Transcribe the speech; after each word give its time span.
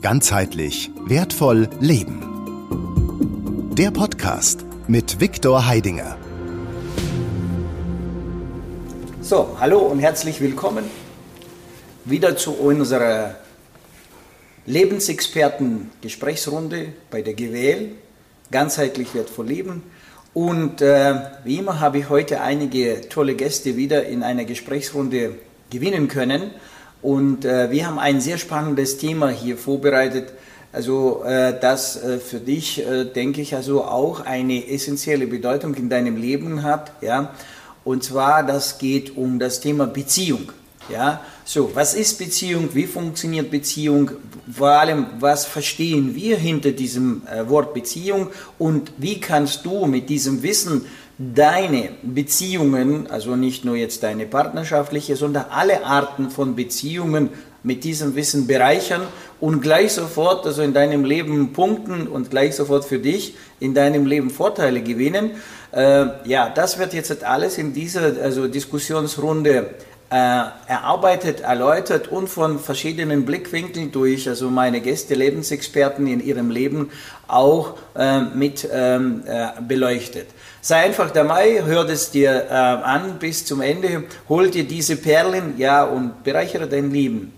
Ganzheitlich 0.00 0.92
wertvoll 1.06 1.68
leben. 1.80 2.22
Der 3.76 3.90
Podcast 3.90 4.64
mit 4.86 5.20
Viktor 5.20 5.66
Heidinger. 5.66 6.16
So, 9.20 9.56
hallo 9.58 9.80
und 9.80 9.98
herzlich 9.98 10.40
willkommen 10.40 10.84
wieder 12.04 12.36
zu 12.36 12.52
unserer 12.52 13.34
Lebensexperten-Gesprächsrunde 14.66 16.92
bei 17.10 17.22
der 17.22 17.34
GWL. 17.34 17.88
Ganzheitlich 18.52 19.14
wertvoll 19.14 19.48
leben. 19.48 19.82
Und 20.32 20.80
äh, 20.80 21.22
wie 21.42 21.58
immer 21.58 21.80
habe 21.80 21.98
ich 21.98 22.08
heute 22.08 22.40
einige 22.40 23.08
tolle 23.08 23.34
Gäste 23.34 23.76
wieder 23.76 24.06
in 24.06 24.22
einer 24.22 24.44
Gesprächsrunde 24.44 25.34
gewinnen 25.70 26.06
können. 26.06 26.52
Und 27.02 27.44
äh, 27.44 27.70
wir 27.70 27.86
haben 27.86 27.98
ein 27.98 28.20
sehr 28.20 28.38
spannendes 28.38 28.98
Thema 28.98 29.28
hier 29.28 29.56
vorbereitet. 29.56 30.32
Also 30.72 31.22
äh, 31.24 31.58
das 31.58 32.02
äh, 32.02 32.18
für 32.18 32.40
dich, 32.40 32.84
äh, 32.84 33.04
denke 33.04 33.40
ich, 33.40 33.54
also 33.54 33.84
auch 33.84 34.20
eine 34.24 34.68
essentielle 34.68 35.26
Bedeutung 35.26 35.74
in 35.74 35.88
deinem 35.88 36.16
Leben 36.16 36.62
hat. 36.62 36.92
Ja? 37.00 37.34
Und 37.84 38.04
zwar, 38.04 38.42
das 38.42 38.78
geht 38.78 39.16
um 39.16 39.38
das 39.38 39.60
Thema 39.60 39.86
Beziehung. 39.86 40.52
Ja, 40.90 41.20
so, 41.44 41.70
was 41.74 41.92
ist 41.92 42.18
Beziehung? 42.18 42.70
Wie 42.72 42.86
funktioniert 42.86 43.50
Beziehung? 43.50 44.10
Vor 44.50 44.70
allem, 44.70 45.06
was 45.20 45.44
verstehen 45.44 46.14
wir 46.14 46.38
hinter 46.38 46.72
diesem 46.72 47.22
äh, 47.26 47.46
Wort 47.48 47.74
Beziehung? 47.74 48.28
Und 48.58 48.92
wie 48.96 49.20
kannst 49.20 49.66
du 49.66 49.84
mit 49.84 50.08
diesem 50.08 50.42
Wissen 50.42 50.86
deine 51.18 51.90
Beziehungen, 52.02 53.10
also 53.10 53.34
nicht 53.34 53.64
nur 53.64 53.74
jetzt 53.74 54.04
deine 54.04 54.24
partnerschaftliche, 54.24 55.16
sondern 55.16 55.46
alle 55.50 55.84
Arten 55.84 56.30
von 56.30 56.54
Beziehungen 56.54 57.30
mit 57.64 57.82
diesem 57.82 58.14
Wissen 58.14 58.46
bereichern 58.46 59.02
und 59.40 59.60
gleich 59.60 59.92
sofort 59.92 60.46
also 60.46 60.62
in 60.62 60.72
deinem 60.72 61.04
Leben 61.04 61.52
punkten 61.52 62.06
und 62.06 62.30
gleich 62.30 62.54
sofort 62.54 62.84
für 62.84 63.00
dich 63.00 63.34
in 63.58 63.74
deinem 63.74 64.06
Leben 64.06 64.30
Vorteile 64.30 64.80
gewinnen. 64.80 65.32
Äh, 65.72 66.06
ja, 66.24 66.50
das 66.50 66.78
wird 66.78 66.94
jetzt 66.94 67.24
alles 67.24 67.58
in 67.58 67.74
dieser 67.74 68.22
also 68.22 68.46
Diskussionsrunde 68.46 69.70
äh, 70.10 70.14
erarbeitet, 70.14 71.40
erläutert 71.40 72.08
und 72.08 72.28
von 72.28 72.58
verschiedenen 72.58 73.26
Blickwinkeln 73.26 73.92
durch 73.92 74.28
also 74.28 74.50
meine 74.50 74.80
Gäste, 74.80 75.14
Lebensexperten 75.14 76.06
in 76.06 76.24
ihrem 76.24 76.50
Leben 76.50 76.90
auch 77.26 77.74
äh, 77.94 78.20
mit 78.20 78.66
ähm, 78.72 79.24
äh, 79.26 79.48
beleuchtet. 79.60 80.28
Sei 80.68 80.84
einfach 80.84 81.10
dabei, 81.10 81.62
hör 81.64 81.88
es 81.88 82.10
dir 82.10 82.44
äh, 82.50 82.52
an 82.52 83.18
bis 83.18 83.46
zum 83.46 83.62
Ende, 83.62 84.04
hol 84.28 84.50
dir 84.50 84.64
diese 84.64 84.96
Perlen, 84.96 85.54
ja, 85.56 85.82
und 85.84 86.22
bereichere 86.22 86.66
dein 86.66 86.90
Leben. 86.90 87.32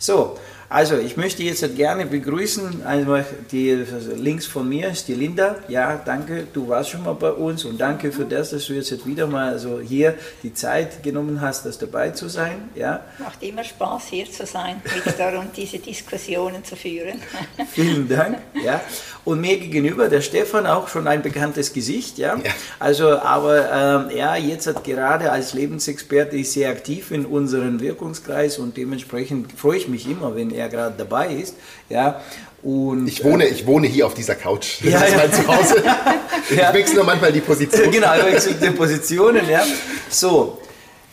So, 0.00 0.36
also, 0.72 0.96
ich 0.96 1.18
möchte 1.18 1.42
jetzt 1.42 1.76
gerne 1.76 2.06
begrüßen, 2.06 2.86
einfach 2.86 3.24
die 3.50 3.84
links 4.16 4.46
von 4.46 4.66
mir 4.66 4.88
ist 4.88 5.06
die 5.06 5.14
Linda. 5.14 5.56
Ja, 5.68 6.00
danke, 6.02 6.46
du 6.50 6.66
warst 6.66 6.90
schon 6.90 7.04
mal 7.04 7.12
bei 7.12 7.30
uns 7.30 7.66
und 7.66 7.78
danke 7.78 8.10
für 8.10 8.24
das, 8.24 8.50
dass 8.50 8.66
du 8.66 8.72
jetzt 8.72 9.06
wieder 9.06 9.26
mal 9.26 9.58
so 9.58 9.80
hier 9.80 10.14
die 10.42 10.54
Zeit 10.54 11.02
genommen 11.02 11.42
hast, 11.42 11.66
das 11.66 11.76
dabei 11.76 12.10
zu 12.10 12.28
sein. 12.28 12.70
Ja. 12.74 13.04
Macht 13.18 13.42
immer 13.42 13.64
Spaß, 13.64 14.06
hier 14.08 14.30
zu 14.30 14.46
sein, 14.46 14.80
Victor, 14.84 15.38
und 15.38 15.54
diese 15.54 15.78
Diskussionen 15.78 16.64
zu 16.64 16.74
führen. 16.74 17.20
Vielen 17.72 18.08
Dank. 18.08 18.38
Ja. 18.64 18.80
Und 19.24 19.42
mir 19.42 19.58
gegenüber 19.58 20.08
der 20.08 20.22
Stefan 20.22 20.66
auch 20.66 20.88
schon 20.88 21.06
ein 21.06 21.20
bekanntes 21.20 21.74
Gesicht. 21.74 22.16
Ja. 22.16 22.36
ja. 22.36 22.50
Also, 22.78 23.18
aber 23.18 24.08
ähm, 24.10 24.16
ja, 24.16 24.36
jetzt 24.36 24.66
hat 24.66 24.84
gerade 24.84 25.30
als 25.30 25.52
Lebensexperte 25.52 26.38
ist 26.38 26.54
sehr 26.54 26.70
aktiv 26.70 27.10
in 27.10 27.26
unserem 27.26 27.80
Wirkungskreis 27.80 28.58
und 28.58 28.76
dementsprechend 28.78 29.52
freue 29.52 29.76
ich 29.76 29.88
mich 29.88 30.08
immer, 30.08 30.34
wenn 30.34 30.50
er 30.50 30.61
er 30.62 30.68
gerade 30.68 30.94
dabei 30.96 31.28
ist. 31.34 31.54
Ja, 31.88 32.20
und, 32.62 33.08
ich, 33.08 33.24
wohne, 33.24 33.44
äh, 33.44 33.48
ich 33.48 33.66
wohne 33.66 33.86
hier 33.88 34.06
auf 34.06 34.14
dieser 34.14 34.36
Couch. 34.36 34.82
Das 34.82 34.92
ja, 34.92 35.00
ist 35.00 35.16
mein 35.16 35.32
Zuhause. 35.32 35.82
ja. 36.56 36.68
Ich 36.68 36.74
wechsle 36.74 36.96
nur 36.96 37.04
manchmal 37.04 37.32
die 37.32 37.40
Position. 37.40 37.90
Genau, 37.90 38.14
ich 38.14 38.24
wechsle 38.24 38.54
die 38.54 38.70
Positionen. 38.70 39.48
Ja. 39.48 39.64
So, 40.08 40.58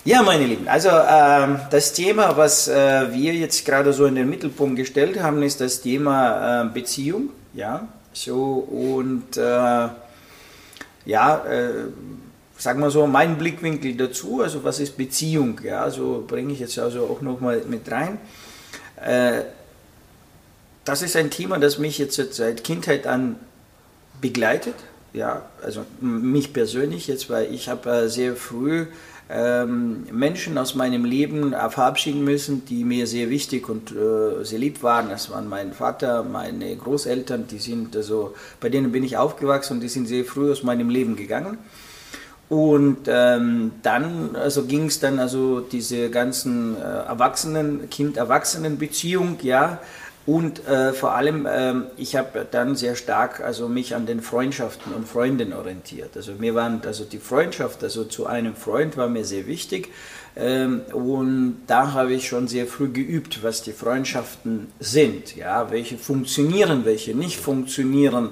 ja, 0.06 0.22
meine 0.22 0.46
Lieben, 0.46 0.68
also 0.68 0.90
äh, 0.90 1.60
das 1.72 1.94
Thema, 1.94 2.38
was 2.38 2.68
äh, 2.68 3.12
wir 3.12 3.34
jetzt 3.34 3.66
gerade 3.66 3.92
so 3.94 4.06
in 4.06 4.16
den 4.16 4.30
Mittelpunkt 4.30 4.78
gestellt 4.78 5.22
haben, 5.22 5.44
ist 5.44 5.60
das 5.60 5.82
Thema 5.82 6.64
äh, 6.64 6.70
Beziehung. 6.74 7.30
Ja, 7.54 7.88
so 8.14 8.68
und 8.70 9.36
äh, 9.38 9.42
ja, 11.06 11.46
äh, 11.46 11.70
sagen 12.58 12.80
wir 12.80 12.92
so, 12.92 13.08
mein 13.08 13.38
Blickwinkel 13.38 13.96
dazu, 13.96 14.42
also 14.42 14.64
was 14.64 14.80
ist 14.80 14.98
Beziehung? 14.98 15.60
Ja, 15.64 15.90
so 15.90 16.24
bringe 16.28 16.54
ich 16.54 16.60
jetzt 16.60 16.78
also 16.80 17.04
auch 17.06 17.22
nochmal 17.22 17.64
mit 17.68 17.90
rein. 17.92 18.20
Äh, 19.04 19.44
das 20.86 21.02
ist 21.02 21.16
ein 21.16 21.30
Thema, 21.30 21.60
das 21.60 21.78
mich 21.78 21.98
jetzt 21.98 22.20
seit 22.34 22.64
Kindheit 22.64 23.06
an 23.06 23.36
begleitet. 24.22 24.76
Ja, 25.14 25.44
also 25.64 25.86
mich 26.02 26.54
persönlich 26.54 27.08
jetzt, 27.08 27.30
weil 27.30 27.54
ich 27.54 27.68
habe 27.70 27.90
äh, 27.90 28.10
sehr 28.10 28.36
früh 28.36 28.86
ähm, 29.30 30.08
Menschen 30.12 30.58
aus 30.58 30.74
meinem 30.74 31.06
Leben 31.06 31.52
verabschieden 31.52 32.24
müssen, 32.24 32.66
die 32.66 32.84
mir 32.84 33.06
sehr 33.06 33.30
wichtig 33.30 33.70
und 33.70 33.92
äh, 33.92 34.44
sehr 34.44 34.58
lieb 34.58 34.82
waren. 34.82 35.10
Das 35.10 35.30
waren 35.30 35.48
mein 35.48 35.74
Vater, 35.74 36.24
meine 36.24 36.76
Großeltern, 36.76 37.46
die 37.48 37.60
sind 37.60 37.96
also, 37.96 38.34
bei 38.60 38.70
denen 38.70 38.92
bin 38.92 39.04
ich 39.04 39.18
aufgewachsen 39.18 39.74
und 39.74 39.80
die 39.82 39.90
sind 39.90 40.08
sehr 40.08 40.26
früh 40.26 40.52
aus 40.52 40.64
meinem 40.64 40.90
Leben 40.90 41.16
gegangen. 41.16 41.60
Und 42.50 43.08
ähm, 43.08 43.74
dann 43.84 44.36
also 44.36 44.64
ging 44.64 44.88
es 44.88 45.00
dann 45.00 45.20
also 45.20 45.60
diese 45.60 46.10
ganzen 46.10 46.76
äh, 46.76 46.80
Erwachsenen, 46.80 47.90
Kind-Erwachsenen-Beziehung, 47.92 49.38
ja. 49.44 49.80
Und 50.26 50.68
äh, 50.68 50.94
vor 50.94 51.14
allem, 51.14 51.46
äh, 51.46 51.74
ich 51.98 52.16
habe 52.16 52.48
dann 52.50 52.76
sehr 52.76 52.96
stark 52.96 53.42
also 53.42 53.68
mich 53.68 53.96
an 53.96 54.08
den 54.08 54.22
Freundschaften 54.22 54.94
und 54.94 55.08
Freunden 55.08 55.54
orientiert. 55.54 56.16
Also 56.16 56.34
mir 56.34 56.56
waren 56.56 56.82
also 56.86 57.04
die 57.04 57.20
Freundschaft, 57.20 57.84
also 57.84 58.04
zu 58.04 58.26
einem 58.26 58.56
Freund 58.56 58.98
war 58.98 59.10
mir 59.10 59.26
sehr 59.26 59.46
wichtig. 59.46 59.90
Ähm, 60.36 60.82
und 60.92 61.62
da 61.68 61.94
habe 61.94 62.14
ich 62.14 62.28
schon 62.28 62.48
sehr 62.48 62.66
früh 62.66 62.90
geübt, 62.90 63.44
was 63.44 63.62
die 63.62 63.74
Freundschaften 63.74 64.68
sind, 64.80 65.36
ja, 65.36 65.70
welche 65.72 65.98
funktionieren, 65.98 66.86
welche 66.86 67.16
nicht 67.16 67.40
funktionieren 67.40 68.30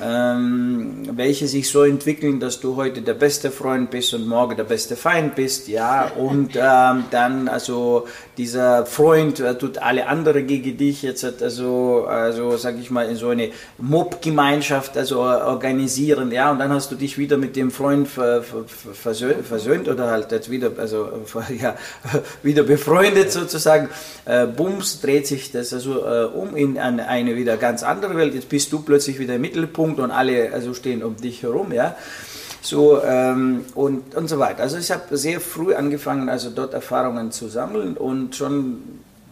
ähm, 0.00 1.02
welche 1.12 1.46
sich 1.46 1.68
so 1.68 1.82
entwickeln, 1.82 2.40
dass 2.40 2.60
du 2.60 2.76
heute 2.76 3.02
der 3.02 3.12
beste 3.12 3.50
Freund 3.50 3.90
bist 3.90 4.14
und 4.14 4.26
morgen 4.26 4.56
der 4.56 4.64
beste 4.64 4.96
Feind 4.96 5.34
bist, 5.34 5.68
ja, 5.68 6.10
und 6.16 6.52
ähm, 6.56 7.04
dann 7.10 7.46
also 7.48 8.06
dieser 8.38 8.86
Freund 8.86 9.40
äh, 9.40 9.54
tut 9.58 9.78
alle 9.78 10.06
andere 10.06 10.44
gegen 10.44 10.78
dich 10.78 11.02
jetzt 11.02 11.42
also 11.42 12.06
also 12.08 12.56
sag 12.56 12.78
ich 12.78 12.90
mal 12.90 13.06
in 13.06 13.16
so 13.16 13.28
eine 13.28 13.50
Mob-Gemeinschaft 13.76 14.96
also 14.96 15.20
organisieren, 15.20 16.32
ja, 16.32 16.50
und 16.50 16.58
dann 16.58 16.72
hast 16.72 16.90
du 16.90 16.94
dich 16.94 17.18
wieder 17.18 17.36
mit 17.36 17.54
dem 17.56 17.70
Freund 17.70 18.08
ver, 18.08 18.42
ver, 18.42 18.64
versöhnt, 18.94 19.46
versöhnt, 19.46 19.88
oder 19.88 20.10
halt 20.10 20.32
jetzt 20.32 20.50
wieder 20.50 20.70
also 20.78 21.08
ja 21.60 21.76
wieder 22.42 22.62
befreundet 22.62 23.30
sozusagen. 23.30 23.90
Äh, 24.24 24.46
Bums 24.46 25.02
dreht 25.02 25.26
sich 25.26 25.52
das 25.52 25.74
also 25.74 26.02
äh, 26.06 26.24
um 26.24 26.56
in 26.56 26.78
eine 26.78 27.36
wieder 27.36 27.58
ganz 27.58 27.82
andere 27.82 28.16
Welt. 28.16 28.34
Jetzt 28.34 28.48
bist 28.48 28.72
du 28.72 28.80
plötzlich 28.80 29.18
wieder 29.18 29.34
im 29.34 29.42
Mittelpunkt 29.42 29.81
Punkt 29.82 29.98
und 29.98 30.12
alle 30.12 30.52
also 30.52 30.74
stehen 30.74 31.02
um 31.02 31.16
dich 31.16 31.42
herum, 31.42 31.72
ja. 31.72 31.96
So 32.60 33.02
ähm, 33.02 33.64
und, 33.74 34.14
und 34.14 34.28
so 34.28 34.38
weiter. 34.38 34.62
Also 34.62 34.78
ich 34.78 34.92
habe 34.92 35.16
sehr 35.16 35.40
früh 35.40 35.74
angefangen, 35.74 36.28
also 36.28 36.50
dort 36.50 36.72
Erfahrungen 36.72 37.32
zu 37.32 37.48
sammeln 37.48 37.96
und 37.96 38.36
schon, 38.36 38.78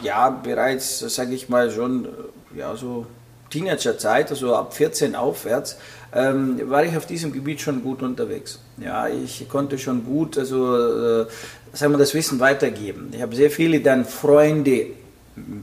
ja, 0.03 0.29
bereits, 0.31 0.99
sage 0.99 1.35
ich 1.35 1.49
mal, 1.49 1.71
schon, 1.71 2.09
ja, 2.57 2.75
so 2.75 3.07
Teenagerzeit, 3.51 4.31
also 4.31 4.57
ab 4.57 4.75
14 4.75 5.15
aufwärts, 5.15 5.77
ähm, 6.13 6.61
war 6.69 6.83
ich 6.85 6.97
auf 6.97 7.07
diesem 7.07 7.33
Gebiet 7.33 7.61
schon 7.61 7.85
gut 7.85 8.03
unterwegs. 8.03 8.59
Ja, 8.79 9.07
ich 9.07 9.49
konnte 9.49 9.79
schon 9.79 10.05
gut, 10.05 10.37
also, 10.37 10.77
äh, 10.77 11.27
sagen 11.73 11.93
wir, 11.93 11.99
das 11.99 12.15
Wissen 12.15 12.41
weitergeben. 12.41 13.11
Ich 13.13 13.23
habe 13.23 13.37
sehr 13.37 13.53
viele 13.53 13.79
dann 13.79 14.05
Freunde 14.05 14.87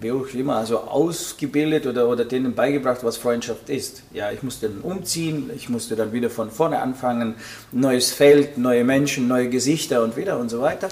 wie 0.02 0.12
auch 0.12 0.28
immer, 0.34 0.58
also 0.58 0.80
ausgebildet 0.80 1.86
oder, 1.86 2.08
oder 2.08 2.26
denen 2.26 2.54
beigebracht, 2.54 3.04
was 3.04 3.18
Freundschaft 3.18 3.70
ist. 3.70 4.04
Ja, 4.14 4.32
ich 4.32 4.44
musste 4.44 4.70
dann 4.70 4.82
umziehen, 4.82 5.50
ich 5.56 5.70
musste 5.70 5.96
dann 5.96 6.14
wieder 6.14 6.30
von 6.30 6.52
vorne 6.52 6.82
anfangen, 6.82 7.36
neues 7.72 8.12
Feld, 8.12 8.58
neue 8.58 8.84
Menschen, 8.84 9.28
neue 9.28 9.50
Gesichter 9.50 10.04
und 10.04 10.18
wieder 10.18 10.40
und 10.40 10.50
so 10.50 10.62
weiter. 10.62 10.90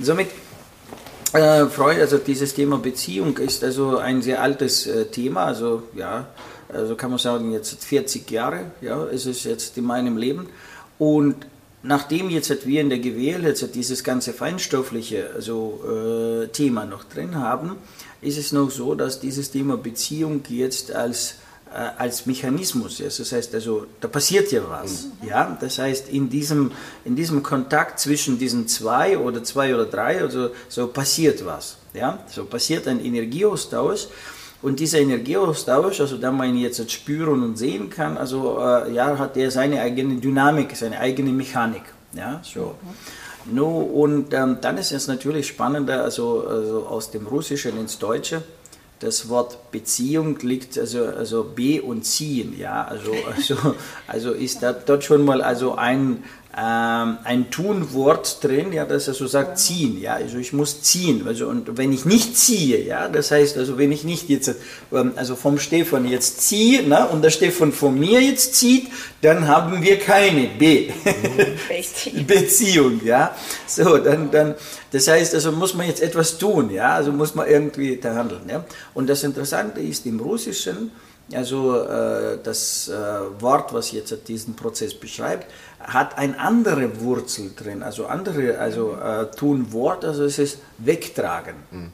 Somit 0.00 0.28
äh, 1.32 1.66
Freund, 1.66 2.00
also 2.00 2.18
dieses 2.18 2.54
Thema 2.54 2.78
Beziehung 2.78 3.38
ist 3.38 3.64
also 3.64 3.98
ein 3.98 4.22
sehr 4.22 4.40
altes 4.40 4.86
äh, 4.86 5.06
Thema, 5.06 5.46
also 5.46 5.82
ja, 5.94 6.28
also 6.72 6.94
kann 6.94 7.10
man 7.10 7.18
sagen, 7.18 7.52
jetzt 7.52 7.84
40 7.84 8.30
Jahre, 8.30 8.60
ja, 8.80 9.04
ist 9.04 9.26
es 9.26 9.44
jetzt 9.44 9.76
in 9.76 9.84
meinem 9.84 10.16
Leben 10.16 10.46
und 10.98 11.34
nachdem 11.84 12.30
jetzt 12.30 12.66
wir 12.66 12.80
in 12.80 12.88
der 12.88 12.98
GWL 12.98 13.44
jetzt 13.44 13.74
dieses 13.74 14.02
ganze 14.02 14.32
feinstoffliche 14.32 15.30
also, 15.34 15.80
äh, 16.44 16.48
Thema 16.48 16.84
noch 16.86 17.04
drin 17.04 17.36
haben, 17.36 17.76
ist 18.24 18.38
es 18.38 18.52
noch 18.52 18.70
so, 18.70 18.94
dass 18.94 19.20
dieses 19.20 19.50
Thema 19.50 19.76
Beziehung 19.76 20.42
jetzt 20.48 20.92
als 20.92 21.36
äh, 21.74 21.90
als 21.98 22.26
Mechanismus 22.26 23.00
ist. 23.00 23.18
Das 23.18 23.32
heißt 23.32 23.52
also, 23.54 23.86
da 24.00 24.06
passiert 24.06 24.52
ja 24.52 24.62
was. 24.68 25.06
Mhm. 25.20 25.28
Ja? 25.28 25.58
Das 25.60 25.78
heißt, 25.78 26.08
in 26.08 26.30
diesem, 26.30 26.70
in 27.04 27.16
diesem 27.16 27.42
Kontakt 27.42 27.98
zwischen 27.98 28.38
diesen 28.38 28.68
zwei 28.68 29.18
oder 29.18 29.42
zwei 29.42 29.74
oder 29.74 29.84
drei, 29.84 30.20
also, 30.20 30.50
so 30.68 30.86
passiert 30.86 31.44
was. 31.44 31.78
Ja? 31.92 32.20
So 32.28 32.44
passiert 32.44 32.86
ein 32.86 33.04
Energieaustausch 33.04 34.06
Und 34.62 34.80
dieser 34.80 35.00
Energieaustausch, 35.00 36.00
also 36.00 36.16
da 36.16 36.30
man 36.32 36.48
ihn 36.48 36.56
jetzt 36.56 36.90
spüren 36.90 37.42
und 37.42 37.58
sehen 37.58 37.90
kann, 37.90 38.16
also 38.16 38.58
äh, 38.60 38.94
ja, 38.94 39.18
hat 39.18 39.36
er 39.36 39.50
seine 39.50 39.82
eigene 39.82 40.16
Dynamik, 40.16 40.74
seine 40.74 41.00
eigene 41.00 41.32
Mechanik. 41.32 41.82
Ja, 42.14 42.40
so. 42.42 42.76
No, 43.46 43.78
und 43.80 44.32
ähm, 44.32 44.58
dann 44.60 44.78
ist 44.78 44.92
es 44.92 45.06
natürlich 45.06 45.46
spannender, 45.48 46.02
also, 46.02 46.46
also 46.46 46.86
aus 46.86 47.10
dem 47.10 47.26
Russischen 47.26 47.78
ins 47.78 47.98
Deutsche. 47.98 48.42
Das 49.00 49.28
Wort 49.28 49.70
Beziehung 49.70 50.38
liegt 50.38 50.78
also, 50.78 51.04
also 51.04 51.44
B 51.44 51.78
und 51.80 52.06
ziehen, 52.06 52.58
ja, 52.58 52.84
also, 52.84 53.12
also, 53.36 53.56
also 54.06 54.32
ist 54.32 54.62
da 54.62 54.72
dort 54.72 55.04
schon 55.04 55.24
mal 55.24 55.42
also 55.42 55.74
ein, 55.74 56.24
ähm, 56.56 57.18
ein 57.24 57.50
Tunwort 57.50 58.44
drin, 58.44 58.72
ja, 58.72 58.84
das 58.84 59.08
also 59.08 59.26
sagt 59.26 59.58
ziehen, 59.58 60.00
ja, 60.00 60.14
also 60.14 60.38
ich 60.38 60.52
muss 60.52 60.82
ziehen, 60.82 61.26
also 61.26 61.48
und 61.48 61.76
wenn 61.76 61.92
ich 61.92 62.04
nicht 62.04 62.36
ziehe, 62.36 62.80
ja, 62.84 63.08
das 63.08 63.32
heißt 63.32 63.58
also 63.58 63.76
wenn 63.76 63.90
ich 63.90 64.04
nicht 64.04 64.28
jetzt, 64.28 64.54
ähm, 64.92 65.14
also 65.16 65.34
vom 65.34 65.58
Stefan 65.58 66.06
jetzt 66.06 66.42
ziehe, 66.42 66.86
ne, 66.86 67.08
und 67.08 67.22
der 67.22 67.30
Stefan 67.30 67.72
von 67.72 67.98
mir 67.98 68.20
jetzt 68.20 68.54
zieht, 68.54 68.86
dann 69.20 69.48
haben 69.48 69.82
wir 69.82 69.98
keine 69.98 70.46
B 70.46 70.92
Beziehung, 72.26 73.00
ja, 73.04 73.34
so, 73.66 73.98
dann, 73.98 74.30
dann, 74.30 74.54
das 74.92 75.08
heißt 75.08 75.34
also 75.34 75.50
muss 75.50 75.74
man 75.74 75.88
jetzt 75.88 76.02
etwas 76.02 76.38
tun, 76.38 76.70
ja, 76.70 76.94
also 76.94 77.10
muss 77.10 77.34
man 77.34 77.48
irgendwie 77.48 77.96
da 77.96 78.14
handeln, 78.14 78.42
ja, 78.48 78.64
und 78.94 79.08
das 79.08 79.24
Interessante 79.24 79.80
ist 79.80 80.06
im 80.06 80.20
Russischen, 80.20 80.92
also 81.32 81.80
äh, 81.80 82.38
das 82.42 82.88
äh, 82.88 82.92
Wort, 83.40 83.72
was 83.72 83.92
jetzt 83.92 84.14
diesen 84.28 84.54
Prozess 84.54 84.94
beschreibt, 84.94 85.46
hat 85.84 86.18
eine 86.18 86.38
andere 86.38 87.00
Wurzel 87.00 87.50
drin, 87.56 87.82
also 87.82 88.06
andere, 88.06 88.58
also 88.58 88.94
äh, 88.94 89.30
tun 89.36 89.72
Wort, 89.72 90.04
also 90.04 90.24
es 90.24 90.38
ist 90.38 90.58
wegtragen. 90.78 91.54
Mhm. 91.70 91.92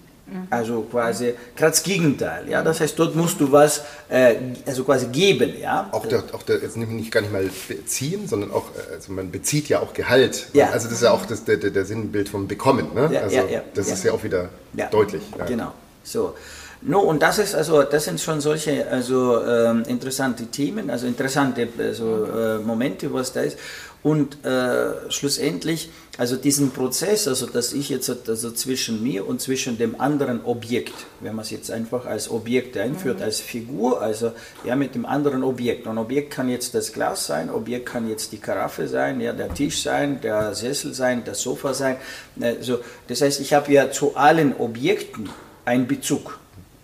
Also 0.49 0.83
quasi 0.83 1.35
gerade 1.57 1.73
das 1.73 1.83
Gegenteil, 1.83 2.49
ja. 2.49 2.63
Das 2.63 2.81
heißt, 2.81 2.97
dort 2.97 3.17
musst 3.17 3.41
du 3.41 3.51
was, 3.51 3.83
äh, 4.09 4.37
also 4.65 4.85
quasi 4.85 5.07
geben, 5.07 5.55
ja. 5.61 5.89
Auch 5.91 6.07
der, 6.07 6.23
auch 6.33 6.45
der 6.45 6.59
jetzt 6.63 6.77
nicht 6.77 7.11
gar 7.11 7.21
nicht 7.21 7.33
mal 7.33 7.49
beziehen, 7.69 8.29
sondern 8.29 8.53
auch, 8.53 8.67
äh, 8.77 8.95
also 8.95 9.13
man 9.13 9.33
bezieht 9.33 9.69
ja 9.69 9.81
auch 9.81 9.93
Gehalt. 9.93 10.47
Ja. 10.53 10.71
Also 10.71 10.87
das 10.87 10.99
ist 10.99 11.03
ja 11.03 11.11
auch 11.11 11.27
das, 11.27 11.45
der, 11.45 11.57
der 11.57 11.85
Sinnbild 11.85 12.29
vom 12.29 12.47
Bekommen, 12.47 12.95
ne? 12.95 13.11
Ja, 13.13 13.23
also 13.23 13.37
ja, 13.37 13.47
ja, 13.47 13.63
das 13.75 13.89
ist 13.89 14.05
ja 14.05 14.13
auch 14.13 14.23
wieder 14.23 14.51
deutlich. 14.91 15.23
Genau. 15.49 15.73
So. 16.05 16.35
No, 16.83 17.01
und 17.01 17.21
das 17.21 17.39
ist 17.39 17.55
also, 17.55 17.83
das 17.83 18.05
sind 18.05 18.21
schon 18.21 18.41
solche 18.41 18.89
also 18.89 19.45
ähm, 19.45 19.83
interessante 19.87 20.47
Themen, 20.47 20.89
also 20.89 21.07
interessante 21.07 21.69
also, 21.79 22.25
äh, 22.25 22.59
Momente, 22.59 23.13
was 23.13 23.35
da 23.35 23.43
ist. 23.43 23.59
Und 24.03 24.47
äh, 24.47 25.11
schlussendlich, 25.11 25.91
also 26.17 26.37
diesen 26.37 26.71
Prozess, 26.71 27.29
also 27.29 27.47
dass 27.47 27.75
ich 27.75 27.91
jetzt 27.91 28.11
also 28.27 28.51
zwischen 28.53 29.03
mir 29.03 29.29
und 29.29 29.43
zwischen 29.43 29.77
dem 29.77 30.01
anderen 30.01 30.43
Objekt, 30.47 30.95
wenn 31.21 31.35
man 31.35 31.45
es 31.45 31.51
jetzt 31.51 31.71
einfach 31.71 32.07
als 32.07 32.31
Objekt 32.31 32.79
einführt, 32.79 33.19
mhm. 33.19 33.25
als 33.25 33.41
Figur, 33.41 34.01
also 34.01 34.33
ja 34.65 34.75
mit 34.75 34.95
dem 34.95 35.05
anderen 35.05 35.45
Objekt. 35.45 35.87
Und 35.87 35.99
Objekt 35.99 36.31
kann 36.33 36.49
jetzt 36.49 36.75
das 36.75 36.95
Glas 36.95 37.27
sein, 37.27 37.51
Objekt 37.51 37.85
kann 37.85 38.09
jetzt 38.09 38.33
die 38.33 38.39
Karaffe 38.39 38.89
sein, 38.89 39.21
ja 39.21 39.35
der 39.35 39.53
Tisch 39.53 39.83
sein, 39.83 40.23
der 40.23 40.55
Sessel 40.55 40.95
sein, 40.95 41.23
das 41.27 41.43
Sofa 41.43 41.75
sein. 41.75 41.97
Also, 42.41 42.79
das 43.07 43.21
heißt, 43.21 43.39
ich 43.39 43.53
habe 43.53 43.71
ja 43.71 43.91
zu 43.91 44.17
allen 44.17 44.57
Objekten 44.57 45.29
einen 45.67 45.87
Bezug. 45.87 46.40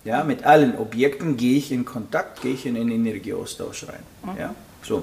Ja, 0.06 0.22
mit 0.22 0.44
allen 0.46 0.78
Objekten 0.78 1.36
gehe 1.36 1.58
ich 1.58 1.72
in 1.72 1.84
Kontakt, 1.84 2.40
gehe 2.40 2.54
ich 2.54 2.64
in 2.64 2.76
einen 2.76 2.92
Energieaustausch 2.92 3.88
rein. 3.88 4.02
Mhm. 4.22 4.40
Ja, 4.40 4.54
so. 4.82 5.02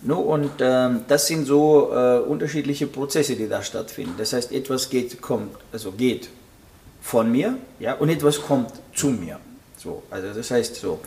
No, 0.00 0.20
und 0.20 0.52
ähm, 0.60 1.00
das 1.08 1.26
sind 1.26 1.44
so 1.44 1.90
äh, 1.92 2.20
unterschiedliche 2.20 2.86
Prozesse, 2.86 3.34
die 3.34 3.48
da 3.48 3.64
stattfinden. 3.64 4.14
Das 4.16 4.32
heißt, 4.32 4.52
etwas 4.52 4.90
geht, 4.90 5.20
kommt, 5.20 5.56
also 5.72 5.90
geht 5.90 6.28
von 7.02 7.32
mir, 7.32 7.56
ja, 7.80 7.94
und 7.94 8.08
etwas 8.08 8.40
kommt 8.40 8.70
zu 8.94 9.08
mir. 9.08 9.40
So, 9.76 10.04
also 10.08 10.32
das 10.32 10.52
heißt 10.52 10.76
so 10.76 11.00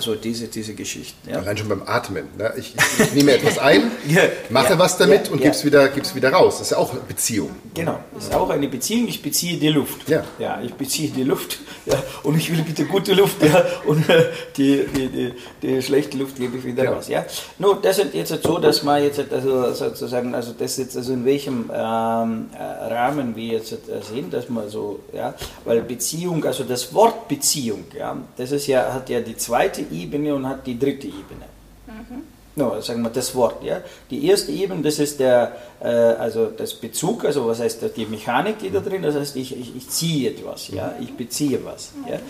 so 0.00 0.14
diese, 0.14 0.48
diese 0.48 0.74
Geschichten. 0.74 1.30
Ja. 1.30 1.38
Allein 1.38 1.56
schon 1.56 1.68
beim 1.68 1.82
Atmen. 1.86 2.28
Ne? 2.38 2.52
Ich, 2.56 2.74
ich, 2.98 3.12
nehme 3.12 3.32
etwas 3.32 3.58
ein, 3.58 3.90
mache 4.50 4.72
ja, 4.72 4.78
was 4.78 4.96
damit 4.96 5.26
ja, 5.26 5.32
und 5.32 5.38
ja. 5.38 5.44
gebe 5.44 5.54
es 5.54 5.64
wieder, 5.64 5.88
gib's 5.88 6.14
wieder 6.14 6.32
raus. 6.32 6.58
Das 6.58 6.68
ist 6.68 6.70
ja 6.70 6.78
auch 6.78 6.92
eine 6.92 7.00
Beziehung. 7.00 7.50
Genau, 7.74 7.98
das 8.14 8.24
ist 8.24 8.34
auch 8.34 8.48
eine 8.50 8.68
Beziehung. 8.68 9.08
Ich 9.08 9.22
beziehe 9.22 9.58
die 9.58 9.68
Luft. 9.68 10.08
Ja. 10.08 10.24
ja 10.38 10.60
ich 10.62 10.72
beziehe 10.74 11.10
die 11.10 11.24
Luft 11.24 11.58
und 12.22 12.36
ich 12.36 12.50
will 12.50 12.62
bitte 12.62 12.84
gute 12.86 13.14
Luft 13.14 13.42
ja, 13.42 13.64
und 13.84 14.08
äh, 14.08 14.26
die, 14.56 14.86
die, 14.94 15.08
die, 15.08 15.32
die, 15.62 15.82
schlechte 15.82 16.16
Luft 16.16 16.36
gebe 16.36 16.56
ich 16.56 16.64
wieder 16.64 16.88
raus. 16.88 17.08
Ja. 17.08 17.24
Nur, 17.58 17.80
das 17.82 17.98
ist 17.98 18.14
jetzt 18.14 18.42
so, 18.42 18.58
dass 18.58 18.82
man 18.82 19.02
jetzt 19.02 19.20
also 19.30 19.72
sozusagen, 19.72 20.34
also 20.34 20.54
das 20.58 20.76
jetzt 20.76 20.96
also 20.96 21.12
in 21.12 21.24
welchem 21.24 21.70
ähm, 21.74 22.50
äh, 22.56 22.62
Rahmen 22.62 23.36
wir 23.36 23.54
jetzt 23.54 23.76
sehen, 24.08 24.30
dass 24.30 24.48
man 24.48 24.68
so, 24.68 25.00
ja, 25.12 25.34
weil 25.64 25.82
Beziehung, 25.82 26.44
also 26.44 26.64
das 26.64 26.94
Wort 26.94 27.28
Beziehung, 27.28 27.84
ja, 27.96 28.16
das 28.36 28.52
ist 28.52 28.66
ja, 28.66 28.92
hat 28.92 29.10
ja 29.10 29.20
die 29.20 29.33
die 29.34 29.38
zweite 29.38 29.82
Ebene 29.92 30.34
und 30.34 30.48
hat 30.48 30.66
die 30.66 30.78
dritte 30.78 31.06
Ebene. 31.06 31.46
Mhm. 31.86 32.22
No, 32.56 32.80
sagen 32.80 33.02
wir 33.02 33.10
das 33.10 33.34
Wort. 33.34 33.64
Ja. 33.64 33.80
Die 34.10 34.26
erste 34.28 34.52
Ebene, 34.52 34.82
das 34.82 35.00
ist 35.00 35.18
der, 35.18 35.56
äh, 35.80 35.86
also 35.86 36.46
das 36.46 36.74
Bezug, 36.74 37.24
also 37.24 37.48
was 37.48 37.58
heißt 37.58 37.84
die 37.96 38.06
Mechanik, 38.06 38.60
die 38.60 38.70
da 38.70 38.78
drin, 38.78 39.02
das 39.02 39.16
heißt, 39.16 39.34
ich, 39.36 39.58
ich, 39.58 39.74
ich 39.76 39.88
ziehe 39.88 40.30
etwas, 40.30 40.68
ja, 40.68 40.94
ich 41.00 41.12
beziehe 41.14 41.64
was. 41.64 41.90
Ja. 42.08 42.20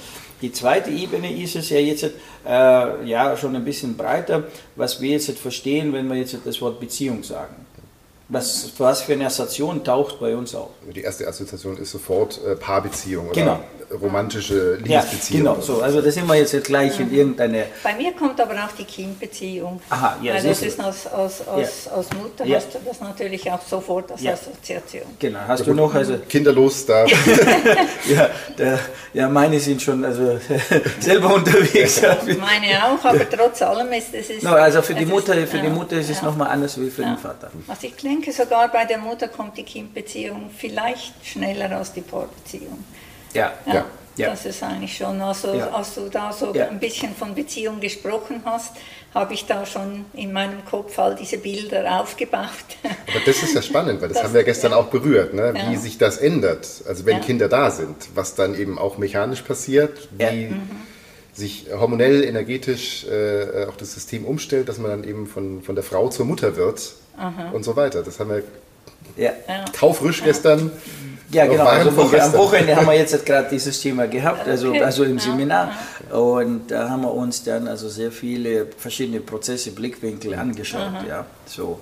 Die 0.40 0.50
zweite 0.50 0.90
Ebene 0.90 1.30
ist 1.42 1.56
es 1.56 1.68
ja 1.68 1.78
jetzt 1.78 2.04
äh, 2.04 2.10
ja, 2.46 3.36
schon 3.36 3.54
ein 3.54 3.64
bisschen 3.64 3.96
breiter, 3.96 4.44
was 4.76 5.00
wir 5.00 5.10
jetzt 5.10 5.38
verstehen, 5.38 5.92
wenn 5.92 6.08
wir 6.08 6.16
jetzt 6.16 6.36
das 6.44 6.60
Wort 6.62 6.80
Beziehung 6.80 7.22
sagen. 7.22 7.63
Was, 8.28 8.72
was 8.78 9.02
für 9.02 9.12
eine 9.12 9.26
Assoziation 9.26 9.84
taucht 9.84 10.18
bei 10.18 10.34
uns 10.34 10.54
auf? 10.54 10.70
Die 10.94 11.02
erste 11.02 11.28
Assoziation 11.28 11.76
ist 11.76 11.90
sofort 11.90 12.40
äh, 12.44 12.56
Paarbeziehung. 12.56 13.30
Genau 13.32 13.60
romantische 14.00 14.76
Liebesbeziehung. 14.76 15.44
Ja, 15.44 15.52
genau, 15.52 15.64
so. 15.64 15.82
Also 15.82 16.00
da 16.00 16.10
sind 16.10 16.26
wir 16.26 16.34
jetzt 16.34 16.64
gleich 16.64 16.98
in 17.00 17.12
irgendeine. 17.12 17.66
Bei 17.82 17.94
mir 17.94 18.12
kommt 18.12 18.40
aber 18.40 18.54
auch 18.54 18.72
die 18.78 18.84
Kindbeziehung. 18.84 19.80
Aha, 19.90 20.16
ja, 20.22 20.34
Weil 20.34 20.42
das 20.42 20.62
ist 20.62 20.80
aus, 20.80 21.06
aus, 21.06 21.46
aus, 21.46 21.86
ja. 21.86 21.92
aus 21.92 22.06
Mutter 22.20 22.44
ja. 22.44 22.56
hast 22.56 22.74
du 22.74 22.78
das 22.84 23.00
natürlich 23.00 23.50
auch 23.50 23.60
sofort 23.62 24.12
als 24.12 24.22
ja. 24.22 24.32
Assoziation. 24.32 25.02
Genau, 25.18 25.40
hast 25.46 25.60
ja, 25.60 25.66
du 25.66 25.74
noch 25.74 25.94
also. 25.94 26.18
Kinderlos 26.28 26.86
da. 26.86 27.06
ja, 28.08 28.30
der, 28.58 28.78
ja, 29.12 29.28
meine 29.28 29.60
sind 29.60 29.80
schon 29.80 30.04
also 30.04 30.38
selber 31.00 31.34
unterwegs. 31.34 32.02
meine 32.02 32.84
auch, 32.84 33.04
aber 33.04 33.28
trotz 33.28 33.62
allem 33.62 33.92
ist 33.92 34.14
es. 34.14 34.42
No, 34.42 34.52
also 34.52 34.82
für 34.82 34.94
die 34.94 35.06
Mutter, 35.06 35.36
ist, 35.36 35.50
für 35.50 35.58
die 35.58 35.68
Mutter 35.68 35.96
ist 35.96 36.10
es 36.10 36.20
ja. 36.20 36.26
nochmal 36.26 36.48
anders 36.48 36.80
wie 36.80 36.90
für 36.90 37.02
den 37.02 37.18
Vater. 37.18 37.50
Also 37.68 37.86
ich 37.86 37.96
denke 38.14 38.32
sogar 38.32 38.68
bei 38.70 38.84
der 38.84 38.98
Mutter 38.98 39.28
kommt 39.28 39.56
die 39.56 39.64
Kindbeziehung 39.64 40.50
vielleicht 40.56 41.14
schneller 41.24 41.76
als 41.76 41.92
die 41.92 42.00
Paarbeziehung. 42.00 42.84
Ja. 43.32 43.52
ja. 43.66 43.84
Ja. 44.16 44.30
Das 44.30 44.46
ist 44.46 44.62
eigentlich 44.62 44.96
schon, 44.96 45.20
also 45.20 45.54
ja. 45.54 45.70
als 45.70 45.96
du 45.96 46.08
da 46.08 46.32
so 46.32 46.54
ja. 46.54 46.68
ein 46.68 46.78
bisschen 46.78 47.12
von 47.16 47.34
Beziehung 47.34 47.80
gesprochen 47.80 48.42
hast, 48.44 48.70
habe 49.12 49.34
ich 49.34 49.44
da 49.46 49.66
schon 49.66 50.04
in 50.12 50.32
meinem 50.32 50.64
Kopf 50.64 50.96
all 51.00 51.16
diese 51.16 51.38
Bilder 51.38 52.00
aufgebaut. 52.00 52.46
Aber 52.84 53.18
das 53.26 53.42
ist 53.42 53.56
ja 53.56 53.62
spannend, 53.62 54.00
weil 54.00 54.10
das, 54.10 54.18
das 54.18 54.24
haben 54.24 54.34
wir 54.34 54.42
ja 54.42 54.44
gestern 54.44 54.72
auch 54.72 54.86
berührt, 54.86 55.34
ne? 55.34 55.52
wie 55.68 55.74
sich 55.74 55.98
das 55.98 56.18
ändert. 56.18 56.84
Also 56.86 57.06
wenn 57.06 57.22
Kinder 57.22 57.48
da 57.48 57.72
sind, 57.72 57.96
was 58.14 58.36
dann 58.36 58.54
eben 58.54 58.78
auch 58.78 58.98
mechanisch 58.98 59.42
passiert, 59.42 60.08
wie 60.12 60.46
mhm. 60.46 60.70
Sich 61.34 61.66
hormonell, 61.72 62.24
energetisch 62.24 63.04
äh, 63.04 63.66
auch 63.66 63.76
das 63.76 63.92
System 63.92 64.24
umstellt, 64.24 64.68
dass 64.68 64.78
man 64.78 64.90
dann 64.90 65.04
eben 65.04 65.26
von, 65.26 65.62
von 65.62 65.74
der 65.74 65.84
Frau 65.84 66.08
zur 66.08 66.26
Mutter 66.26 66.56
wird 66.56 66.94
Aha. 67.16 67.50
und 67.52 67.64
so 67.64 67.76
weiter. 67.76 68.02
Das 68.02 68.20
haben 68.20 68.30
wir 68.30 68.42
ja. 69.16 69.32
taufrisch 69.72 70.22
gestern 70.22 70.70
ja, 71.34 71.46
genau. 71.46 71.64
Also 71.64 71.90
am 71.90 72.32
Wochenende 72.34 72.76
haben 72.76 72.86
wir 72.86 72.94
jetzt 72.94 73.26
gerade 73.26 73.48
dieses 73.50 73.80
Thema 73.80 74.06
gehabt, 74.06 74.46
also, 74.46 74.72
also 74.72 75.02
im 75.02 75.18
Seminar. 75.18 75.72
Und 76.12 76.70
da 76.70 76.88
haben 76.88 77.02
wir 77.02 77.12
uns 77.12 77.42
dann 77.42 77.66
also 77.66 77.88
sehr 77.88 78.12
viele 78.12 78.66
verschiedene 78.78 79.20
Prozesse, 79.20 79.72
Blickwinkel 79.72 80.34
angeschaut. 80.34 80.92
Ja, 81.08 81.26
so. 81.46 81.80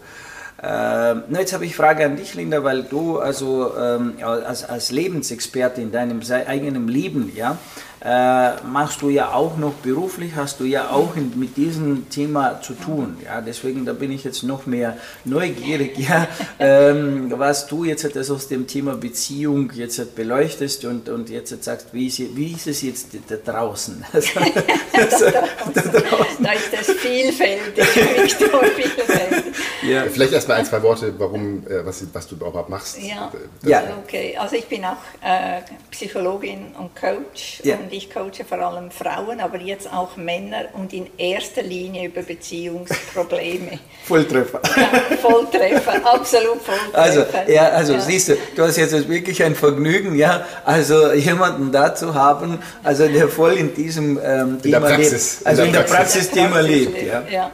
Ähm, 0.65 1.25
jetzt 1.31 1.53
habe 1.53 1.65
ich 1.65 1.73
eine 1.73 1.77
Frage 1.77 2.05
an 2.05 2.17
dich, 2.17 2.35
Linda, 2.35 2.63
weil 2.63 2.85
du 2.85 3.19
also 3.19 3.73
ähm, 3.77 4.15
als, 4.23 4.65
als 4.65 4.93
Lebensexperte 4.93 5.81
in 5.81 5.91
deinem 5.91 6.21
eigenen 6.47 6.87
Leben, 6.87 7.33
ja, 7.35 7.59
äh, 8.05 8.61
machst 8.65 9.01
du 9.03 9.11
ja 9.11 9.33
auch 9.33 9.57
noch 9.57 9.75
beruflich, 9.75 10.33
hast 10.35 10.59
du 10.59 10.65
ja 10.65 10.91
auch 10.91 11.15
in, 11.17 11.39
mit 11.39 11.57
diesem 11.57 12.09
Thema 12.11 12.61
zu 12.61 12.75
tun. 12.75 13.17
Ja, 13.25 13.41
deswegen 13.41 13.85
da 13.85 13.93
bin 13.93 14.11
ich 14.11 14.25
jetzt 14.25 14.43
noch 14.43 14.67
mehr 14.67 14.97
neugierig, 15.25 15.97
ja, 16.09 16.27
ähm, 16.59 17.33
was 17.37 17.67
du 17.69 17.85
jetzt 17.85 18.03
das 18.17 18.31
aus 18.31 18.49
dem 18.49 18.67
Thema 18.67 18.97
Beziehung 18.97 19.71
jetzt 19.75 20.17
beleuchtest 20.17 20.85
und, 20.85 21.09
und 21.09 21.31
jetzt 21.31 21.63
sagst, 21.63 21.89
wie 21.93 22.09
ist, 22.09 22.19
wie 22.37 22.53
ist 22.53 22.67
es 22.67 22.83
jetzt 22.83 23.09
da 23.29 23.37
draußen? 23.37 24.05
Also, 24.13 24.41
also, 24.93 25.31
da, 25.31 25.81
draußen. 25.81 26.45
da 26.45 26.53
ist 26.53 26.73
das 26.73 26.91
vielfältig, 26.97 27.85
vielfältig. 27.85 29.55
Ja. 29.83 30.05
Vielleicht 30.05 30.33
erstmal 30.33 30.59
ein, 30.59 30.65
zwei 30.65 30.83
Worte, 30.83 31.15
warum, 31.19 31.67
äh, 31.67 31.85
was, 31.85 32.05
was 32.13 32.29
du 32.29 32.37
überhaupt 32.37 32.69
machst. 32.69 32.99
Ja, 33.01 33.33
ja. 33.65 33.83
okay. 34.03 34.37
Also 34.39 34.57
ich 34.57 34.67
bin 34.67 34.85
auch 34.85 34.97
äh, 35.23 35.63
Psychologin 35.91 36.75
und 36.79 36.95
Coach 36.95 37.61
ja. 37.65 37.77
und 37.77 37.92
und 37.93 37.99
ich 37.99 38.11
coache 38.11 38.45
vor 38.49 38.59
allem 38.59 38.91
Frauen, 38.91 39.41
aber 39.41 39.59
jetzt 39.59 39.93
auch 39.93 40.17
Männer 40.17 40.65
und 40.73 40.93
in 40.93 41.07
erster 41.19 41.63
Linie 41.63 42.07
über 42.07 42.23
Beziehungsprobleme. 42.23 43.79
Volltreffer. 44.05 44.61
Ja, 44.77 45.17
Volltreffer, 45.17 45.95
absolut 46.05 46.63
Volltreffer. 46.63 46.93
Also, 47.03 47.25
ja, 47.49 47.69
also 47.69 47.95
ja. 47.95 48.01
siehst 48.01 48.29
du, 48.29 48.37
du 48.57 48.63
hast 48.63 48.77
jetzt 48.77 49.09
wirklich 49.09 49.43
ein 49.43 49.55
Vergnügen, 49.55 50.15
ja, 50.15 50.45
also 50.65 51.13
jemanden 51.13 51.73
da 51.73 51.95
zu 51.95 52.15
haben, 52.15 52.59
also 52.83 53.07
der 53.09 53.29
voll 53.29 53.55
in 53.55 53.75
diesem 53.75 54.19
ähm, 54.23 54.63
Thema 54.63 54.97
lebt, 54.97 55.15
also 55.45 55.63
in 55.63 55.73
der 55.73 55.81
Praxis, 55.81 56.31
Thema 56.31 56.61
lebt. 56.61 57.03
Ja. 57.03 57.23
ja. 57.31 57.51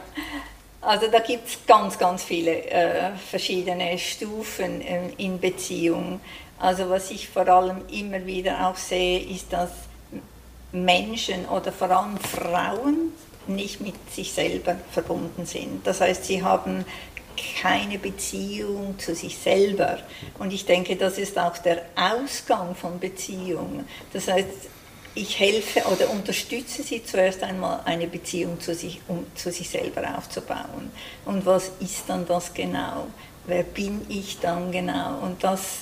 Also 0.81 1.07
da 1.11 1.19
gibt 1.19 1.47
es 1.47 1.57
ganz, 1.67 1.97
ganz 1.97 2.23
viele 2.23 2.51
äh, 2.51 3.11
verschiedene 3.29 3.97
Stufen 3.97 4.81
äh, 4.81 5.09
in 5.17 5.39
Beziehung. 5.39 6.21
Also 6.59 6.89
was 6.89 7.11
ich 7.11 7.27
vor 7.27 7.47
allem 7.47 7.81
immer 7.91 8.25
wieder 8.25 8.67
auch 8.67 8.75
sehe, 8.75 9.19
ist, 9.19 9.51
dass 9.51 9.88
Menschen 10.71 11.45
oder 11.45 11.71
vor 11.71 11.89
allem 11.89 12.17
Frauen 12.17 13.13
nicht 13.47 13.81
mit 13.81 13.95
sich 14.11 14.31
selber 14.31 14.75
verbunden 14.91 15.45
sind. 15.45 15.85
Das 15.85 16.01
heißt, 16.01 16.25
sie 16.25 16.43
haben 16.43 16.85
keine 17.61 17.97
Beziehung 17.97 18.99
zu 18.99 19.15
sich 19.15 19.37
selber. 19.37 19.99
Und 20.37 20.53
ich 20.53 20.65
denke, 20.65 20.95
das 20.95 21.17
ist 21.17 21.37
auch 21.37 21.57
der 21.57 21.83
Ausgang 21.95 22.75
von 22.75 22.99
Beziehungen. 22.99 23.85
Das 24.13 24.27
heißt, 24.27 24.47
ich 25.15 25.39
helfe 25.39 25.81
oder 25.91 26.09
unterstütze 26.09 26.83
sie 26.83 27.03
zuerst 27.03 27.43
einmal, 27.43 27.81
eine 27.85 28.07
Beziehung 28.07 28.59
zu 28.59 28.75
sich, 28.75 29.01
um 29.07 29.25
zu 29.35 29.51
sich 29.51 29.69
selber 29.69 30.17
aufzubauen. 30.17 30.91
Und 31.25 31.45
was 31.45 31.71
ist 31.79 32.03
dann 32.07 32.27
das 32.27 32.53
genau? 32.53 33.07
Wer 33.47 33.63
bin 33.63 34.05
ich 34.09 34.39
dann 34.39 34.71
genau? 34.71 35.19
Und 35.21 35.43
das, 35.43 35.79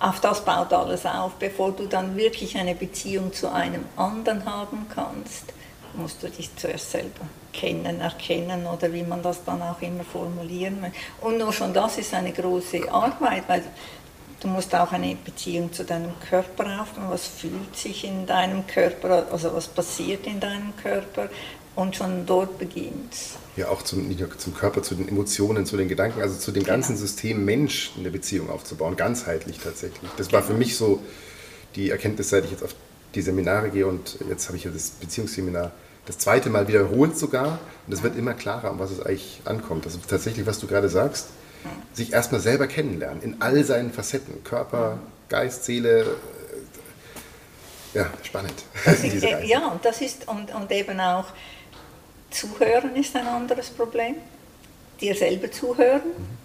auf 0.00 0.20
das 0.20 0.44
baut 0.44 0.72
alles 0.72 1.06
auf. 1.06 1.34
Bevor 1.34 1.72
du 1.72 1.86
dann 1.86 2.16
wirklich 2.16 2.56
eine 2.56 2.74
Beziehung 2.74 3.32
zu 3.32 3.52
einem 3.52 3.84
anderen 3.96 4.44
haben 4.44 4.86
kannst, 4.92 5.52
musst 5.94 6.22
du 6.22 6.28
dich 6.28 6.54
zuerst 6.56 6.90
selber 6.90 7.26
kennen, 7.52 8.00
erkennen 8.00 8.66
oder 8.66 8.92
wie 8.92 9.02
man 9.02 9.22
das 9.22 9.44
dann 9.44 9.60
auch 9.60 9.80
immer 9.82 10.04
formulieren 10.04 10.82
will. 10.82 10.92
Und 11.20 11.38
nur 11.38 11.52
schon 11.52 11.74
das 11.74 11.98
ist 11.98 12.14
eine 12.14 12.32
große 12.32 12.90
Arbeit, 12.90 13.44
weil 13.48 13.62
Du 14.40 14.48
musst 14.48 14.74
auch 14.74 14.90
eine 14.92 15.14
Beziehung 15.16 15.70
zu 15.70 15.84
deinem 15.84 16.18
Körper 16.18 16.80
aufbauen. 16.80 17.10
Was 17.10 17.26
fühlt 17.26 17.76
sich 17.76 18.04
in 18.04 18.24
deinem 18.24 18.66
Körper, 18.66 19.26
also 19.30 19.52
was 19.52 19.68
passiert 19.68 20.26
in 20.26 20.40
deinem 20.40 20.74
Körper? 20.76 21.28
Und 21.80 21.96
schon 21.96 22.26
dort 22.26 22.58
beginnt 22.58 23.16
Ja, 23.56 23.68
auch 23.68 23.82
zum, 23.82 24.06
nicht 24.06 24.20
nur 24.20 24.36
zum 24.36 24.54
Körper, 24.54 24.82
zu 24.82 24.94
den 24.94 25.08
Emotionen, 25.08 25.64
zu 25.64 25.76
den 25.76 25.88
Gedanken, 25.88 26.20
also 26.20 26.36
zu 26.38 26.52
dem 26.52 26.62
genau. 26.62 26.74
ganzen 26.74 26.96
System 26.96 27.44
Mensch 27.44 27.92
eine 27.98 28.10
Beziehung 28.10 28.50
aufzubauen, 28.50 28.96
ganzheitlich 28.96 29.58
tatsächlich. 29.58 30.10
Das 30.16 30.32
war 30.32 30.42
für 30.42 30.48
genau. 30.48 30.58
mich 30.58 30.76
so 30.76 31.00
die 31.76 31.90
Erkenntnis, 31.90 32.28
seit 32.30 32.44
ich 32.44 32.50
jetzt 32.50 32.62
auf 32.62 32.74
die 33.14 33.22
Seminare 33.22 33.70
gehe 33.70 33.86
und 33.86 34.18
jetzt 34.28 34.48
habe 34.48 34.58
ich 34.58 34.64
ja 34.64 34.70
das 34.70 34.90
Beziehungsseminar 34.90 35.72
das 36.06 36.18
zweite 36.18 36.50
Mal 36.50 36.68
wiederholt 36.68 37.16
sogar. 37.16 37.58
Und 37.86 37.92
es 37.92 38.02
wird 38.02 38.16
immer 38.16 38.34
klarer, 38.34 38.70
um 38.70 38.78
was 38.78 38.90
es 38.90 39.00
eigentlich 39.00 39.40
ankommt. 39.44 39.86
Das 39.86 39.94
ist 39.94 40.08
tatsächlich, 40.08 40.46
was 40.46 40.58
du 40.58 40.66
gerade 40.66 40.88
sagst 40.88 41.28
sich 41.92 42.12
erstmal 42.12 42.40
selber 42.40 42.66
kennenlernen, 42.66 43.22
in 43.22 43.42
all 43.42 43.62
seinen 43.64 43.92
Facetten, 43.92 44.42
Körper, 44.44 44.98
Geist, 45.28 45.64
Seele. 45.64 46.02
Äh, 46.02 47.98
ja, 47.98 48.06
spannend. 48.22 48.54
ja, 49.44 49.66
und 49.68 49.84
das 49.84 50.00
ist, 50.00 50.28
und, 50.28 50.54
und 50.54 50.70
eben 50.70 51.00
auch 51.00 51.26
Zuhören 52.30 52.96
ist 52.96 53.16
ein 53.16 53.26
anderes 53.26 53.70
Problem. 53.70 54.16
Dir 55.00 55.14
selber 55.14 55.50
zuhören, 55.50 56.02
mhm. 56.06 56.38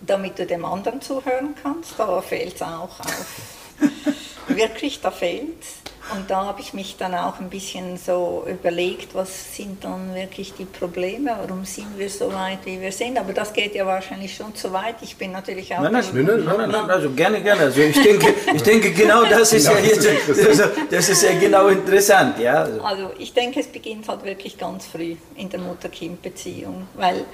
damit 0.00 0.38
du 0.38 0.46
dem 0.46 0.64
anderen 0.64 1.00
zuhören 1.00 1.54
kannst, 1.62 1.98
da 1.98 2.20
fehlt 2.20 2.54
es 2.56 2.62
auch 2.62 3.00
auf. 3.00 3.36
Wirklich, 4.48 5.00
da 5.00 5.10
fehlt 5.10 5.60
es. 5.60 5.87
Und 6.14 6.30
da 6.30 6.46
habe 6.46 6.60
ich 6.60 6.72
mich 6.72 6.96
dann 6.96 7.14
auch 7.14 7.38
ein 7.38 7.50
bisschen 7.50 7.98
so 7.98 8.46
überlegt, 8.46 9.14
was 9.14 9.54
sind 9.54 9.84
dann 9.84 10.14
wirklich 10.14 10.54
die 10.54 10.64
Probleme, 10.64 11.36
warum 11.38 11.64
sind 11.64 11.98
wir 11.98 12.08
so 12.08 12.32
weit, 12.32 12.60
wie 12.64 12.80
wir 12.80 12.92
sind. 12.92 13.18
Aber 13.18 13.32
das 13.32 13.52
geht 13.52 13.74
ja 13.74 13.84
wahrscheinlich 13.84 14.34
schon 14.34 14.54
zu 14.54 14.72
weit. 14.72 14.96
Ich 15.02 15.16
bin 15.16 15.32
natürlich 15.32 15.74
auch... 15.74 15.82
Nein, 15.82 15.92
nein, 15.92 16.04
nein, 16.12 16.44
nein, 16.44 16.70
nein, 16.70 16.90
also 16.90 17.10
gerne, 17.10 17.42
gerne. 17.42 17.62
Also 17.62 17.80
ich 17.80 18.00
denke, 18.00 18.34
ich 18.54 18.62
denke 18.62 18.92
genau 18.92 19.24
das 19.30 19.52
ist 19.52 19.68
genau, 19.68 19.80
ja 19.80 19.84
jetzt, 19.84 20.08
also 20.28 20.64
das 20.90 21.08
ist 21.10 21.22
ja 21.22 21.38
genau 21.38 21.68
interessant. 21.68 22.38
Ja. 22.38 22.62
Also. 22.62 22.80
also 22.82 23.10
ich 23.18 23.34
denke, 23.34 23.60
es 23.60 23.66
beginnt 23.66 24.08
halt 24.08 24.24
wirklich 24.24 24.56
ganz 24.56 24.86
früh 24.86 25.16
in 25.36 25.50
der 25.50 25.60
Mutter-Kind-Beziehung, 25.60 26.86
weil 26.94 27.26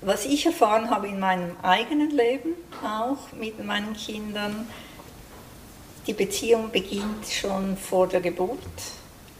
was 0.00 0.26
ich 0.26 0.44
erfahren 0.46 0.90
habe 0.90 1.08
in 1.08 1.18
meinem 1.18 1.56
eigenen 1.62 2.10
Leben, 2.10 2.54
auch 2.82 3.32
mit 3.38 3.64
meinen 3.64 3.94
Kindern, 3.94 4.66
die 6.06 6.12
Beziehung 6.12 6.70
beginnt 6.70 7.26
schon 7.30 7.76
vor 7.76 8.06
der 8.06 8.20
Geburt 8.20 8.58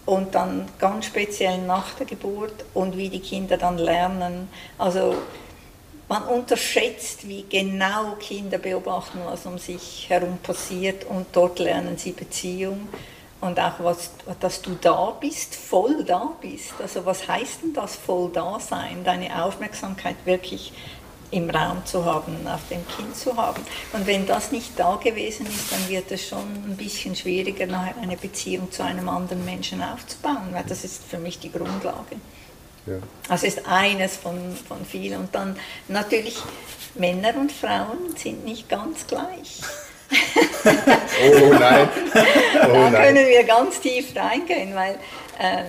und 0.06 0.35
dann 0.35 0.68
ganz 0.78 1.06
speziell 1.06 1.59
nach 1.59 1.94
der 1.94 2.06
Geburt 2.06 2.64
und 2.75 2.97
wie 2.97 3.09
die 3.09 3.21
Kinder 3.21 3.56
dann 3.56 3.78
lernen. 3.78 4.49
Also 4.78 5.14
man 6.09 6.25
unterschätzt, 6.25 7.26
wie 7.26 7.44
genau 7.49 8.16
Kinder 8.18 8.59
beobachten, 8.59 9.21
was 9.25 9.47
um 9.47 9.59
sich 9.59 10.06
herum 10.09 10.38
passiert 10.42 11.04
und 11.04 11.26
dort 11.33 11.59
lernen 11.59 11.97
sie 11.97 12.12
Beziehung 12.12 12.88
und 13.40 13.59
auch, 13.61 13.75
was, 13.80 14.11
dass 14.40 14.62
du 14.62 14.76
da 14.80 15.16
bist, 15.21 15.54
voll 15.54 16.04
da 16.04 16.33
bist. 16.40 16.75
Also 16.80 17.04
was 17.04 17.28
heißt 17.28 17.62
denn 17.62 17.75
das, 17.75 17.94
voll 17.94 18.30
da 18.33 18.59
sein, 18.59 19.04
deine 19.04 19.44
Aufmerksamkeit 19.44 20.16
wirklich 20.25 20.73
im 21.35 21.50
Raum 21.50 21.85
zu 21.85 22.05
haben, 22.05 22.47
auf 22.47 22.61
dem 22.71 22.87
Kind 22.87 23.17
zu 23.17 23.37
haben. 23.37 23.61
Und 23.93 24.07
wenn 24.07 24.25
das 24.25 24.53
nicht 24.53 24.79
da 24.79 24.95
gewesen 24.97 25.47
ist, 25.47 25.73
dann 25.73 25.88
wird 25.88 26.11
es 26.12 26.29
schon 26.29 26.38
ein 26.38 26.76
bisschen 26.76 27.17
schwieriger, 27.17 27.67
nachher 27.67 27.97
eine 28.00 28.17
Beziehung 28.17 28.71
zu 28.71 28.85
einem 28.85 29.09
anderen 29.09 29.45
Menschen 29.45 29.83
aufzubauen, 29.83 30.49
weil 30.53 30.64
das 30.69 30.85
ist 30.85 31.03
für 31.03 31.19
mich 31.19 31.41
die 31.41 31.50
Grundlage. 31.50 32.17
Ja. 32.87 32.99
Also 33.29 33.47
ist 33.47 33.67
eines 33.67 34.17
von, 34.17 34.38
von 34.69 34.85
vielen. 34.85 35.21
Und 35.21 35.35
dann 35.35 35.57
natürlich, 35.88 36.37
Männer 36.95 37.35
und 37.37 37.50
Frauen 37.50 38.14
sind 38.17 38.45
nicht 38.45 38.69
ganz 38.69 39.05
gleich. 39.07 39.61
oh 40.64 41.55
nein. 41.59 41.88
Oh 42.67 42.73
da 42.73 42.91
nein. 42.91 43.03
können 43.03 43.26
wir 43.26 43.45
ganz 43.45 43.81
tief 43.81 44.14
reingehen, 44.17 44.75
weil 44.75 44.95
äh, 45.38 45.64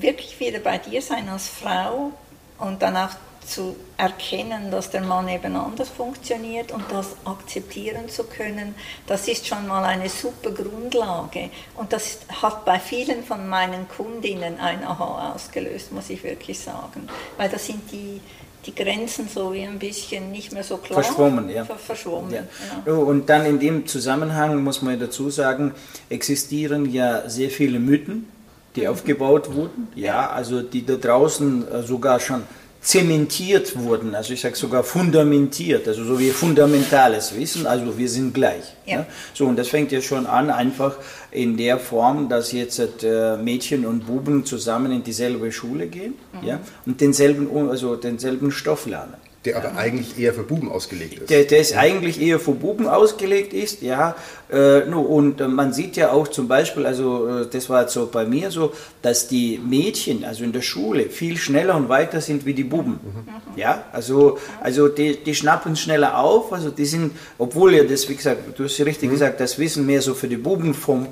wirklich 0.00 0.40
wieder 0.40 0.58
bei 0.58 0.78
dir 0.78 1.02
sein 1.02 1.28
als 1.28 1.48
Frau 1.48 2.12
und 2.58 2.82
dann 2.82 2.96
auch 2.96 3.10
zu 3.46 3.76
erkennen, 3.96 4.70
dass 4.70 4.90
der 4.90 5.02
Mann 5.02 5.28
eben 5.28 5.56
anders 5.56 5.88
funktioniert 5.88 6.72
und 6.72 6.84
das 6.90 7.16
akzeptieren 7.24 8.08
zu 8.08 8.24
können, 8.24 8.74
das 9.06 9.28
ist 9.28 9.46
schon 9.46 9.66
mal 9.66 9.84
eine 9.84 10.08
super 10.08 10.50
Grundlage. 10.50 11.50
Und 11.76 11.92
das 11.92 12.20
hat 12.42 12.64
bei 12.64 12.78
vielen 12.78 13.22
von 13.22 13.48
meinen 13.48 13.88
Kundinnen 13.88 14.58
ein 14.58 14.84
Aha 14.84 15.32
ausgelöst, 15.34 15.92
muss 15.92 16.10
ich 16.10 16.22
wirklich 16.24 16.58
sagen. 16.58 17.08
Weil 17.36 17.48
da 17.48 17.58
sind 17.58 17.90
die, 17.92 18.20
die 18.66 18.74
Grenzen 18.74 19.28
so 19.28 19.52
wie 19.52 19.62
ein 19.62 19.78
bisschen 19.78 20.32
nicht 20.32 20.52
mehr 20.52 20.64
so 20.64 20.78
klar. 20.78 21.02
Verschwommen, 21.02 21.48
ja. 21.48 21.64
verschwommen, 21.64 22.32
ja. 22.32 22.42
ja. 22.86 22.92
Und 22.92 23.28
dann 23.28 23.46
in 23.46 23.58
dem 23.58 23.86
Zusammenhang 23.86 24.62
muss 24.62 24.82
man 24.82 24.98
dazu 24.98 25.30
sagen, 25.30 25.72
existieren 26.08 26.90
ja 26.90 27.28
sehr 27.28 27.50
viele 27.50 27.78
Mythen, 27.78 28.28
die 28.76 28.88
aufgebaut 28.88 29.54
wurden. 29.54 29.88
Ja, 29.94 30.30
also 30.30 30.62
die 30.62 30.84
da 30.84 30.96
draußen 30.96 31.68
äh, 31.70 31.82
sogar 31.82 32.18
schon 32.18 32.42
zementiert 32.84 33.76
wurden, 33.78 34.14
also 34.14 34.34
ich 34.34 34.42
sage 34.42 34.56
sogar 34.56 34.84
fundamentiert, 34.84 35.88
also 35.88 36.04
so 36.04 36.18
wie 36.18 36.30
fundamentales 36.30 37.34
Wissen, 37.34 37.66
also 37.66 37.96
wir 37.96 38.08
sind 38.10 38.34
gleich. 38.34 38.74
Ja. 38.84 38.98
Ne? 38.98 39.06
So, 39.32 39.46
und 39.46 39.56
das 39.56 39.68
fängt 39.68 39.90
ja 39.90 40.02
schon 40.02 40.26
an, 40.26 40.50
einfach 40.50 40.96
in 41.30 41.56
der 41.56 41.78
Form, 41.78 42.28
dass 42.28 42.52
jetzt 42.52 42.78
äh, 43.02 43.38
Mädchen 43.38 43.86
und 43.86 44.06
Buben 44.06 44.44
zusammen 44.44 44.92
in 44.92 45.02
dieselbe 45.02 45.50
Schule 45.50 45.86
gehen 45.86 46.14
mhm. 46.40 46.46
ja, 46.46 46.60
und 46.84 47.00
denselben, 47.00 47.48
also 47.70 47.96
denselben 47.96 48.52
Stoff 48.52 48.84
lernen. 48.84 49.14
Der 49.46 49.56
aber 49.56 49.76
eigentlich 49.76 50.18
eher 50.18 50.32
für 50.32 50.42
Buben 50.42 50.70
ausgelegt 50.70 51.20
ist. 51.20 51.30
Der, 51.30 51.44
der 51.44 51.60
ist 51.60 51.76
eigentlich 51.76 52.20
eher 52.20 52.38
für 52.38 52.52
Buben 52.52 52.86
ausgelegt 52.86 53.52
ist, 53.52 53.82
ja. 53.82 54.16
Äh, 54.54 54.82
und 54.94 55.40
äh, 55.40 55.48
man 55.48 55.72
sieht 55.72 55.96
ja 55.96 56.12
auch 56.12 56.28
zum 56.28 56.48
Beispiel, 56.48 56.86
also 56.86 57.28
äh, 57.28 57.46
das 57.50 57.68
war 57.68 57.88
so 57.88 58.08
bei 58.10 58.24
mir 58.24 58.50
so, 58.50 58.72
dass 59.02 59.28
die 59.28 59.58
Mädchen, 59.58 60.24
also 60.24 60.44
in 60.44 60.52
der 60.52 60.62
Schule, 60.62 61.10
viel 61.10 61.36
schneller 61.36 61.74
und 61.76 61.88
weiter 61.88 62.20
sind 62.20 62.46
wie 62.46 62.54
die 62.54 62.64
Buben. 62.64 63.00
Mhm. 63.02 63.56
Ja, 63.56 63.84
also, 63.92 64.38
also 64.62 64.88
die, 64.88 65.22
die 65.22 65.34
schnappen 65.34 65.76
schneller 65.76 66.18
auf, 66.18 66.52
also 66.52 66.70
die 66.70 66.86
sind, 66.86 67.12
obwohl 67.38 67.74
ja 67.74 67.84
das, 67.84 68.08
wie 68.08 68.14
gesagt, 68.14 68.58
du 68.58 68.64
hast 68.64 68.78
ja 68.78 68.84
richtig 68.84 69.08
mhm. 69.08 69.14
gesagt, 69.14 69.40
das 69.40 69.58
Wissen 69.58 69.84
mehr 69.84 70.00
so 70.00 70.14
für 70.14 70.28
die 70.28 70.36
Buben 70.36 70.74
vom, 70.74 71.08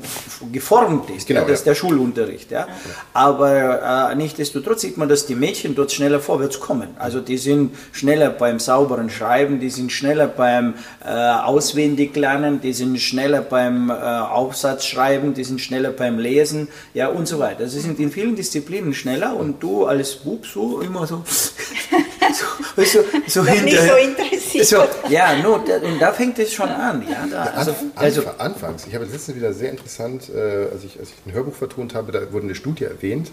geformt 0.52 1.10
ist, 1.10 1.26
genau, 1.26 1.40
ja, 1.40 1.46
das 1.46 1.60
ist 1.60 1.66
der 1.66 1.74
Schulunterricht, 1.74 2.50
ja. 2.50 2.66
Aber 3.12 4.10
äh, 4.10 4.14
nichtsdestotrotz 4.14 4.82
sieht 4.82 4.96
man, 4.96 5.08
dass 5.08 5.26
die 5.26 5.34
Mädchen 5.34 5.74
dort 5.74 5.92
schneller 5.92 6.20
vorwärts 6.20 6.60
kommen. 6.60 6.88
Also 6.98 7.20
die 7.20 7.36
sind 7.36 7.74
schneller 7.92 8.12
schneller 8.12 8.30
beim 8.30 8.58
sauberen 8.58 9.10
Schreiben, 9.10 9.58
die 9.58 9.70
sind 9.70 9.90
schneller 9.90 10.26
beim 10.26 10.74
äh, 11.04 11.08
Auswendiglernen, 11.08 12.60
die 12.60 12.72
sind 12.72 13.00
schneller 13.00 13.31
beim 13.40 13.90
äh, 13.90 13.92
Aufsatzschreiben, 13.92 15.34
die 15.34 15.44
sind 15.44 15.60
schneller 15.60 15.90
beim 15.90 16.18
Lesen, 16.18 16.68
ja 16.94 17.08
und 17.08 17.26
so 17.26 17.38
weiter. 17.38 17.68
Sie 17.68 17.80
sind 17.80 17.98
in 17.98 18.10
vielen 18.10 18.36
Disziplinen 18.36 18.94
schneller 18.94 19.34
und 19.34 19.62
du 19.62 19.86
als 19.86 20.16
Bub 20.16 20.46
so 20.46 20.80
immer 20.80 21.06
so 21.06 21.22
so, 22.76 22.84
so, 22.84 23.04
so 23.26 23.46
hinter, 23.46 23.64
nicht 23.64 23.80
so 23.80 23.94
interessiert. 23.94 24.66
So, 24.66 24.84
ja, 25.08 25.36
nur, 25.36 25.56
und 25.56 26.00
da 26.00 26.12
fängt 26.12 26.38
es 26.38 26.52
schon 26.52 26.68
an. 26.68 27.04
Ja, 27.08 27.26
da, 27.30 27.42
also, 27.44 27.74
also, 27.94 28.22
Anfangs, 28.38 28.86
ich 28.86 28.94
habe 28.94 29.04
letztens 29.04 29.36
wieder 29.36 29.52
sehr 29.52 29.70
interessant, 29.70 30.30
äh, 30.34 30.68
als, 30.72 30.84
ich, 30.84 30.98
als 30.98 31.10
ich 31.10 31.26
ein 31.26 31.32
Hörbuch 31.32 31.54
vertont 31.54 31.94
habe, 31.94 32.12
da 32.12 32.32
wurde 32.32 32.46
eine 32.46 32.54
Studie 32.54 32.84
erwähnt, 32.84 33.30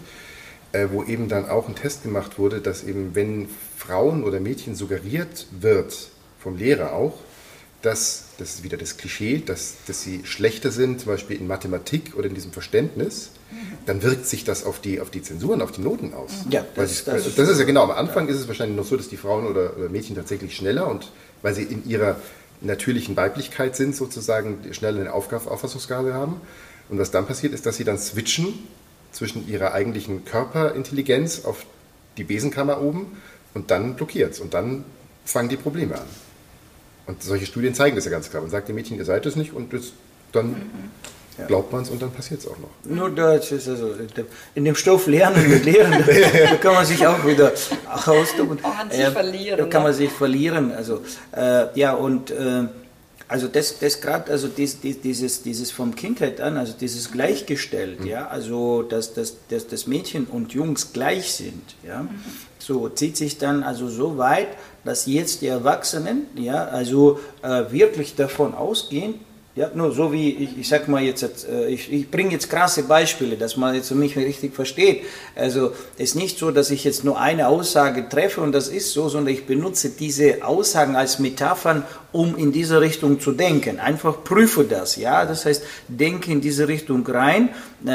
äh, 0.72 0.88
wo 0.90 1.02
eben 1.04 1.28
dann 1.28 1.48
auch 1.48 1.68
ein 1.68 1.74
Test 1.74 2.02
gemacht 2.02 2.38
wurde, 2.38 2.60
dass 2.60 2.84
eben, 2.84 3.14
wenn 3.14 3.48
Frauen 3.76 4.24
oder 4.24 4.40
Mädchen 4.40 4.74
suggeriert 4.74 5.46
wird, 5.50 5.94
vom 6.38 6.56
Lehrer 6.56 6.92
auch, 6.92 7.14
dass, 7.82 8.24
das 8.38 8.56
ist 8.56 8.64
wieder 8.64 8.76
das 8.76 8.96
Klischee, 8.96 9.42
dass, 9.44 9.74
dass 9.86 10.02
sie 10.02 10.20
schlechter 10.24 10.70
sind, 10.70 11.00
zum 11.00 11.12
Beispiel 11.12 11.38
in 11.38 11.46
Mathematik 11.46 12.14
oder 12.16 12.28
in 12.28 12.34
diesem 12.34 12.52
Verständnis, 12.52 13.30
dann 13.86 14.02
wirkt 14.02 14.26
sich 14.26 14.44
das 14.44 14.64
auf 14.64 14.80
die, 14.80 15.00
auf 15.00 15.10
die 15.10 15.22
Zensuren, 15.22 15.62
auf 15.62 15.72
die 15.72 15.80
Noten 15.80 16.12
aus. 16.14 16.30
Ja, 16.50 16.64
das, 16.74 16.92
ich, 16.92 17.04
das, 17.04 17.34
das, 17.34 17.48
ist 17.48 17.58
ja 17.58 17.64
genau, 17.64 17.84
am 17.84 17.90
Anfang 17.90 18.26
ja. 18.26 18.34
ist 18.34 18.40
es 18.40 18.48
wahrscheinlich 18.48 18.76
noch 18.76 18.84
so, 18.84 18.96
dass 18.96 19.08
die 19.08 19.16
Frauen 19.16 19.46
oder, 19.46 19.76
oder 19.76 19.88
Mädchen 19.88 20.14
tatsächlich 20.14 20.54
schneller 20.54 20.88
und 20.88 21.10
weil 21.42 21.54
sie 21.54 21.62
in 21.62 21.88
ihrer 21.88 22.16
natürlichen 22.60 23.16
Weiblichkeit 23.16 23.74
sind, 23.74 23.96
sozusagen 23.96 24.58
schneller 24.72 25.00
eine 25.00 25.12
Auffassungsgabe 25.12 26.12
haben. 26.12 26.40
Und 26.90 26.98
was 26.98 27.10
dann 27.10 27.26
passiert, 27.26 27.54
ist, 27.54 27.66
dass 27.66 27.76
sie 27.76 27.84
dann 27.84 27.98
switchen 27.98 28.52
zwischen 29.12 29.48
ihrer 29.48 29.72
eigentlichen 29.72 30.24
Körperintelligenz 30.24 31.44
auf 31.44 31.64
die 32.18 32.24
Besenkammer 32.24 32.82
oben 32.82 33.16
und 33.54 33.70
dann 33.70 33.96
blockiert 33.96 34.32
es 34.34 34.40
und 34.40 34.54
dann 34.54 34.84
fangen 35.24 35.48
die 35.48 35.56
Probleme 35.56 35.96
an. 35.96 36.06
Und 37.10 37.22
solche 37.24 37.46
Studien 37.46 37.74
zeigen 37.74 37.96
das 37.96 38.04
ja 38.04 38.10
ganz 38.10 38.30
klar. 38.30 38.40
Man 38.40 38.50
sagt 38.50 38.68
dem 38.68 38.76
Mädchen, 38.76 38.96
ihr 38.96 39.04
seid 39.04 39.26
es 39.26 39.34
nicht 39.34 39.52
und 39.52 39.72
das, 39.72 39.92
dann 40.30 40.50
mhm. 40.50 41.46
glaubt 41.48 41.72
man 41.72 41.82
es 41.82 41.90
und 41.90 42.00
dann 42.00 42.12
passiert 42.12 42.40
es 42.40 42.46
auch 42.46 42.58
noch. 42.58 42.70
Nur 42.84 43.10
Deutsch 43.10 43.50
ist 43.50 43.68
also 43.68 43.94
in 44.54 44.64
dem 44.64 44.76
Stoff 44.76 45.08
Lernen 45.08 45.50
mit 45.50 45.64
Lehren, 45.64 45.92
da 46.50 46.56
kann 46.56 46.74
man 46.74 46.86
sich 46.86 47.04
auch 47.04 47.26
wieder 47.26 47.52
austoben. 48.06 48.62
Kann 48.62 48.90
sich 48.90 49.04
verlieren. 49.06 49.58
Da 49.58 49.66
kann 49.66 49.82
man 49.82 49.92
sich 49.92 50.10
verlieren. 50.10 50.70
Also, 50.70 51.00
äh, 51.32 51.66
ja, 51.74 51.94
und 51.94 52.30
äh, 52.30 52.68
also 53.26 53.46
das, 53.48 53.78
das 53.78 54.00
gerade, 54.00 54.30
also 54.30 54.48
dies, 54.48 54.80
dieses, 54.80 55.42
dieses 55.42 55.70
vom 55.70 55.94
Kindheit 55.94 56.40
an, 56.40 56.56
also 56.56 56.74
dieses 56.78 57.12
gleichgestellt, 57.12 58.00
mhm. 58.00 58.06
ja, 58.06 58.26
also 58.28 58.82
dass, 58.82 59.14
dass, 59.14 59.36
dass, 59.48 59.66
dass 59.66 59.86
Mädchen 59.86 60.26
und 60.26 60.52
Jungs 60.52 60.92
gleich 60.92 61.32
sind, 61.32 61.76
ja, 61.86 62.02
mhm. 62.02 62.10
so 62.58 62.88
zieht 62.88 63.16
sich 63.16 63.38
dann 63.38 63.62
also 63.62 63.88
so 63.88 64.18
weit, 64.18 64.48
dass 64.84 65.06
jetzt 65.06 65.42
die 65.42 65.46
Erwachsenen, 65.46 66.26
ja, 66.36 66.64
also 66.64 67.20
äh, 67.42 67.64
wirklich 67.70 68.14
davon 68.14 68.54
ausgehen, 68.54 69.14
ja, 69.56 69.68
nur 69.74 69.92
so 69.92 70.12
wie, 70.12 70.30
ich, 70.30 70.58
ich 70.58 70.68
sag 70.68 70.86
mal 70.86 71.02
jetzt, 71.02 71.46
äh, 71.48 71.66
ich, 71.68 71.92
ich 71.92 72.08
bringe 72.08 72.30
jetzt 72.30 72.48
krasse 72.48 72.84
Beispiele, 72.84 73.36
dass 73.36 73.56
man 73.56 73.74
jetzt 73.74 73.90
mich 73.90 74.16
richtig 74.16 74.54
versteht. 74.54 75.02
Also 75.34 75.72
es 75.96 76.10
ist 76.10 76.14
nicht 76.14 76.38
so, 76.38 76.52
dass 76.52 76.70
ich 76.70 76.84
jetzt 76.84 77.04
nur 77.04 77.18
eine 77.18 77.48
Aussage 77.48 78.08
treffe 78.08 78.42
und 78.42 78.52
das 78.52 78.68
ist 78.68 78.92
so, 78.92 79.08
sondern 79.08 79.34
ich 79.34 79.46
benutze 79.46 79.90
diese 79.90 80.44
Aussagen 80.44 80.94
als 80.94 81.18
Metaphern, 81.18 81.82
um 82.12 82.36
in 82.36 82.52
diese 82.52 82.80
Richtung 82.80 83.20
zu 83.20 83.32
denken. 83.32 83.78
Einfach 83.78 84.24
prüfe 84.24 84.64
das, 84.64 84.96
ja. 84.96 85.24
Das 85.24 85.46
heißt, 85.46 85.62
denke 85.88 86.32
in 86.32 86.40
diese 86.40 86.66
Richtung 86.66 87.06
rein. 87.06 87.50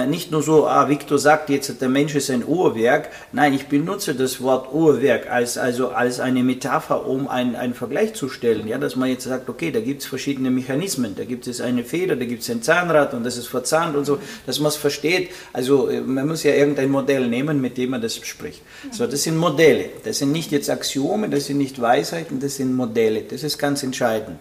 Nicht 0.07 0.31
nur 0.31 0.41
so, 0.41 0.67
ah, 0.67 0.89
Victor 0.89 1.19
sagt 1.19 1.49
jetzt, 1.49 1.81
der 1.81 1.89
Mensch 1.89 2.15
ist 2.15 2.31
ein 2.31 2.43
Uhrwerk. 2.45 3.09
Nein, 3.33 3.53
ich 3.53 3.67
benutze 3.67 4.15
das 4.15 4.41
Wort 4.41 4.73
Uhrwerk 4.73 5.29
als, 5.29 5.57
also 5.57 5.89
als 5.89 6.19
eine 6.19 6.43
Metapher, 6.43 7.05
um 7.05 7.27
einen, 7.27 7.55
einen 7.55 7.73
Vergleich 7.73 8.13
zu 8.13 8.29
stellen. 8.29 8.67
Ja, 8.67 8.77
dass 8.77 8.95
man 8.95 9.09
jetzt 9.09 9.25
sagt, 9.25 9.49
okay, 9.49 9.71
da 9.71 9.81
gibt 9.81 10.01
es 10.01 10.07
verschiedene 10.07 10.49
Mechanismen. 10.49 11.15
Da 11.15 11.25
gibt 11.25 11.45
es 11.45 11.59
eine 11.59 11.83
Feder, 11.83 12.15
da 12.15 12.25
gibt 12.25 12.41
es 12.41 12.49
ein 12.49 12.61
Zahnrad 12.61 13.13
und 13.13 13.23
das 13.23 13.37
ist 13.37 13.47
verzahnt 13.47 13.95
und 13.95 14.05
so, 14.05 14.17
dass 14.45 14.59
man 14.59 14.69
es 14.69 14.75
versteht. 14.75 15.29
Also, 15.53 15.89
man 16.05 16.27
muss 16.27 16.43
ja 16.43 16.53
irgendein 16.53 16.89
Modell 16.89 17.27
nehmen, 17.27 17.61
mit 17.61 17.77
dem 17.77 17.91
man 17.91 18.01
das 18.01 18.15
spricht. 18.15 18.61
So, 18.91 19.05
das 19.05 19.23
sind 19.23 19.37
Modelle. 19.37 19.89
Das 20.03 20.19
sind 20.19 20.31
nicht 20.31 20.51
jetzt 20.51 20.69
Axiome, 20.69 21.29
das 21.29 21.45
sind 21.45 21.57
nicht 21.57 21.79
Weisheiten, 21.81 22.39
das 22.39 22.55
sind 22.55 22.73
Modelle. 22.73 23.21
Das 23.21 23.43
ist 23.43 23.57
ganz 23.57 23.83
entscheidend 23.83 24.04
entscheiden. 24.05 24.39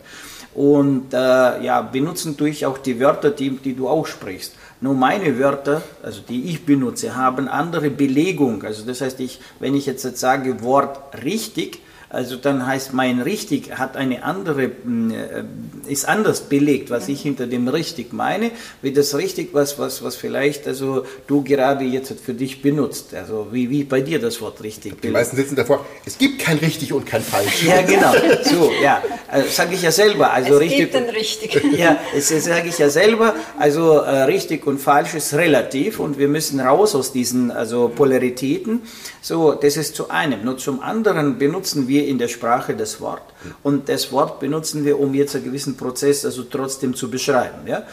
Und 0.55 1.13
äh, 1.13 1.17
ja, 1.65 1.83
benutzen 1.83 2.37
durch 2.37 2.65
auch 2.65 2.79
die 2.79 3.01
Wörter, 3.01 3.31
die, 3.31 3.51
die 3.51 3.75
du 3.75 3.89
auch 3.89 4.07
sprichst. 4.07 4.55
Nur 4.81 4.95
meine 4.95 5.39
Wörter, 5.39 5.83
also 6.03 6.21
die 6.29 6.45
ich 6.45 6.65
benutze, 6.65 7.17
haben 7.17 7.49
andere 7.49 7.91
Belegung. 7.91 8.63
Also 8.63 8.85
das 8.85 9.01
heißt, 9.01 9.19
ich, 9.21 9.41
wenn 9.59 9.75
ich 9.75 9.87
jetzt, 9.87 10.05
jetzt 10.05 10.21
sage 10.21 10.63
Wort 10.63 11.01
richtig, 11.25 11.81
also 12.15 12.37
dann 12.37 12.67
heißt 12.67 12.95
mein 12.95 13.21
richtig 13.21 13.77
hat 13.77 13.97
eine 13.97 14.23
andere, 14.23 14.69
mm, 14.69 15.11
äh, 15.11 15.45
ist 15.87 16.09
anders 16.09 16.43
belegt, 16.43 16.91
was 16.91 17.09
ich 17.09 17.23
hinter 17.23 17.47
dem 17.47 17.69
richtig 17.69 18.13
meine, 18.13 18.51
wie 18.83 18.93
das 18.93 19.15
richtig, 19.17 19.51
was, 19.53 19.79
was, 19.79 20.03
was 20.03 20.17
vielleicht 20.17 20.67
also 20.67 21.05
du 21.27 21.43
gerade 21.43 21.85
jetzt 21.85 22.15
für 22.25 22.35
dich 22.35 22.63
benutzt. 22.63 23.15
Also 23.15 23.49
wie, 23.51 23.69
wie 23.71 23.85
bei 23.85 24.01
dir 24.01 24.19
das 24.19 24.41
Wort 24.41 24.63
richtig. 24.63 25.01
Die 25.03 25.09
meisten 25.09 25.37
sitzen 25.37 25.57
davor, 25.57 25.85
es 26.07 26.17
gibt 26.17 26.39
kein 26.39 26.59
richtig 26.59 26.93
und 26.93 27.05
kein 27.05 27.23
falsch. 27.23 27.65
Ja, 27.65 27.83
genau. 27.83 28.13
So, 28.45 28.71
ja. 28.83 29.03
Also, 29.29 29.49
sage 29.51 29.75
ich 29.75 29.83
ja 29.83 29.91
selber. 29.91 30.33
Also 30.33 30.55
es 30.55 30.61
richtig, 30.61 30.79
gibt 30.79 30.97
ein 30.97 31.09
richtig. 31.11 31.61
Ja, 31.75 31.99
das 32.15 32.29
sage 32.29 32.69
ich 32.69 32.79
ja 32.79 32.89
selber. 32.89 33.35
Also 33.59 33.99
äh, 33.99 34.23
richtig 34.25 34.67
und 34.67 34.81
falsch 34.81 35.15
ist 35.15 35.35
relativ 35.35 35.99
und 35.99 36.19
wir 36.19 36.29
müssen 36.29 36.61
raus 36.61 36.95
aus 36.95 37.13
diesen 37.13 37.51
also 37.51 37.89
Polaritäten. 37.89 38.83
So, 39.21 39.55
das 39.55 39.77
ist 39.77 39.97
zu 39.97 40.11
einem. 40.11 40.45
Nur 40.45 40.59
zum 40.59 40.83
anderen 40.83 41.39
benutzen 41.39 41.89
wir 41.89 42.04
in 42.05 42.19
der 42.19 42.29
Sprache 42.29 42.75
das 42.75 43.01
Wort. 43.01 43.23
Und 43.63 43.89
das 43.89 44.13
Wort 44.13 44.41
benutzen 44.41 44.85
wir, 44.85 44.99
um 44.99 45.15
jetzt 45.15 45.35
einen 45.35 45.45
gewissen 45.45 45.77
Prozess 45.77 46.25
also 46.25 46.45
trotzdem 46.45 46.95
zu 46.95 47.11
beschreiben. 47.11 47.67
Ja? 47.67 47.85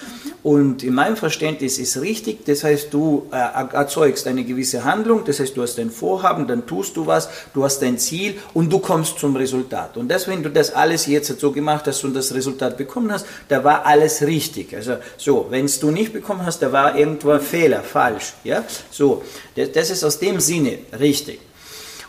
Und 0.44 0.84
in 0.84 0.94
meinem 0.94 1.16
Verständnis 1.16 1.78
ist 1.78 2.02
richtig, 2.02 2.46
das 2.46 2.64
heißt, 2.64 2.94
du 2.94 3.28
äh, 3.32 3.36
erzeugst 3.74 4.28
eine 4.28 4.44
gewisse 4.44 4.84
Handlung, 4.84 5.24
das 5.26 5.40
heißt, 5.40 5.56
du 5.56 5.62
hast 5.62 5.78
ein 5.80 5.92
Vorhaben, 5.92 6.48
dann 6.48 6.66
tust 6.66 6.98
du 6.98 7.06
was, 7.06 7.30
du 7.54 7.64
hast 7.64 7.84
ein 7.84 7.98
Ziel 7.98 8.36
und 8.54 8.72
du 8.72 8.80
kommst 8.80 9.20
zum 9.20 9.36
Resultat. 9.36 9.98
Und 9.98 10.10
das, 10.10 10.28
wenn 10.28 10.42
du 10.42 10.50
das 10.50 10.74
alles 10.74 11.06
jetzt 11.06 11.40
so 11.40 11.52
gemacht 11.52 11.86
hast 11.88 12.04
und 12.04 12.16
das 12.16 12.34
Resultat 12.34 12.78
bekommen 12.78 13.12
hast, 13.12 13.26
da 13.50 13.64
war 13.64 13.86
alles 13.86 14.22
richtig. 14.22 14.76
Also 14.76 14.98
so, 15.18 15.48
wenn 15.50 15.66
es 15.66 15.80
du 15.80 15.92
nicht 15.92 16.14
bekommen 16.14 16.46
hast, 16.46 16.62
da 16.62 16.72
war 16.72 16.98
irgendwo 16.98 17.32
ein 17.32 17.42
Fehler, 17.42 17.82
falsch. 17.82 18.34
Ja? 18.44 18.64
So, 18.90 19.24
das, 19.56 19.72
das 19.72 19.90
ist 19.90 20.04
aus 20.04 20.20
dem 20.20 20.40
Sinne 20.40 20.80
richtig. 21.00 21.40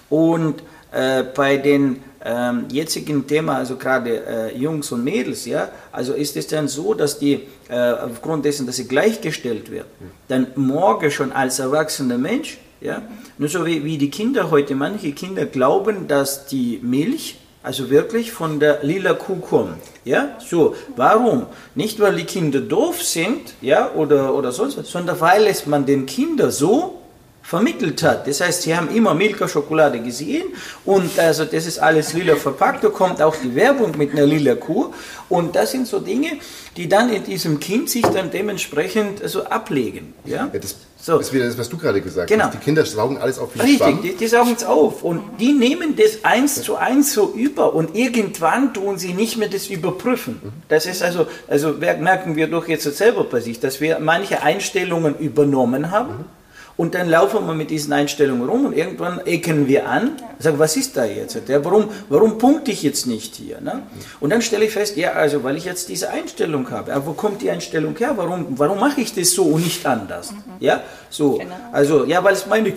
Und 0.08 0.62
äh, 0.92 1.22
bei 1.22 1.56
den 1.56 2.02
ähm, 2.24 2.66
jetzigen 2.70 3.26
Thema, 3.26 3.56
also 3.56 3.76
gerade 3.76 4.24
äh, 4.26 4.56
Jungs 4.56 4.92
und 4.92 5.02
Mädels, 5.02 5.46
ja, 5.46 5.68
also 5.90 6.12
ist 6.12 6.36
es 6.36 6.46
dann 6.46 6.68
so, 6.68 6.94
dass 6.94 7.18
die 7.18 7.40
äh, 7.68 7.92
aufgrund 7.92 8.44
dessen, 8.44 8.66
dass 8.66 8.76
sie 8.76 8.86
gleichgestellt 8.86 9.70
wird, 9.70 9.86
dann 10.28 10.48
morgen 10.54 11.10
schon 11.10 11.32
als 11.32 11.58
erwachsener 11.58 12.18
Mensch, 12.18 12.58
ja, 12.80 13.02
nur 13.38 13.48
so 13.48 13.64
wie, 13.66 13.84
wie 13.84 13.98
die 13.98 14.10
Kinder 14.10 14.50
heute, 14.50 14.74
manche 14.74 15.12
Kinder 15.12 15.46
glauben, 15.46 16.06
dass 16.06 16.46
die 16.46 16.78
Milch 16.82 17.38
also 17.62 17.90
wirklich 17.90 18.32
von 18.32 18.58
der 18.58 18.80
lila 18.82 19.14
Kuh 19.14 19.36
kommt. 19.36 19.78
Ja, 20.04 20.36
so. 20.40 20.74
Warum? 20.96 21.46
Nicht, 21.76 22.00
weil 22.00 22.16
die 22.16 22.24
Kinder 22.24 22.60
doof 22.60 23.02
sind, 23.02 23.54
ja, 23.60 23.92
oder, 23.94 24.34
oder 24.34 24.50
sonst 24.50 24.76
was, 24.76 24.90
sondern 24.90 25.20
weil 25.20 25.46
es 25.46 25.66
man 25.66 25.86
den 25.86 26.06
Kindern 26.06 26.50
so 26.50 27.01
vermittelt 27.42 28.02
hat. 28.02 28.26
Das 28.26 28.40
heißt, 28.40 28.62
sie 28.62 28.74
haben 28.74 28.88
immer 28.94 29.14
Milka-Schokolade 29.14 30.00
gesehen 30.00 30.44
und 30.84 31.18
also 31.18 31.44
das 31.44 31.66
ist 31.66 31.78
alles 31.78 32.12
lila 32.12 32.36
verpackt, 32.36 32.84
da 32.84 32.88
kommt 32.88 33.20
auch 33.20 33.34
die 33.36 33.54
Werbung 33.54 33.92
mit 33.98 34.12
einer 34.12 34.26
lila 34.26 34.54
Kuh 34.54 34.92
und 35.28 35.56
das 35.56 35.72
sind 35.72 35.86
so 35.86 35.98
Dinge, 35.98 36.38
die 36.76 36.88
dann 36.88 37.12
in 37.12 37.24
diesem 37.24 37.58
Kind 37.58 37.90
sich 37.90 38.02
dann 38.02 38.30
dementsprechend 38.30 39.22
also 39.22 39.44
ablegen. 39.44 40.14
Ja? 40.24 40.48
ja 40.52 40.58
das 40.58 40.76
so. 40.96 41.18
ist 41.18 41.32
wieder 41.32 41.46
das, 41.46 41.58
was 41.58 41.68
du 41.68 41.76
gerade 41.76 42.00
gesagt 42.00 42.28
genau. 42.28 42.44
hast. 42.44 42.54
Die 42.54 42.58
Kinder 42.58 42.86
saugen 42.86 43.18
alles 43.18 43.40
auf 43.40 43.54
wie 43.54 43.60
Richtig, 43.60 44.02
die, 44.02 44.14
die, 44.14 44.26
saugen 44.28 44.54
es 44.56 44.64
auf 44.64 45.02
und 45.02 45.22
die 45.40 45.52
nehmen 45.52 45.96
das 45.96 46.24
eins 46.24 46.62
zu 46.62 46.76
eins 46.76 47.12
so 47.12 47.32
über 47.34 47.74
und 47.74 47.96
irgendwann 47.96 48.72
tun 48.72 48.98
sie 48.98 49.14
nicht 49.14 49.36
mehr 49.36 49.48
das 49.48 49.66
überprüfen. 49.66 50.40
Mhm. 50.42 50.52
Das 50.68 50.86
ist 50.86 51.02
also, 51.02 51.26
also 51.48 51.72
merken 51.72 52.36
wir 52.36 52.46
doch 52.46 52.68
jetzt 52.68 52.84
selber 52.84 53.24
bei 53.24 53.40
sich, 53.40 53.58
dass 53.58 53.80
wir 53.80 53.98
manche 53.98 54.42
Einstellungen 54.42 55.18
übernommen 55.18 55.90
haben. 55.90 56.10
Mhm 56.10 56.41
und 56.76 56.94
dann 56.94 57.08
laufen 57.08 57.46
wir 57.46 57.54
mit 57.54 57.70
diesen 57.70 57.92
Einstellungen 57.92 58.48
rum 58.48 58.66
und 58.66 58.76
irgendwann 58.76 59.20
ecken 59.26 59.68
wir 59.68 59.88
an, 59.88 60.12
sagen, 60.38 60.58
was 60.58 60.76
ist 60.76 60.96
da 60.96 61.04
jetzt? 61.04 61.36
Ja, 61.48 61.64
warum, 61.64 61.88
warum 62.08 62.38
punkte 62.38 62.70
ich 62.70 62.82
jetzt 62.82 63.06
nicht 63.06 63.34
hier? 63.36 63.60
Ne? 63.60 63.82
Und 64.20 64.30
dann 64.30 64.42
stelle 64.42 64.64
ich 64.64 64.72
fest, 64.72 64.96
ja, 64.96 65.12
also 65.12 65.44
weil 65.44 65.56
ich 65.56 65.64
jetzt 65.64 65.88
diese 65.88 66.10
Einstellung 66.10 66.70
habe. 66.70 66.94
Aber 66.94 67.06
wo 67.06 67.12
kommt 67.12 67.42
die 67.42 67.50
Einstellung 67.50 67.96
her? 67.96 68.14
Warum, 68.16 68.58
warum 68.58 68.80
mache 68.80 69.00
ich 69.00 69.14
das 69.14 69.32
so 69.32 69.44
und 69.44 69.62
nicht 69.62 69.84
anders? 69.86 70.32
Mhm. 70.32 70.38
Ja, 70.60 70.82
so. 71.10 71.38
Genau. 71.38 71.54
Also, 71.72 72.04
ja, 72.04 72.24
weil 72.24 72.34
es 72.34 72.46
meine 72.46 72.72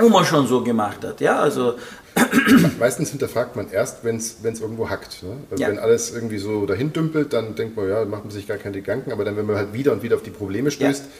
Oma 0.00 0.24
schon 0.24 0.46
so 0.46 0.62
gemacht 0.62 1.04
hat. 1.04 1.20
Ja, 1.20 1.40
also 1.40 1.74
Meistens 2.78 3.10
hinterfragt 3.10 3.56
man 3.56 3.70
erst, 3.70 4.04
wenn 4.04 4.16
es 4.16 4.36
irgendwo 4.42 4.88
hackt. 4.88 5.22
Ne? 5.22 5.36
Also 5.50 5.62
ja. 5.62 5.68
Wenn 5.68 5.78
alles 5.78 6.12
irgendwie 6.12 6.38
so 6.38 6.66
dahin 6.66 6.92
dümpelt, 6.92 7.32
dann 7.32 7.54
denkt 7.54 7.76
man, 7.76 7.88
ja, 7.88 8.04
macht 8.04 8.24
man 8.24 8.32
sich 8.32 8.46
gar 8.46 8.56
keine 8.56 8.76
Gedanken. 8.80 9.12
Aber 9.12 9.24
dann, 9.24 9.36
wenn 9.36 9.46
man 9.46 9.56
halt 9.56 9.72
wieder 9.72 9.92
und 9.92 10.02
wieder 10.02 10.16
auf 10.16 10.22
die 10.22 10.30
Probleme 10.30 10.70
stößt, 10.70 11.04
ja. 11.04 11.10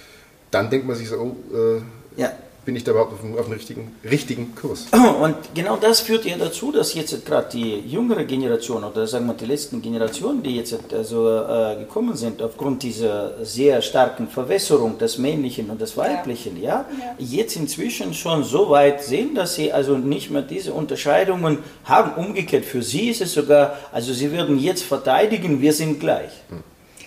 dann 0.50 0.70
denkt 0.70 0.86
man 0.86 0.96
sich 0.96 1.08
so, 1.08 1.16
oh, 1.16 1.56
äh, 1.56 1.80
ja. 2.18 2.32
bin 2.64 2.76
ich 2.76 2.84
da 2.84 2.90
überhaupt 2.90 3.14
auf 3.14 3.20
dem, 3.20 3.38
auf 3.38 3.46
dem 3.46 3.54
richtigen, 3.54 3.96
richtigen 4.04 4.54
Kurs? 4.54 4.86
Und 5.22 5.36
genau 5.54 5.76
das 5.76 6.00
führt 6.00 6.26
ja 6.26 6.36
dazu, 6.36 6.70
dass 6.70 6.92
jetzt 6.92 7.24
gerade 7.24 7.48
die 7.50 7.78
jüngere 7.78 8.24
Generation 8.24 8.84
oder 8.84 9.06
sagen 9.06 9.26
wir 9.26 9.34
die 9.34 9.46
letzten 9.46 9.80
Generationen, 9.80 10.42
die 10.42 10.56
jetzt 10.56 10.76
also 10.92 11.28
äh, 11.28 11.76
gekommen 11.78 12.16
sind, 12.16 12.42
aufgrund 12.42 12.82
dieser 12.82 13.42
sehr 13.44 13.80
starken 13.80 14.28
Verwässerung 14.28 14.98
des 14.98 15.16
Männlichen 15.16 15.70
und 15.70 15.80
des 15.80 15.96
Weiblichen, 15.96 16.60
ja. 16.60 16.84
ja, 17.00 17.14
jetzt 17.18 17.56
inzwischen 17.56 18.12
schon 18.12 18.44
so 18.44 18.68
weit 18.68 19.02
sehen, 19.02 19.34
dass 19.34 19.54
sie 19.54 19.72
also 19.72 19.96
nicht 19.96 20.30
mehr 20.30 20.42
diese 20.42 20.72
Unterscheidungen 20.74 21.58
haben. 21.84 22.22
Umgekehrt, 22.22 22.64
für 22.64 22.82
sie 22.82 23.08
ist 23.08 23.22
es 23.22 23.32
sogar, 23.32 23.78
also 23.92 24.12
sie 24.12 24.30
würden 24.32 24.58
jetzt 24.58 24.82
verteidigen, 24.82 25.62
wir 25.62 25.72
sind 25.72 26.00
gleich. 26.00 26.32
Hm. 26.50 26.64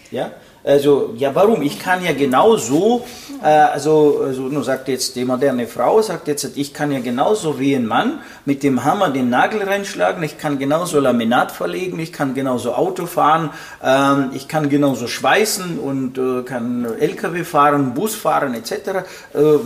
Ja? 0.10 0.32
Also, 0.63 1.13
ja, 1.17 1.34
warum? 1.34 1.63
Ich 1.63 1.80
kann 1.80 2.04
ja 2.06 2.13
genauso, 2.13 3.04
äh, 3.41 3.47
also, 3.47 4.21
also, 4.24 4.41
nur 4.43 4.63
sagt 4.63 4.88
jetzt 4.89 5.15
die 5.15 5.26
moderne 5.26 5.65
Frau, 5.65 6.02
sagt 6.04 6.28
jetzt, 6.28 6.56
ich 6.56 6.71
kann 6.71 6.91
ja 6.91 7.00
genauso 7.00 7.60
wie 7.60 7.74
ein 7.74 7.88
Mann 7.88 8.21
mit 8.45 8.62
dem 8.62 8.84
Hammer 8.84 9.10
den 9.10 9.30
Nagel 9.30 9.63
reinschlagen, 9.63 10.21
ich 10.24 10.38
kann 10.38 10.60
genauso 10.60 11.00
Laminat 11.00 11.52
verlegen, 11.52 12.00
ich 12.00 12.13
kann 12.13 12.36
genauso 12.36 12.76
Auto 12.76 13.08
fahren, 13.08 13.50
ähm, 13.84 14.30
ich 14.34 14.47
kann 14.47 14.69
genauso 14.69 15.08
schweißen 15.08 15.80
und 15.80 16.19
äh, 16.19 16.43
kann 16.43 16.86
LKW 17.00 17.43
fahren, 17.43 17.95
Bus 17.95 18.13
fahren, 18.13 18.54
etc. 18.54 18.71
Äh, 18.71 19.04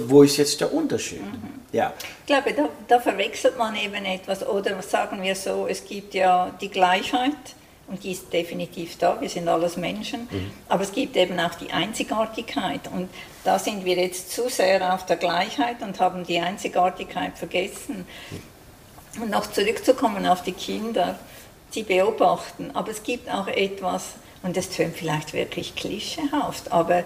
wo 0.07 0.23
ist 0.23 0.37
jetzt 0.37 0.61
der 0.61 0.73
Unterschied? 0.73 1.21
Mhm. 1.21 1.55
Ja. 1.73 1.91
Ich 2.21 2.25
glaube, 2.27 2.53
da, 2.53 2.69
da 2.87 3.01
verwechselt 3.01 3.57
man 3.57 3.75
eben 3.75 4.05
etwas, 4.05 4.47
oder 4.47 4.81
sagen 4.81 5.21
wir 5.21 5.35
so, 5.35 5.67
es 5.69 5.83
gibt 5.83 6.13
ja 6.13 6.51
die 6.61 6.69
Gleichheit 6.69 7.33
und 7.87 8.03
die 8.03 8.11
ist 8.11 8.33
definitiv 8.33 8.97
da, 8.97 9.19
wir 9.21 9.29
sind 9.29 9.47
alles 9.47 9.77
Menschen, 9.77 10.21
mhm. 10.31 10.51
aber 10.67 10.83
es 10.83 10.91
gibt 10.91 11.15
eben 11.15 11.39
auch 11.39 11.53
die 11.55 11.71
Einzigartigkeit 11.71 12.81
und 12.91 13.09
da 13.43 13.59
sind 13.59 13.85
wir 13.85 13.95
jetzt 13.95 14.31
zu 14.31 14.49
sehr 14.49 14.93
auf 14.93 15.05
der 15.05 15.17
Gleichheit 15.17 15.81
und 15.81 15.99
haben 15.99 16.25
die 16.25 16.39
Einzigartigkeit 16.39 17.37
vergessen. 17.37 18.05
Mhm. 18.31 19.21
Und 19.21 19.29
noch 19.29 19.49
zurückzukommen 19.49 20.25
auf 20.25 20.43
die 20.43 20.51
Kinder, 20.51 21.17
sie 21.69 21.83
beobachten, 21.83 22.71
aber 22.73 22.91
es 22.91 23.03
gibt 23.03 23.29
auch 23.29 23.47
etwas, 23.47 24.15
und 24.43 24.57
das 24.57 24.69
tönt 24.69 24.95
vielleicht 24.95 25.33
wirklich 25.33 25.75
klischeehaft, 25.75 26.71
aber 26.71 27.03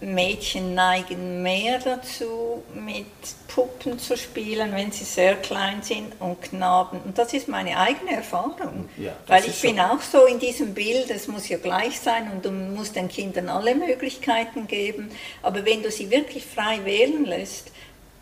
Mädchen 0.00 0.74
neigen 0.74 1.42
mehr 1.42 1.78
dazu, 1.78 2.62
mit 2.74 3.06
Puppen 3.48 3.98
zu 3.98 4.16
spielen, 4.16 4.72
wenn 4.72 4.92
sie 4.92 5.04
sehr 5.04 5.36
klein 5.36 5.82
sind 5.82 6.12
und 6.20 6.42
Knaben. 6.42 7.00
Und 7.00 7.16
das 7.16 7.32
ist 7.32 7.48
meine 7.48 7.78
eigene 7.78 8.12
Erfahrung. 8.12 8.88
Ja, 8.98 9.12
Weil 9.26 9.46
ich 9.46 9.60
bin 9.62 9.80
auch 9.80 10.00
so 10.02 10.26
in 10.26 10.38
diesem 10.38 10.74
Bild, 10.74 11.10
es 11.10 11.28
muss 11.28 11.48
ja 11.48 11.56
gleich 11.56 11.98
sein 11.98 12.30
und 12.30 12.44
du 12.44 12.50
musst 12.50 12.94
den 12.94 13.08
Kindern 13.08 13.48
alle 13.48 13.74
Möglichkeiten 13.74 14.66
geben. 14.66 15.10
Aber 15.42 15.64
wenn 15.64 15.82
du 15.82 15.90
sie 15.90 16.10
wirklich 16.10 16.44
frei 16.44 16.84
wählen 16.84 17.24
lässt, 17.24 17.72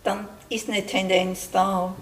dann 0.05 0.29
ist 0.49 0.69
eine 0.69 0.87
Tendenz 0.87 1.51
da. 1.51 1.97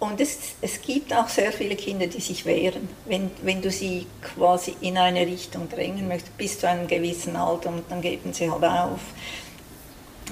Und 0.00 0.20
es, 0.20 0.38
es 0.60 0.80
gibt 0.80 1.12
auch 1.12 1.28
sehr 1.28 1.50
viele 1.50 1.74
Kinder, 1.74 2.06
die 2.06 2.20
sich 2.20 2.44
wehren, 2.46 2.88
wenn, 3.06 3.30
wenn 3.42 3.60
du 3.60 3.70
sie 3.70 4.06
quasi 4.22 4.76
in 4.80 4.96
eine 4.96 5.26
Richtung 5.26 5.68
drängen 5.68 6.06
möchtest, 6.06 6.36
bis 6.38 6.58
zu 6.60 6.68
einem 6.68 6.86
gewissen 6.86 7.34
Alter 7.34 7.70
und 7.70 7.82
dann 7.88 8.00
geben 8.00 8.32
sie 8.32 8.48
halt 8.48 8.62
auf. 8.62 9.00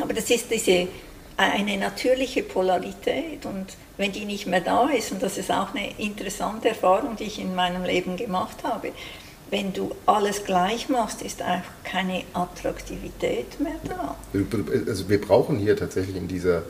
Aber 0.01 0.15
das 0.15 0.31
ist 0.31 0.51
diese, 0.51 0.87
eine 1.37 1.77
natürliche 1.77 2.43
Polarität 2.43 3.45
und 3.45 3.67
wenn 3.97 4.13
die 4.13 4.25
nicht 4.25 4.47
mehr 4.47 4.61
da 4.61 4.89
ist, 4.89 5.13
und 5.13 5.23
das 5.23 5.37
ist 5.37 5.51
auch 5.51 5.75
eine 5.75 5.91
interessante 5.99 6.69
Erfahrung, 6.69 7.17
die 7.17 7.25
ich 7.25 7.41
in 7.41 7.55
meinem 7.55 7.85
Leben 7.85 8.17
gemacht 8.17 8.59
habe, 8.63 8.93
wenn 9.51 9.73
du 9.73 9.95
alles 10.07 10.45
gleich 10.45 10.89
machst, 10.89 11.23
ist 11.23 11.43
einfach 11.43 11.73
keine 11.85 12.25
Attraktivität 12.33 13.61
mehr 13.61 13.77
da. 13.85 14.17
Also 14.87 15.09
wir 15.09 15.21
brauchen 15.21 15.59
hier 15.59 15.77
tatsächlich 15.77 16.17
in 16.17 16.29
dieser 16.29 16.63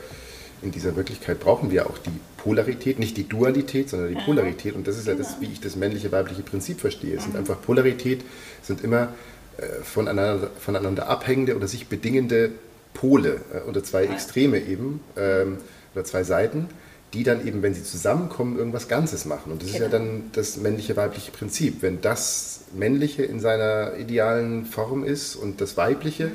in 0.62 0.70
dieser 0.70 0.96
Wirklichkeit 0.96 1.38
brauchen 1.38 1.70
wir 1.70 1.86
auch 1.86 1.98
die 1.98 2.18
Polarität, 2.46 3.00
nicht 3.00 3.16
die 3.16 3.28
Dualität, 3.28 3.90
sondern 3.90 4.14
die 4.14 4.22
Polarität. 4.24 4.76
Und 4.76 4.86
das 4.86 4.96
ist 4.96 5.08
ja 5.08 5.14
das, 5.14 5.30
genau. 5.30 5.40
wie 5.40 5.52
ich 5.52 5.60
das 5.60 5.74
männliche-weibliche 5.74 6.42
Prinzip 6.42 6.78
verstehe. 6.78 7.16
Es 7.16 7.24
sind 7.24 7.36
einfach 7.36 7.60
Polarität, 7.60 8.22
sind 8.62 8.84
immer 8.84 9.14
äh, 9.58 9.82
voneinander, 9.82 10.50
voneinander 10.60 11.08
abhängende 11.08 11.56
oder 11.56 11.66
sich 11.66 11.88
bedingende 11.88 12.52
Pole 12.94 13.40
äh, 13.52 13.68
oder 13.68 13.82
zwei 13.82 14.04
Extreme 14.04 14.60
eben 14.60 15.00
ähm, 15.16 15.58
oder 15.92 16.04
zwei 16.04 16.22
Seiten, 16.22 16.68
die 17.14 17.24
dann 17.24 17.44
eben, 17.44 17.62
wenn 17.62 17.74
sie 17.74 17.82
zusammenkommen, 17.82 18.56
irgendwas 18.56 18.86
Ganzes 18.86 19.24
machen. 19.24 19.50
Und 19.50 19.62
das 19.62 19.72
genau. 19.72 19.86
ist 19.86 19.92
ja 19.92 19.98
genau. 19.98 20.12
dann 20.12 20.30
das 20.32 20.56
männliche-weibliche 20.58 21.32
Prinzip. 21.32 21.82
Wenn 21.82 22.00
das 22.00 22.60
Männliche 22.76 23.24
in 23.24 23.40
seiner 23.40 23.96
idealen 23.96 24.66
Form 24.66 25.02
ist 25.02 25.34
und 25.34 25.60
das 25.60 25.76
Weibliche, 25.76 26.30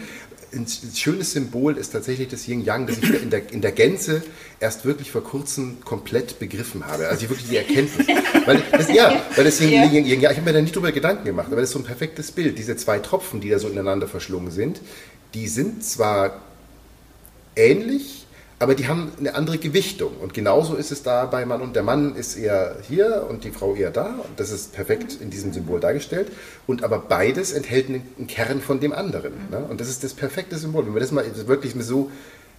ein 0.53 0.67
schönes 0.67 1.31
Symbol 1.31 1.77
ist 1.77 1.91
tatsächlich 1.91 2.27
das 2.27 2.47
Yin 2.47 2.65
Yang, 2.65 2.87
das 2.87 2.97
ich 2.97 3.21
in 3.21 3.29
der, 3.29 3.51
in 3.51 3.61
der 3.61 3.71
Gänze 3.71 4.21
erst 4.59 4.85
wirklich 4.85 5.11
vor 5.11 5.23
kurzem 5.23 5.79
komplett 5.83 6.39
begriffen 6.39 6.85
habe. 6.85 7.07
Also 7.07 7.29
wirklich 7.29 7.47
die 7.47 7.57
Erkenntnis. 7.57 8.07
Weil 8.45 8.61
das, 8.71 8.93
ja, 8.93 9.21
weil 9.35 9.45
das 9.45 9.61
Yin, 9.61 9.71
ja. 9.71 9.85
Yin, 9.85 10.05
Yin, 10.05 10.21
ja, 10.21 10.31
ich 10.31 10.37
habe 10.37 10.49
mir 10.49 10.53
da 10.53 10.61
nicht 10.61 10.75
drüber 10.75 10.91
Gedanken 10.91 11.25
gemacht, 11.25 11.47
aber 11.47 11.57
das 11.57 11.69
ist 11.69 11.73
so 11.73 11.79
ein 11.79 11.85
perfektes 11.85 12.31
Bild. 12.31 12.57
Diese 12.57 12.75
zwei 12.75 12.99
Tropfen, 12.99 13.39
die 13.39 13.49
da 13.49 13.59
so 13.59 13.69
ineinander 13.69 14.07
verschlungen 14.07 14.51
sind, 14.51 14.81
die 15.33 15.47
sind 15.47 15.85
zwar 15.85 16.41
ähnlich, 17.55 18.20
aber 18.62 18.76
die 18.76 18.88
haben 18.88 19.12
eine 19.19 19.34
andere 19.36 19.58
Gewichtung. 19.58 20.12
Und 20.21 20.34
genauso 20.34 20.76
ist 20.76 20.91
es 20.91 21.02
da 21.02 21.26
bei 21.26 21.45
Mann 21.45 21.62
und 21.62 21.76
der 21.76 21.84
Mann 21.84 22.15
ist 22.15 22.36
eher 22.36 22.76
hier 22.88 23.26
und 23.28 23.43
die 23.43 23.52
Frau 23.52 23.76
eher 23.76 23.89
da. 23.89 24.06
Und 24.06 24.39
das 24.39 24.52
ist 24.52 24.74
perfekt 24.74 25.17
in 25.19 25.32
diesem 25.32 25.52
Symbol 25.52 25.80
dargestellt. 25.80 26.28
Und 26.67 26.84
aber 26.84 27.00
beides 27.00 27.54
enthält 27.54 27.89
einen 27.89 28.28
Kern 28.28 28.62
von 28.62 28.80
dem 28.80 28.93
anderen. 28.93 29.34
Ne? 29.50 29.65
Und 29.67 29.82
das 29.82 29.89
ist 29.89 30.04
das 30.04 30.13
perfekte 30.13 30.58
Symbol. 30.58 30.86
Wenn 30.86 30.93
wir 30.93 31.00
das 31.00 31.12
mal 31.12 31.26
wirklich 31.47 31.74
so 31.80 32.12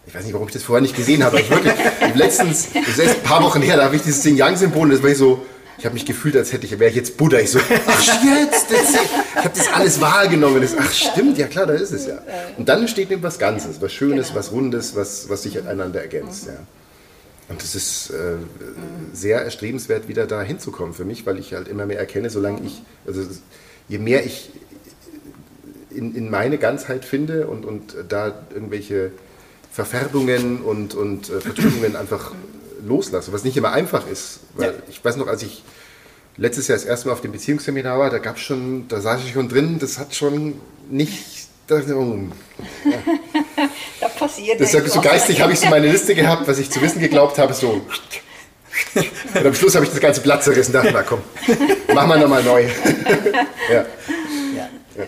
ich 0.05 0.13
weiß 0.13 0.25
nicht, 0.25 0.33
warum 0.33 0.49
ich 0.49 0.53
das 0.53 0.65
vorher 0.65 0.83
nicht 0.83 0.97
gesehen 0.97 1.23
habe, 1.23 1.37
aber 1.37 1.45
ich 1.45 1.51
wirklich, 1.51 1.75
letztens, 2.17 2.71
das 2.73 2.99
ist 2.99 3.19
ein 3.19 3.23
paar 3.23 3.41
Wochen 3.45 3.63
her, 3.63 3.77
da 3.77 3.85
habe 3.85 3.95
ich 3.95 4.03
dieses 4.03 4.23
Ding-Yang-Symbol 4.23 4.83
und 4.83 4.91
das 4.91 5.03
war 5.03 5.11
ich 5.11 5.17
so, 5.17 5.47
ich 5.83 5.87
habe 5.87 5.95
mich 5.95 6.07
gefühlt, 6.07 6.37
als 6.37 6.53
hätte 6.53 6.65
ich, 6.65 6.79
wäre 6.79 6.91
ich 6.91 6.95
jetzt 6.95 7.17
Buddha. 7.17 7.41
Ich 7.41 7.51
so, 7.51 7.59
ach 7.59 8.25
jetzt, 8.25 8.71
das, 8.71 8.95
ich 8.95 9.35
habe 9.35 9.51
das 9.53 9.67
alles 9.73 10.01
wahrgenommen. 10.01 10.63
Das, 10.63 10.77
ach 10.79 10.93
stimmt, 10.93 11.39
ja 11.39 11.49
klar, 11.49 11.67
da 11.67 11.75
ist 11.75 11.91
es 11.91 12.07
ja. 12.07 12.23
Und 12.57 12.69
dann 12.69 12.83
entsteht 12.83 13.11
eben 13.11 13.25
was 13.25 13.41
Ganzes, 13.41 13.83
was 13.83 13.93
Schönes, 13.93 14.29
genau. 14.29 14.39
was 14.39 14.53
Rundes, 14.53 14.95
was, 14.95 15.29
was 15.29 15.43
sich 15.43 15.67
einander 15.67 16.01
ergänzt. 16.01 16.47
Ja. 16.47 16.53
Und 17.49 17.65
es 17.65 17.75
ist 17.75 18.11
äh, 18.11 18.37
sehr 19.13 19.43
erstrebenswert, 19.43 20.07
wieder 20.07 20.29
da 20.29 20.41
hinzukommen 20.41 20.95
für 20.95 21.05
mich, 21.05 21.27
weil 21.27 21.37
ich 21.41 21.53
halt 21.53 21.67
immer 21.67 21.85
mehr 21.85 21.99
erkenne, 21.99 22.31
solange 22.31 22.61
ich, 22.65 22.81
also 23.05 23.23
je 23.89 23.99
mehr 23.99 24.25
ich 24.25 24.51
in, 25.91 26.15
in 26.15 26.31
meine 26.31 26.59
Ganzheit 26.59 27.05
finde 27.05 27.49
und, 27.49 27.65
und 27.65 27.97
da 28.09 28.45
irgendwelche 28.55 29.11
Verfärbungen 29.73 30.61
und, 30.61 30.95
und 30.95 31.29
äh, 31.29 31.41
Vertrübungen 31.41 31.97
einfach 31.97 32.33
loslasse, 32.85 33.33
was 33.33 33.45
nicht 33.45 33.57
immer 33.57 33.73
einfach 33.73 34.07
ist. 34.07 34.41
Weil 34.55 34.69
ja. 34.69 34.75
ich 34.89 35.05
weiß 35.05 35.17
noch, 35.17 35.27
als 35.27 35.43
ich 35.43 35.63
letztes 36.37 36.69
Jahr 36.69 36.79
das 36.79 36.87
erste 36.87 37.09
Mal 37.09 37.15
auf 37.15 37.21
dem 37.21 37.33
Beziehungsseminar 37.33 37.99
war, 37.99 38.11
da 38.11 38.19
gab 38.19 38.37
es 38.37 38.43
schon, 38.43 38.89
da 38.89 39.01
saß 39.01 39.21
ich 39.25 39.33
schon 39.33 39.49
drin, 39.49 39.79
das 39.79 39.99
hat 39.99 40.15
schon 40.15 40.61
nicht. 40.91 41.49
Da, 41.69 41.77
oh, 41.77 42.19
ja. 42.85 42.93
da 44.01 44.09
passiert 44.09 44.61
das 44.61 44.73
So 44.73 45.01
geistig 45.01 45.41
habe 45.41 45.53
ich 45.53 45.61
so 45.61 45.69
meine 45.69 45.91
Liste 45.91 46.15
gehabt, 46.15 46.49
was 46.49 46.59
ich 46.59 46.71
zu 46.71 46.81
wissen 46.83 47.01
geglaubt 47.01 47.39
habe, 47.39 47.55
so. 47.55 47.81
Und 49.35 49.47
am 49.47 49.55
Schluss 49.55 49.75
habe 49.75 49.85
ich 49.85 49.91
das 49.91 50.01
ganze 50.01 50.21
Blatt 50.23 50.43
zerrissen, 50.43 50.73
dachte, 50.73 50.91
na 50.93 51.03
komm, 51.03 51.21
machen 51.95 52.09
wir 52.09 52.17
nochmal 52.17 52.43
neu. 52.43 52.63
ja. 53.71 53.87
Ja. 54.97 55.07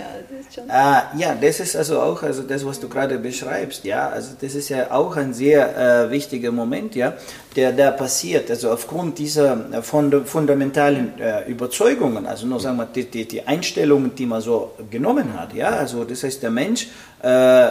Äh, 0.56 1.18
ja, 1.18 1.34
das 1.40 1.60
ist 1.60 1.76
also 1.76 2.00
auch 2.00 2.22
also 2.22 2.42
das, 2.42 2.64
was 2.64 2.78
du 2.78 2.88
gerade 2.88 3.18
beschreibst. 3.18 3.84
Ja, 3.84 4.08
also 4.08 4.32
das 4.40 4.54
ist 4.54 4.68
ja 4.68 4.90
auch 4.90 5.16
ein 5.16 5.34
sehr 5.34 6.06
äh, 6.06 6.10
wichtiger 6.10 6.52
Moment, 6.52 6.94
ja, 6.94 7.14
der 7.56 7.72
da 7.72 7.90
passiert. 7.90 8.50
Also 8.50 8.70
aufgrund 8.70 9.18
dieser 9.18 9.72
äh, 9.72 9.82
fund 9.82 10.14
fundamentalen 10.28 11.18
äh, 11.18 11.50
Überzeugungen, 11.50 12.26
also 12.26 12.46
nur 12.46 12.60
sagen 12.60 12.76
wir 12.76 12.86
die, 12.86 13.04
die, 13.04 13.26
die, 13.26 13.46
Einstellungen, 13.46 14.14
die 14.14 14.26
man 14.26 14.40
so 14.40 14.72
genommen 14.90 15.38
hat. 15.38 15.54
Ja, 15.54 15.70
also 15.70 16.04
das 16.04 16.22
heißt, 16.22 16.42
der 16.42 16.50
Mensch 16.50 16.88
äh, 17.22 17.70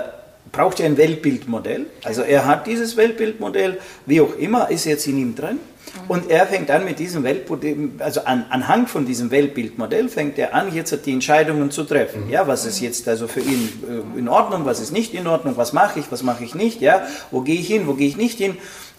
braucht 0.51 0.79
ja 0.79 0.85
ein 0.85 0.97
Weltbildmodell. 0.97 1.85
Also 2.03 2.21
er 2.21 2.45
hat 2.45 2.67
dieses 2.67 2.97
Weltbildmodell, 2.97 3.79
wie 4.05 4.21
auch 4.21 4.35
immer, 4.35 4.69
ist 4.69 4.85
jetzt 4.85 5.07
in 5.07 5.17
ihm 5.17 5.35
drin. 5.35 5.59
Und 6.07 6.29
er 6.29 6.47
fängt 6.47 6.69
an 6.71 6.85
mit 6.85 6.99
diesem 6.99 7.23
Weltbild, 7.23 8.01
also 8.01 8.21
an, 8.25 8.45
anhand 8.49 8.89
von 8.89 9.05
diesem 9.05 9.31
Weltbildmodell 9.31 10.09
fängt 10.09 10.37
er 10.37 10.53
an, 10.53 10.73
jetzt 10.73 10.93
die 11.05 11.13
Entscheidungen 11.13 11.71
zu 11.71 11.83
treffen. 11.83 12.29
Ja, 12.29 12.47
was 12.47 12.65
ist 12.65 12.79
jetzt 12.79 13.07
also 13.07 13.27
für 13.27 13.39
ihn 13.39 13.69
äh, 14.15 14.19
in 14.19 14.27
Ordnung, 14.27 14.65
was 14.65 14.79
ist 14.79 14.91
nicht 14.91 15.13
in 15.13 15.27
Ordnung, 15.27 15.55
was 15.55 15.71
mache 15.71 15.99
ich, 15.99 16.11
was 16.11 16.23
mache 16.23 16.43
ich 16.43 16.55
nicht, 16.55 16.81
ja, 16.81 17.05
wo 17.31 17.41
gehe 17.41 17.59
ich 17.59 17.67
hin, 17.67 17.87
wo 17.87 17.93
gehe 17.93 18.07
ich 18.07 18.17
nicht 18.17 18.37
hin. 18.37 18.57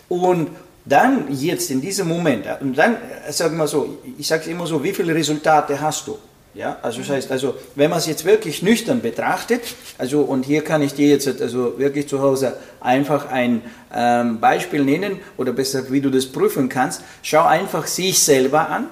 Und 0.09 0.51
dann 0.85 1.27
jetzt 1.31 1.71
in 1.71 1.81
diesem 1.81 2.09
Moment, 2.09 2.47
und 2.61 2.77
dann, 2.77 2.97
äh, 3.27 3.33
sagen 3.33 3.57
wir 3.57 3.67
so, 3.67 3.99
ich 4.19 4.27
sage 4.27 4.51
immer 4.51 4.67
so, 4.67 4.83
wie 4.83 4.93
viele 4.93 5.15
Resultate 5.15 5.81
hast 5.81 6.07
du? 6.07 6.19
Ja, 6.55 6.79
also 6.83 7.01
das 7.01 7.11
heißt, 7.11 7.33
also 7.33 7.57
wenn 7.75 7.91
man 7.91 7.99
es 7.99 8.07
jetzt 8.07 8.25
wirklich 8.25 8.63
nüchtern 8.63 9.01
betrachtet, 9.01 9.63
also 9.99 10.21
und 10.21 10.45
hier 10.45 10.63
kann 10.63 10.83
ich 10.83 10.95
dir 10.95 11.09
jetzt 11.09 11.27
also 11.41 11.79
wirklich 11.79 12.07
zu 12.07 12.21
Hause 12.21 12.57
einfach 12.81 13.29
ein 13.29 13.63
ähm, 13.93 14.39
Beispiel 14.39 14.85
nennen 14.85 15.19
oder 15.37 15.53
besser, 15.53 15.91
wie 15.91 16.01
du 16.01 16.11
das 16.11 16.27
prüfen 16.27 16.69
kannst. 16.69 17.03
Schau 17.23 17.45
einfach 17.45 17.89
sich 17.89 18.21
selber 18.21 18.69
an. 18.71 18.87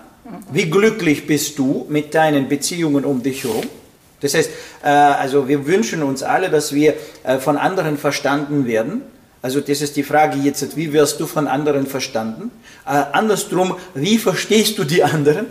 Wie 0.50 0.70
glücklich 0.70 1.26
bist 1.26 1.58
du 1.58 1.86
mit 1.88 2.14
deinen 2.14 2.48
Beziehungen 2.48 3.04
um 3.04 3.22
dich 3.22 3.44
herum? 3.44 3.64
Das 4.20 4.34
heißt, 4.34 4.50
äh, 4.82 4.88
also 4.88 5.46
wir 5.46 5.64
wünschen 5.64 6.02
uns 6.02 6.24
alle, 6.24 6.50
dass 6.50 6.72
wir 6.72 6.94
äh, 7.22 7.38
von 7.38 7.56
anderen 7.56 7.96
verstanden 7.96 8.66
werden 8.66 9.02
Also 9.42 9.60
das 9.60 9.82
ist 9.82 9.96
die 9.96 10.04
Frage 10.04 10.38
jetzt, 10.38 10.76
wie 10.76 10.92
wirst 10.92 11.18
du 11.18 11.26
von 11.26 11.48
anderen 11.48 11.86
verstanden? 11.86 12.52
Äh, 12.86 13.02
andersrum, 13.12 13.74
wie 13.94 14.18
verstehst 14.18 14.78
du 14.78 14.84
die 14.84 15.02
anderen? 15.02 15.46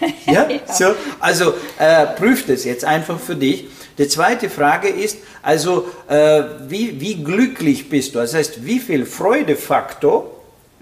Ja, 0.26 0.48
ja. 0.48 0.72
So, 0.72 0.94
also 1.20 1.54
äh, 1.78 2.06
prüf 2.06 2.46
das 2.46 2.64
jetzt 2.64 2.84
einfach 2.84 3.18
für 3.20 3.36
dich. 3.36 3.66
Die 3.98 4.08
zweite 4.08 4.50
Frage 4.50 4.88
ist, 4.88 5.18
also 5.42 5.88
äh, 6.08 6.42
wie, 6.68 7.00
wie 7.00 7.22
glücklich 7.22 7.88
bist 7.88 8.14
du? 8.14 8.18
Das 8.18 8.34
heißt, 8.34 8.66
wie 8.66 8.78
viel 8.78 9.06
Freudefaktor 9.06 10.30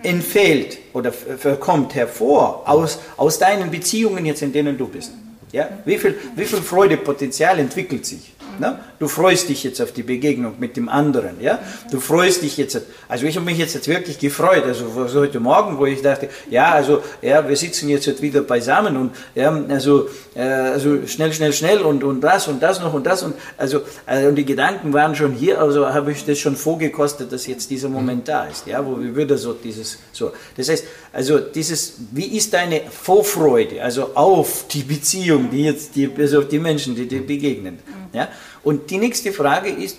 entfällt 0.03 0.79
oder 0.93 1.13
kommt 1.61 1.95
hervor 1.95 2.69
aus, 2.69 2.99
aus 3.17 3.39
deinen 3.39 3.71
Beziehungen 3.71 4.27
jetzt, 4.27 4.43
in 4.43 4.53
denen 4.53 4.77
du 4.77 4.89
bist? 4.89 5.13
Ja? 5.53 5.69
Wie, 5.85 5.99
viel, 5.99 6.19
wie 6.35 6.45
viel 6.45 6.61
Freudepotenzial 6.61 7.59
entwickelt 7.61 8.05
sich? 8.05 8.34
Ne? 8.59 8.79
Du 8.99 9.09
freust 9.09 9.49
dich 9.49 9.65
jetzt 9.65 9.81
auf 9.81 9.93
die 9.93 10.03
Begegnung 10.03 10.55
mit 10.59 10.77
dem 10.77 10.89
anderen. 10.89 11.41
Ja? 11.41 11.59
Du 11.91 12.01
freust 12.01 12.43
dich 12.43 12.57
jetzt. 12.57 12.81
Also 13.09 13.27
ich 13.27 13.37
habe 13.37 13.47
mich 13.47 13.59
jetzt, 13.59 13.87
wirklich 13.87 14.19
gefreut. 14.19 14.65
Also 14.65 14.87
heute 15.15 15.41
Morgen, 15.41 15.79
wo 15.79 15.87
ich 15.87 16.03
dachte, 16.03 16.29
ja, 16.51 16.73
also 16.73 17.03
ja, 17.23 17.47
wir 17.49 17.57
sitzen 17.57 17.89
jetzt 17.89 18.23
wieder 18.23 18.43
beisammen 18.43 18.97
und 18.97 19.11
ja, 19.35 19.53
also, 19.69 20.09
äh, 20.35 20.43
also 20.43 21.07
schnell, 21.07 21.33
schnell, 21.33 21.53
schnell 21.53 21.79
und, 21.79 22.05
und 22.05 22.21
das 22.21 22.49
und 22.49 22.63
das 22.63 22.81
noch 22.81 22.95
und 22.95 23.05
das 23.07 23.23
und 23.23 23.35
also 23.57 23.81
äh, 24.07 24.27
und 24.27 24.37
die 24.37 24.45
Gedanken 24.45 24.93
waren 24.93 25.15
schon 25.15 25.33
hier. 25.33 25.61
Also 25.61 25.87
habe 25.93 26.13
ich 26.13 26.25
das 26.25 26.39
schon 26.39 26.57
vorgekostet, 26.57 27.33
dass 27.33 27.47
jetzt 27.47 27.71
dieser 27.71 27.89
Moment 27.89 28.29
da 28.29 28.47
ist. 28.47 28.67
Ja, 28.67 28.85
wo 28.85 29.01
wir 29.01 29.15
wieder 29.17 29.37
so 29.37 29.53
dieses 29.53 29.99
so. 30.13 30.33
Das 30.57 30.69
heißt, 30.69 30.85
also 31.13 31.39
dieses, 31.39 31.95
wie 32.11 32.37
ist 32.37 32.53
deine 32.53 32.83
Vorfreude, 32.91 33.83
also 33.83 34.11
auf 34.15 34.67
die 34.69 34.83
Beziehung, 34.83 35.51
die 35.51 35.65
jetzt 35.65 35.95
die, 35.95 36.11
also 36.17 36.43
die 36.43 36.59
Menschen, 36.59 36.97
die 36.97 37.07
dir 37.07 37.25
begegnen. 37.25 37.79
Ja? 38.15 38.29
Und 38.63 38.91
die 38.91 38.99
nächste 38.99 39.33
Frage 39.33 39.69
ist, 39.69 39.99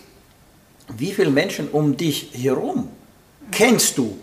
wie 0.97 1.11
viele 1.11 1.31
Menschen 1.31 1.67
um 1.69 1.97
dich 1.97 2.29
herum 2.33 2.89
kennst 3.51 3.97
du, 3.97 4.17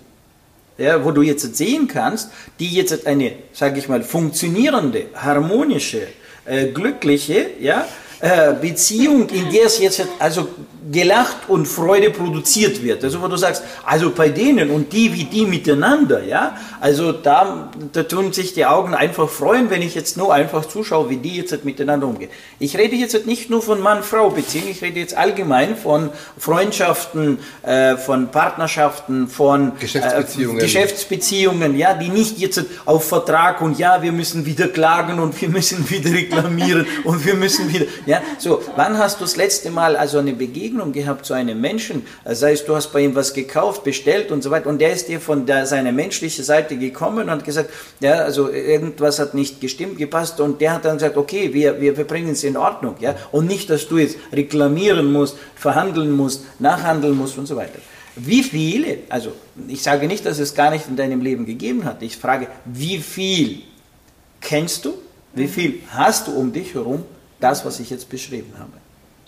ja, 0.78 1.04
wo 1.04 1.10
du 1.10 1.22
jetzt 1.22 1.56
sehen 1.56 1.86
kannst, 1.86 2.30
die 2.58 2.68
jetzt 2.68 3.06
eine, 3.06 3.32
sage 3.52 3.78
ich 3.78 3.88
mal, 3.88 4.02
funktionierende, 4.02 5.06
harmonische, 5.14 6.08
äh, 6.44 6.68
glückliche, 6.68 7.50
ja, 7.60 7.86
äh, 8.20 8.54
Beziehung, 8.54 9.28
in 9.28 9.50
der 9.50 9.66
es 9.66 9.78
jetzt 9.78 10.06
also 10.18 10.48
gelacht 10.92 11.48
und 11.48 11.66
Freude 11.66 12.10
produziert 12.10 12.82
wird. 12.82 13.02
Also 13.02 13.22
wo 13.22 13.28
du 13.28 13.36
sagst, 13.36 13.64
also 13.84 14.10
bei 14.10 14.28
denen 14.28 14.70
und 14.70 14.92
die 14.92 15.14
wie 15.14 15.24
die 15.24 15.46
miteinander, 15.46 16.22
ja, 16.22 16.56
also 16.80 17.12
da, 17.12 17.70
da 17.92 18.02
tun 18.02 18.32
sich 18.32 18.52
die 18.52 18.66
Augen 18.66 18.94
einfach 18.94 19.28
freuen, 19.28 19.70
wenn 19.70 19.80
ich 19.80 19.94
jetzt 19.94 20.16
nur 20.16 20.34
einfach 20.34 20.66
zuschaue, 20.66 21.08
wie 21.08 21.16
die 21.16 21.36
jetzt 21.36 21.64
miteinander 21.64 22.06
umgehen. 22.06 22.30
Ich 22.58 22.76
rede 22.76 22.94
jetzt 22.94 23.26
nicht 23.26 23.48
nur 23.48 23.62
von 23.62 23.80
Mann-Frau-Beziehungen, 23.80 24.70
ich 24.70 24.82
rede 24.82 25.00
jetzt 25.00 25.16
allgemein 25.16 25.76
von 25.76 26.10
Freundschaften, 26.36 27.38
äh, 27.62 27.96
von 27.96 28.30
Partnerschaften, 28.30 29.28
von 29.28 29.72
Geschäftsbeziehungen. 29.78 30.58
Äh, 30.58 30.62
Geschäftsbeziehungen, 30.62 31.76
ja, 31.76 31.94
die 31.94 32.08
nicht 32.08 32.38
jetzt 32.38 32.62
auf 32.84 33.08
Vertrag 33.08 33.62
und 33.62 33.78
ja, 33.78 34.02
wir 34.02 34.12
müssen 34.12 34.44
wieder 34.44 34.68
klagen 34.68 35.20
und 35.20 35.40
wir 35.40 35.48
müssen 35.48 35.88
wieder 35.90 36.12
reklamieren 36.12 36.86
und 37.04 37.24
wir 37.24 37.34
müssen 37.34 37.72
wieder, 37.72 37.86
ja, 38.04 38.20
so, 38.38 38.62
wann 38.76 38.98
hast 38.98 39.20
du 39.20 39.24
das 39.24 39.36
letzte 39.36 39.70
Mal 39.70 39.96
also 39.96 40.18
eine 40.18 40.32
Begegnung 40.32 40.81
Begegnung 40.82 40.92
gehabt 40.92 41.26
zu 41.26 41.34
einem 41.34 41.60
Menschen, 41.60 42.02
sei 42.24 42.52
es 42.52 42.64
du 42.64 42.74
hast 42.74 42.92
bei 42.92 43.00
ihm 43.00 43.14
was 43.14 43.34
gekauft, 43.34 43.84
bestellt 43.84 44.30
und 44.30 44.42
so 44.42 44.50
weiter, 44.50 44.68
und 44.68 44.80
der 44.80 44.92
ist 44.92 45.08
dir 45.08 45.20
von 45.20 45.46
der, 45.46 45.66
seiner 45.66 45.92
menschlichen 45.92 46.44
Seite 46.44 46.76
gekommen 46.76 47.24
und 47.24 47.30
hat 47.30 47.44
gesagt, 47.44 47.70
ja, 48.00 48.14
also 48.14 48.50
irgendwas 48.50 49.18
hat 49.18 49.34
nicht 49.34 49.60
gestimmt, 49.60 49.98
gepasst, 49.98 50.40
und 50.40 50.60
der 50.60 50.74
hat 50.74 50.84
dann 50.84 50.98
gesagt, 50.98 51.16
okay, 51.16 51.52
wir, 51.52 51.80
wir, 51.80 51.96
wir 51.96 52.04
bringen 52.04 52.32
es 52.32 52.44
in 52.44 52.56
Ordnung, 52.56 52.96
ja, 53.00 53.14
und 53.30 53.46
nicht, 53.46 53.70
dass 53.70 53.88
du 53.88 53.98
jetzt 53.98 54.16
reklamieren 54.32 55.12
musst, 55.12 55.36
verhandeln 55.54 56.10
musst, 56.10 56.44
nachhandeln 56.58 57.16
musst 57.16 57.38
und 57.38 57.46
so 57.46 57.56
weiter. 57.56 57.78
Wie 58.14 58.42
viele, 58.42 58.98
also 59.08 59.32
ich 59.68 59.82
sage 59.82 60.06
nicht, 60.06 60.26
dass 60.26 60.38
es 60.38 60.54
gar 60.54 60.70
nicht 60.70 60.86
in 60.86 60.96
deinem 60.96 61.22
Leben 61.22 61.46
gegeben 61.46 61.84
hat, 61.84 62.02
ich 62.02 62.16
frage, 62.16 62.48
wie 62.64 62.98
viel 62.98 63.62
kennst 64.40 64.84
du, 64.84 64.94
wie 65.34 65.48
viel 65.48 65.80
hast 65.88 66.26
du 66.26 66.32
um 66.32 66.52
dich 66.52 66.74
herum, 66.74 67.04
das, 67.40 67.64
was 67.64 67.80
ich 67.80 67.88
jetzt 67.88 68.10
beschrieben 68.10 68.52
habe? 68.58 68.81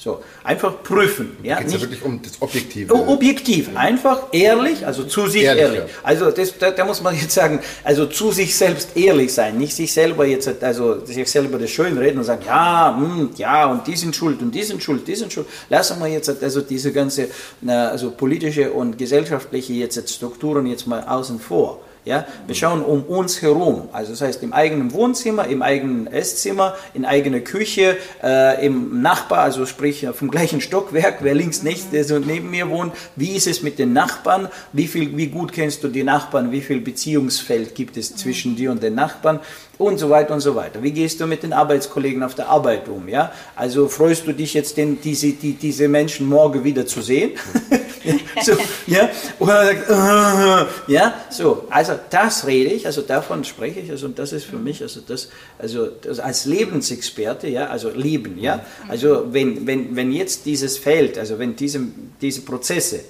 So, 0.05 0.23
einfach 0.43 0.83
prüfen. 0.83 1.35
Ja, 1.43 1.57
Geht 1.57 1.69
es 1.69 1.73
ja 1.73 1.81
wirklich 1.81 2.03
um 2.03 2.21
das 2.21 2.33
Objektive? 2.43 2.95
Objektiv, 2.95 3.71
einfach 3.75 4.25
ehrlich, 4.33 4.87
also 4.87 5.05
zu 5.05 5.29
sich 5.29 5.45
ehrlich. 5.45 5.63
ehrlich. 5.63 5.79
Ja. 5.79 5.87
Also 6.03 6.31
das, 6.31 6.59
da, 6.59 6.73
da, 6.73 6.85
muss 6.85 7.01
man 7.01 7.15
jetzt 7.19 7.33
sagen, 7.33 7.61
also 7.83 8.05
zu 8.05 8.31
sich 8.31 8.55
selbst 8.55 8.99
ehrlich 8.99 9.33
sein, 9.33 9.57
nicht 9.57 9.75
sich 9.75 9.91
selber 9.91 10.27
jetzt, 10.27 10.63
also 10.63 11.07
sich 11.07 11.27
selber 11.31 11.59
das 11.59 11.71
schön 11.71 11.97
reden 11.97 12.19
und 12.19 12.25
sagen, 12.25 12.43
ja, 12.45 12.95
hm, 12.95 13.31
ja, 13.39 13.65
und 13.65 13.87
die 13.87 13.97
sind 13.97 14.15
schuld 14.15 14.43
und 14.43 14.55
die 14.55 14.63
sind 14.63 14.83
schuld, 14.83 15.09
die 15.09 15.15
sind 15.15 15.33
schuld. 15.33 15.47
Lassen 15.71 15.99
wir 15.99 16.09
jetzt 16.09 16.29
also 16.43 16.61
diese 16.61 16.93
ganze 16.93 17.29
also 17.67 18.11
politische 18.11 18.73
und 18.73 18.99
gesellschaftliche 18.99 19.73
jetzt 19.73 20.11
Strukturen 20.11 20.67
jetzt 20.67 20.87
mal 20.87 21.03
außen 21.03 21.41
vor. 21.41 21.81
Ja? 22.05 22.27
Wir 22.47 22.55
schauen 22.55 22.83
um 22.83 23.03
uns 23.05 23.41
herum, 23.41 23.89
also 23.93 24.13
das 24.13 24.21
heißt 24.21 24.43
im 24.43 24.53
eigenen 24.53 24.93
Wohnzimmer, 24.93 25.47
im 25.47 25.63
eigenen 25.63 26.07
Esszimmer, 26.07 26.75
in 26.93 27.05
eigener 27.05 27.41
Küche, 27.41 27.97
äh, 28.23 28.65
im 28.67 29.01
Nachbar, 29.01 29.39
also 29.39 29.65
sprich 29.65 30.07
vom 30.13 30.31
gleichen 30.31 30.61
Stockwerk, 30.61 31.19
wer 31.21 31.35
links 31.35 31.63
nicht 31.63 31.87
so 32.05 32.19
neben 32.19 32.51
mir 32.51 32.69
wohnt, 32.69 32.93
wie 33.17 33.31
ist 33.31 33.47
es 33.47 33.63
mit 33.63 33.79
den 33.79 33.93
Nachbarn, 33.93 34.49
wie, 34.73 34.87
viel, 34.87 35.17
wie 35.17 35.29
gut 35.29 35.53
kennst 35.53 35.83
du 35.83 35.89
die 35.89 36.05
Nachbarn, 36.05 36.53
wie 36.53 36.61
viel 36.61 36.81
Beziehungsfeld 36.81 37.75
gibt 37.75 37.97
es 37.97 38.15
zwischen 38.17 38.57
dir 38.57 38.71
und 38.71 38.83
den 38.83 38.95
Nachbarn 38.95 39.41
und 39.79 39.99
so 39.99 40.11
weiter 40.11 40.35
und 40.35 40.41
so 40.41 40.55
weiter. 40.55 40.83
Wie 40.83 40.93
gehst 40.93 41.21
du 41.21 41.27
mit 41.27 41.43
den 41.43 41.53
Arbeitskollegen 41.53 42.23
auf 42.23 42.35
der 42.35 42.49
Arbeit 42.49 42.89
um? 42.89 43.09
Ja? 43.09 43.33
Also 43.57 43.89
freust 43.89 44.27
du 44.27 44.33
dich 44.33 44.55
jetzt, 44.55 44.77
denn 44.77 44.99
diese, 45.03 45.33
die, 45.33 45.55
diese 45.55 45.89
Menschen 45.89 46.29
morgen 46.29 46.65
wieder 46.65 46.87
zu 46.87 47.03
sehen? 47.03 47.33
so, 48.43 48.53
ja? 48.87 49.09
Oder 49.39 49.71
äh, 49.71 50.67
ja, 50.93 51.15
so, 51.31 51.67
also 51.71 51.95
das 52.11 52.47
rede 52.47 52.71
ich, 52.71 52.87
also 52.87 53.03
davon 53.03 53.45
spreche 53.45 53.81
ich, 53.81 53.91
also 53.91 54.07
und 54.07 54.19
das 54.19 54.33
ist 54.33 54.45
für 54.45 54.57
mich, 54.57 54.83
also 54.83 55.01
das, 55.01 55.29
also 55.59 55.87
das 55.87 56.21
als 56.21 56.45
Lebensexperte, 56.45 57.49
ja, 57.49 57.67
also 57.67 57.91
Leben, 57.91 58.39
ja, 58.39 58.65
also 58.89 59.33
wenn, 59.33 59.67
wenn, 59.67 59.97
wenn 59.97 60.13
jetzt 60.13 60.47
dieses 60.47 60.79
Feld, 60.79 61.19
also 61.19 61.39
wenn 61.39 61.57
diese, 61.57 61.81
diese 62.21 62.43
Prozesse 62.43 63.01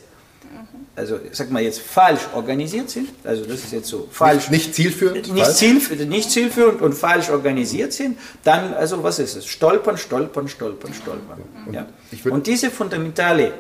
also 0.96 1.18
sag 1.32 1.50
mal 1.50 1.62
jetzt 1.62 1.80
falsch 1.80 2.20
organisiert 2.34 2.88
sind, 2.88 3.08
also 3.24 3.44
das 3.44 3.64
ist 3.64 3.72
jetzt 3.72 3.88
so 3.88 4.08
falsch. 4.10 4.50
Nicht, 4.50 4.66
nicht 4.66 4.74
zielführend? 4.74 5.32
Nicht, 5.34 5.56
zielführend, 5.56 6.08
nicht 6.08 6.30
zielführend 6.30 6.82
und 6.82 6.94
falsch 6.94 7.30
organisiert 7.30 7.92
sind, 7.92 8.18
dann, 8.44 8.74
also 8.74 9.02
was 9.02 9.18
ist 9.18 9.36
es? 9.36 9.46
Stolpern, 9.46 9.98
stolpern, 9.98 10.48
stolpern, 10.48 10.94
stolpern. 10.94 11.42
Und, 11.66 11.74
ja. 11.74 11.86
und 12.30 12.46
diese 12.46 12.70
fundamentale 12.70 13.52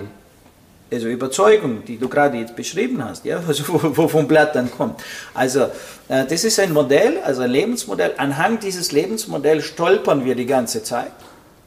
also 0.92 1.08
Überzeugung, 1.08 1.84
die 1.84 1.98
du 1.98 2.08
gerade 2.08 2.38
jetzt 2.38 2.54
beschrieben 2.54 3.02
hast, 3.04 3.24
ja, 3.24 3.42
also 3.48 3.64
wo, 3.68 4.06
vom 4.06 4.28
Blatt 4.28 4.54
dann 4.54 4.70
kommt. 4.70 5.00
Also 5.32 5.62
äh, 6.08 6.24
das 6.28 6.44
ist 6.44 6.60
ein 6.60 6.72
Modell, 6.72 7.18
also 7.24 7.42
ein 7.42 7.50
Lebensmodell. 7.50 8.14
Anhand 8.16 8.62
dieses 8.62 8.92
Lebensmodells 8.92 9.64
stolpern 9.64 10.24
wir 10.24 10.34
die 10.34 10.46
ganze 10.46 10.82
Zeit. 10.82 11.12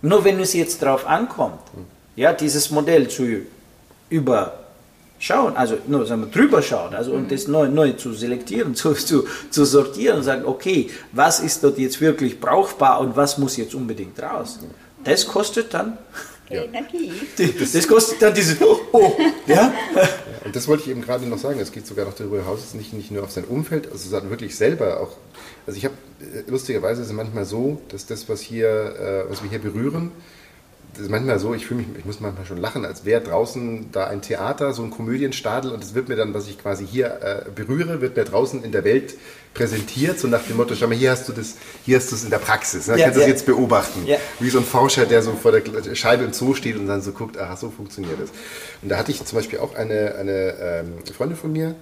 Nur 0.02 0.24
wenn 0.24 0.40
es 0.40 0.54
jetzt 0.54 0.82
darauf 0.82 1.08
ankommt, 1.08 1.60
ja, 2.16 2.32
dieses 2.32 2.72
Modell 2.72 3.10
zu 3.10 3.42
über 4.10 4.67
schauen, 5.20 5.56
also 5.56 5.78
nur 5.88 6.06
sagen 6.06 6.22
wir, 6.22 6.28
drüber 6.28 6.62
schauen, 6.62 6.94
also 6.94 7.12
und 7.12 7.32
das 7.32 7.48
neu, 7.48 7.68
neu 7.68 7.94
zu 7.94 8.14
selektieren, 8.14 8.76
zu, 8.76 8.94
zu, 8.94 9.26
zu 9.50 9.66
sortieren 9.66 10.18
und 10.18 10.24
sagen, 10.24 10.46
okay, 10.46 10.90
was 11.12 11.40
ist 11.40 11.64
dort 11.64 11.78
jetzt 11.78 12.02
wirklich 12.02 12.40
brauchbar 12.40 13.00
und 13.00 13.16
was 13.16 13.38
muss 13.38 13.58
jetzt 13.58 13.76
unbedingt 13.76 14.22
raus. 14.22 14.60
Das 15.04 15.28
kostet 15.28 15.74
dann 15.74 15.98
ja. 16.50 16.64
Energie. 16.64 17.12
Das, 17.60 17.72
das, 17.72 17.88
kostet 17.88 18.22
dann 18.22 18.34
diese, 18.34 18.58
oh, 18.66 18.80
oh, 18.94 19.12
ja. 19.48 19.74
Und 20.46 20.56
das 20.56 20.68
wollte 20.68 20.84
ich 20.84 20.90
eben 20.90 21.02
gerade 21.02 21.26
noch 21.26 21.38
sagen, 21.38 21.60
es 21.60 21.72
geht 21.72 21.86
sogar 21.86 22.06
noch 22.06 22.14
darüber 22.14 22.38
hinaus, 22.38 22.64
es 22.64 22.74
nicht, 22.74 22.94
nicht 22.94 23.12
nur 23.12 23.24
auf 23.24 23.32
sein 23.32 23.44
Umfeld, 23.46 23.92
also 23.92 24.10
sondern 24.10 24.30
wirklich 24.30 24.56
selber 24.56 25.02
auch. 25.02 25.18
Also 25.66 25.78
ich 25.78 25.86
habe, 25.86 25.96
äh, 26.22 26.50
lustigerweise 26.50 27.02
ist 27.02 27.08
es 27.08 27.14
manchmal 27.14 27.46
so, 27.46 27.82
dass 27.90 28.06
das, 28.06 28.30
was 28.30 28.42
hier, 28.42 28.68
äh, 28.68 29.30
was 29.30 29.44
wir 29.44 29.50
hier 29.50 29.60
berühren, 29.60 30.12
ist 31.00 31.10
manchmal 31.10 31.40
so, 31.40 31.54
ich 31.54 31.66
fühle 31.66 31.82
mich, 31.82 31.88
ich 31.98 32.06
muss 32.06 32.20
manchmal 32.20 32.46
schon 32.46 32.58
lachen, 32.58 32.86
als 32.86 33.06
wäre 33.06 33.22
draußen 33.22 33.92
da 33.92 34.08
ein 34.08 34.22
Theater, 34.22 34.74
so 34.74 34.84
ein 34.84 34.90
Komödienstadel 34.90 35.72
und 35.72 35.84
es 35.84 35.94
wird 35.94 36.10
mir 36.10 36.16
dann, 36.16 36.34
was 36.34 36.48
ich 36.48 36.60
quasi 36.60 36.86
hier 36.86 37.20
äh, 37.22 37.50
berühre, 37.50 38.02
wird 38.02 38.16
mir 38.16 38.24
draußen 38.24 38.64
in 38.64 38.72
der 38.72 38.84
Welt 38.84 39.16
präsentiert, 39.54 40.20
so 40.20 40.28
nach 40.28 40.44
dem 40.44 40.58
Motto, 40.58 40.76
schau 40.76 40.88
mal, 40.88 40.96
hier 40.96 41.12
hast 41.12 41.28
du 41.28 41.34
das, 41.34 41.56
hier 41.84 41.98
hast 41.98 42.12
du 42.12 42.16
es 42.16 42.24
in 42.24 42.30
der 42.30 42.38
Praxis, 42.38 42.88
ne? 42.88 42.98
ja, 42.98 43.06
kannst 43.06 43.18
du 43.18 43.22
ja. 43.22 43.28
das 43.28 43.34
jetzt 43.36 43.46
beobachten. 43.46 44.06
Ja. 44.06 44.18
Wie 44.40 44.50
so 44.50 44.60
ein 44.60 44.66
Forscher, 44.66 45.06
der 45.06 45.22
so 45.22 45.34
vor 45.34 45.52
der 45.52 45.96
Scheibe 45.96 46.24
im 46.24 46.34
Zoo 46.34 46.54
steht 46.54 46.78
und 46.78 46.88
dann 46.88 47.02
so 47.02 47.12
guckt, 47.12 47.38
aha, 47.38 47.56
so 47.56 47.70
funktioniert 47.70 48.20
das. 48.22 48.30
Und 48.82 48.90
da 48.90 48.98
hatte 48.98 49.12
ich 49.12 49.24
zum 49.24 49.38
Beispiel 49.38 49.60
auch 49.60 49.76
eine, 49.76 50.16
eine 50.16 50.56
ähm, 50.60 50.94
Freundin 51.16 51.38
von 51.38 51.52
mir, 51.52 51.76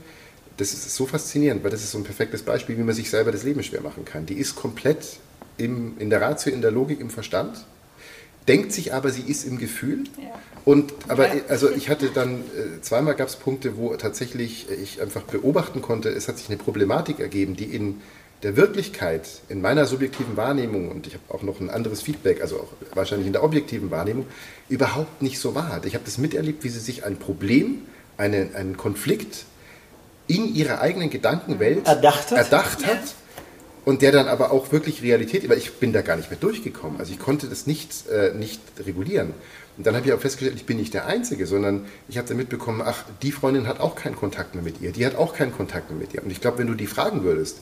das 0.58 0.72
ist 0.74 0.96
so 0.96 1.06
faszinierend, 1.06 1.64
weil 1.64 1.72
das 1.72 1.84
ist 1.84 1.92
so 1.92 1.98
ein 1.98 2.06
perfektes 2.06 2.44
Beispiel, 2.44 2.78
wie 2.78 2.84
man 2.84 2.96
sich 2.96 3.10
selber 3.10 3.32
das 3.32 3.44
Leben 3.44 3.62
schwer 3.62 3.82
machen 3.82 4.06
kann. 4.06 4.26
Die 4.26 4.36
ist 4.36 4.56
komplett 4.56 5.18
im, 5.58 5.98
in 6.00 6.10
der 6.10 6.22
Ratio, 6.22 6.54
in 6.54 6.62
der 6.62 6.72
Logik, 6.72 7.02
im 7.02 7.10
Verstand 7.10 7.66
denkt 8.48 8.72
sich 8.72 8.94
aber, 8.94 9.10
sie 9.10 9.24
ist 9.24 9.46
im 9.46 9.58
Gefühl. 9.58 10.04
Ja. 10.18 10.40
Und 10.66 10.94
aber 11.08 11.34
ja. 11.34 11.42
also 11.48 11.70
ich 11.72 11.90
hatte 11.90 12.10
dann 12.10 12.42
äh, 12.42 12.82
zweimal 12.82 13.16
gab 13.16 13.28
es 13.28 13.36
Punkte, 13.36 13.78
wo 13.78 13.96
tatsächlich 13.96 14.68
ich 14.70 15.02
einfach 15.02 15.24
beobachten 15.24 15.82
konnte, 15.82 16.10
es 16.10 16.28
hat 16.28 16.38
sich 16.38 16.50
eine 16.50 16.58
Problematik 16.58 17.20
ergeben, 17.20 17.56
die 17.56 17.66
in 17.66 18.02
der 18.44 18.58
Wirklichkeit, 18.58 19.28
in 19.50 19.62
meiner 19.62 19.86
subjektiven 19.86 20.38
Wahrnehmung, 20.38 20.90
und 20.90 21.08
ich 21.08 21.14
habe 21.14 21.24
auch 21.30 21.42
noch 21.42 21.60
ein 21.60 21.70
anderes 21.70 22.02
Feedback, 22.02 22.42
also 22.42 22.58
auch 22.58 22.68
wahrscheinlich 22.94 23.28
in 23.28 23.34
der 23.34 23.44
objektiven 23.44 23.90
Wahrnehmung, 23.92 24.28
überhaupt 24.70 25.22
nicht 25.22 25.40
so 25.40 25.56
war. 25.56 25.84
Ich 25.86 25.96
habe 25.96 26.06
das 26.06 26.18
miterlebt, 26.18 26.64
wie 26.64 26.70
sie 26.70 26.80
sich 26.80 27.06
ein 27.06 27.18
Problem 27.18 27.84
einen, 28.18 28.54
einen 28.56 28.78
Konflikt 28.78 29.46
in 30.28 30.54
ihrer 30.54 30.82
eigenen 30.82 31.10
Gedankenwelt 31.10 31.88
erdacht 31.88 32.32
hat, 32.32 32.38
erdacht 32.38 32.86
hat 32.86 33.16
und 33.86 34.02
der 34.02 34.12
dann 34.12 34.28
aber 34.28 34.52
auch 34.52 34.72
wirklich 34.72 35.02
Realität, 35.04 35.48
weil 35.48 35.60
ich 35.60 35.74
bin 35.74 35.94
da 35.94 36.02
gar 36.02 36.18
nicht 36.18 36.32
mehr 36.32 36.40
durchgekommen. 36.40 37.00
Also 37.00 37.14
ich 37.14 37.20
konnte 37.20 37.48
das 37.48 37.68
nicht, 37.68 38.10
äh, 38.10 38.34
nicht 38.34 38.60
regulieren. 38.86 39.34
Und 39.78 39.86
dann 39.86 39.96
habe 39.96 40.08
ich 40.08 40.14
auch 40.14 40.20
festgestellt, 40.20 40.58
ich 40.58 40.66
bin 40.66 40.78
nicht 40.78 40.94
der 40.94 41.06
Einzige, 41.06 41.46
sondern 41.46 41.86
ich 42.08 42.18
habe 42.18 42.28
dann 42.28 42.38
mitbekommen, 42.38 42.82
ach, 42.84 43.06
die 43.22 43.32
Freundin 43.32 43.68
hat 43.68 43.80
auch 43.80 43.96
keinen 43.96 44.16
Kontakt 44.16 44.56
mehr 44.56 44.64
mit 44.64 44.82
ihr, 44.82 44.92
die 44.92 45.06
hat 45.06 45.16
auch 45.16 45.36
keinen 45.36 45.52
Kontakt 45.52 45.92
mehr 45.92 46.00
mit 46.00 46.14
ihr. 46.14 46.24
Und 46.24 46.32
ich 46.32 46.42
glaube, 46.42 46.58
wenn 46.60 46.68
du 46.68 46.74
die 46.74 46.88
fragen 46.88 47.24
würdest, 47.24 47.60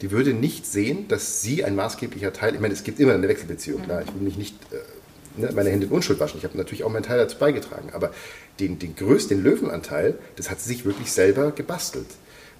die 0.00 0.10
würde 0.10 0.32
nicht 0.32 0.66
sehen, 0.66 1.06
dass 1.08 1.42
sie 1.42 1.62
ein 1.62 1.76
maßgeblicher 1.76 2.32
Teil, 2.32 2.54
ich 2.54 2.60
meine, 2.60 2.72
es 2.72 2.82
gibt 2.82 2.98
immer 2.98 3.12
eine 3.12 3.28
Wechselbeziehung, 3.28 3.82
klar, 3.82 4.02
ich 4.02 4.12
will 4.14 4.22
mich 4.22 4.38
nicht 4.38 4.56
äh, 4.72 5.40
ne, 5.40 5.50
meine 5.54 5.68
Hände 5.68 5.86
in 5.86 5.92
Unschuld 5.92 6.18
waschen, 6.18 6.38
ich 6.38 6.44
habe 6.44 6.56
natürlich 6.56 6.84
auch 6.84 6.90
meinen 6.90 7.02
Teil 7.02 7.18
dazu 7.18 7.36
beigetragen, 7.38 7.90
aber 7.92 8.10
den, 8.58 8.78
den 8.78 8.96
größten, 8.96 9.42
Löwenanteil, 9.42 10.18
das 10.36 10.50
hat 10.50 10.60
sie 10.60 10.68
sich 10.68 10.86
wirklich 10.86 11.12
selber 11.12 11.52
gebastelt. 11.52 12.06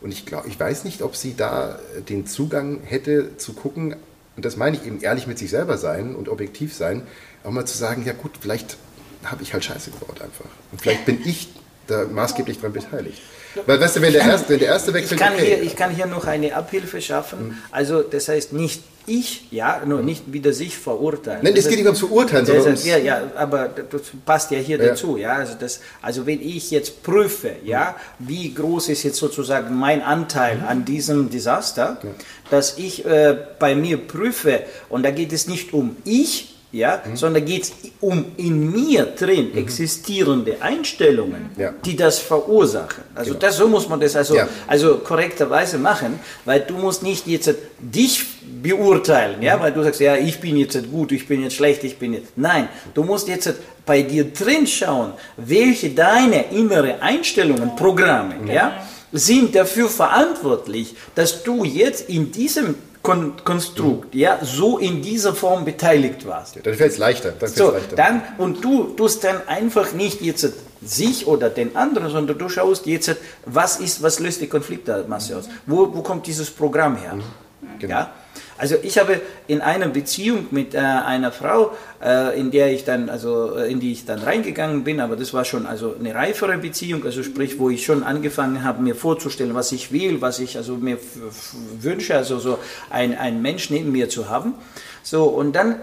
Und 0.00 0.12
ich 0.12 0.26
glaube, 0.26 0.48
ich 0.48 0.58
weiß 0.58 0.84
nicht, 0.84 1.02
ob 1.02 1.16
sie 1.16 1.36
da 1.36 1.78
äh, 1.96 2.02
den 2.02 2.26
Zugang 2.26 2.80
hätte 2.84 3.36
zu 3.36 3.52
gucken, 3.52 3.96
und 4.36 4.44
das 4.44 4.56
meine 4.56 4.76
ich 4.76 4.86
eben 4.86 5.00
ehrlich 5.00 5.26
mit 5.26 5.38
sich 5.38 5.50
selber 5.50 5.76
sein 5.76 6.14
und 6.14 6.28
objektiv 6.28 6.74
sein, 6.74 7.06
auch 7.44 7.50
mal 7.50 7.66
zu 7.66 7.76
sagen, 7.76 8.04
ja 8.06 8.12
gut, 8.12 8.32
vielleicht 8.40 8.76
habe 9.24 9.42
ich 9.42 9.52
halt 9.52 9.64
Scheiße 9.64 9.90
gebaut 9.90 10.22
einfach. 10.22 10.46
Und 10.72 10.80
vielleicht 10.80 11.04
bin 11.04 11.20
ich 11.24 11.48
da 11.86 12.04
maßgeblich 12.04 12.58
daran 12.58 12.72
beteiligt. 12.72 13.20
Weil, 13.66 13.80
weißt 13.80 13.96
du, 13.96 14.02
wenn 14.02 14.12
der 14.12 14.22
erste, 14.22 14.50
wenn 14.50 14.58
der 14.60 14.68
erste 14.68 14.94
Wechsel. 14.94 15.14
Ich 15.14 15.20
kann, 15.20 15.34
okay. 15.34 15.46
hier, 15.46 15.62
ich 15.62 15.76
kann 15.76 15.90
hier 15.90 16.06
noch 16.06 16.26
eine 16.26 16.54
Abhilfe 16.54 17.02
schaffen. 17.02 17.48
Mhm. 17.48 17.58
Also, 17.72 18.02
das 18.02 18.28
heißt 18.28 18.52
nicht 18.52 18.84
ich, 19.10 19.46
ja, 19.50 19.82
nur 19.84 20.02
nicht 20.02 20.32
wieder 20.32 20.52
sich 20.52 20.78
verurteilen. 20.78 21.40
Nein, 21.42 21.54
es 21.56 21.68
geht 21.68 21.78
nicht 21.78 21.86
ums 21.86 21.98
Verurteilen, 21.98 22.46
sondern 22.46 22.66
ums 22.66 22.86
ja, 22.86 22.96
ja, 22.96 23.22
aber 23.36 23.68
das 23.68 24.02
passt 24.24 24.50
ja 24.52 24.58
hier 24.58 24.78
ja. 24.78 24.90
dazu, 24.90 25.16
ja. 25.16 25.32
Also, 25.34 25.54
das, 25.58 25.80
also, 26.00 26.26
wenn 26.26 26.40
ich 26.40 26.70
jetzt 26.70 27.02
prüfe, 27.02 27.56
ja, 27.64 27.96
wie 28.18 28.54
groß 28.54 28.88
ist 28.88 29.02
jetzt 29.02 29.18
sozusagen 29.18 29.74
mein 29.76 30.02
Anteil 30.02 30.58
mhm. 30.58 30.64
an 30.64 30.84
diesem 30.84 31.30
Desaster, 31.30 31.98
ja. 32.02 32.10
dass 32.50 32.78
ich 32.78 33.04
äh, 33.04 33.36
bei 33.58 33.74
mir 33.74 33.96
prüfe, 33.98 34.60
und 34.88 35.02
da 35.02 35.10
geht 35.10 35.32
es 35.32 35.48
nicht 35.48 35.72
um 35.72 35.96
ich, 36.04 36.59
ja, 36.72 37.02
mhm. 37.04 37.16
sondern 37.16 37.44
geht 37.44 37.64
es 37.64 37.72
um 38.00 38.24
in 38.36 38.70
mir 38.70 39.06
drin 39.06 39.50
mhm. 39.52 39.58
existierende 39.58 40.62
Einstellungen, 40.62 41.50
ja. 41.56 41.72
die 41.84 41.96
das 41.96 42.18
verursachen. 42.18 43.04
Also 43.14 43.30
genau. 43.30 43.40
das, 43.40 43.56
so 43.56 43.68
muss 43.68 43.88
man 43.88 44.00
das 44.00 44.14
also, 44.14 44.36
ja. 44.36 44.48
also 44.66 44.98
korrekterweise 44.98 45.78
machen, 45.78 46.20
weil 46.44 46.60
du 46.60 46.74
musst 46.74 47.02
nicht 47.02 47.26
jetzt 47.26 47.54
dich 47.78 48.24
beurteilen, 48.62 49.38
mhm. 49.38 49.42
ja, 49.42 49.60
weil 49.60 49.72
du 49.72 49.82
sagst, 49.82 50.00
ja, 50.00 50.16
ich 50.16 50.40
bin 50.40 50.56
jetzt 50.56 50.78
gut, 50.90 51.12
ich 51.12 51.26
bin 51.26 51.42
jetzt 51.42 51.56
schlecht, 51.56 51.82
ich 51.84 51.98
bin 51.98 52.14
jetzt, 52.14 52.32
nein, 52.36 52.68
du 52.94 53.02
musst 53.02 53.26
jetzt 53.28 53.52
bei 53.84 54.02
dir 54.02 54.32
drin 54.32 54.66
schauen, 54.66 55.12
welche 55.36 55.90
deine 55.90 56.52
innere 56.52 57.02
Einstellungen, 57.02 57.74
Programme, 57.74 58.34
ja, 58.52 58.86
sind 59.12 59.56
dafür 59.56 59.88
verantwortlich, 59.88 60.94
dass 61.16 61.42
du 61.42 61.64
jetzt 61.64 62.08
in 62.08 62.30
diesem 62.30 62.76
Kon 63.02 63.32
Konstrukt, 63.44 64.14
ja, 64.14 64.38
so 64.42 64.76
in 64.76 65.00
dieser 65.00 65.34
Form 65.34 65.64
beteiligt 65.64 66.26
warst. 66.26 66.56
Ja, 66.56 66.62
dann 66.62 66.74
fällt 66.74 66.92
es 66.92 66.98
leichter. 66.98 67.32
Dann 67.32 67.48
so, 67.48 67.70
leichter. 67.70 67.96
Dann, 67.96 68.22
und 68.36 68.62
du 68.62 68.94
tust 68.94 69.24
dann 69.24 69.46
einfach 69.48 69.92
nicht 69.92 70.20
jetzt 70.20 70.52
sich 70.82 71.26
oder 71.26 71.48
den 71.48 71.76
anderen, 71.76 72.10
sondern 72.10 72.36
du 72.36 72.48
schaust 72.48 72.86
jetzt, 72.86 73.16
was 73.46 73.80
ist, 73.80 74.02
was 74.02 74.18
löst 74.20 74.42
die 74.42 74.48
Konfliktmasse 74.48 75.36
aus? 75.36 75.48
Wo, 75.66 75.94
wo 75.94 76.02
kommt 76.02 76.26
dieses 76.26 76.50
Programm 76.50 76.96
her? 76.96 77.14
Mhm. 77.14 77.22
Genau. 77.78 77.94
Ja? 77.94 78.12
Also 78.60 78.76
ich 78.82 78.98
habe 78.98 79.22
in 79.48 79.62
einer 79.62 79.88
Beziehung 79.88 80.48
mit 80.50 80.74
äh, 80.74 80.78
einer 80.78 81.32
Frau, 81.32 81.72
äh, 82.04 82.38
in 82.38 82.50
der 82.50 82.70
ich 82.70 82.84
dann, 82.84 83.08
also 83.08 83.56
äh, 83.56 83.72
in 83.72 83.80
die 83.80 83.92
ich 83.92 84.04
dann 84.04 84.18
reingegangen 84.18 84.84
bin, 84.84 85.00
aber 85.00 85.16
das 85.16 85.32
war 85.32 85.46
schon 85.46 85.64
also 85.64 85.96
eine 85.98 86.14
reifere 86.14 86.58
Beziehung, 86.58 87.02
also 87.06 87.22
sprich, 87.22 87.58
wo 87.58 87.70
ich 87.70 87.86
schon 87.86 88.02
angefangen 88.02 88.62
habe, 88.62 88.82
mir 88.82 88.94
vorzustellen, 88.94 89.54
was 89.54 89.72
ich 89.72 89.92
will, 89.92 90.20
was 90.20 90.40
ich 90.40 90.58
also 90.58 90.76
mir 90.76 90.98
wünsche, 91.80 92.14
also 92.14 92.38
so 92.38 92.58
ein, 92.90 93.16
ein 93.16 93.40
Mensch 93.40 93.70
neben 93.70 93.92
mir 93.92 94.10
zu 94.10 94.28
haben. 94.28 94.52
So, 95.02 95.24
und 95.24 95.56
dann 95.56 95.76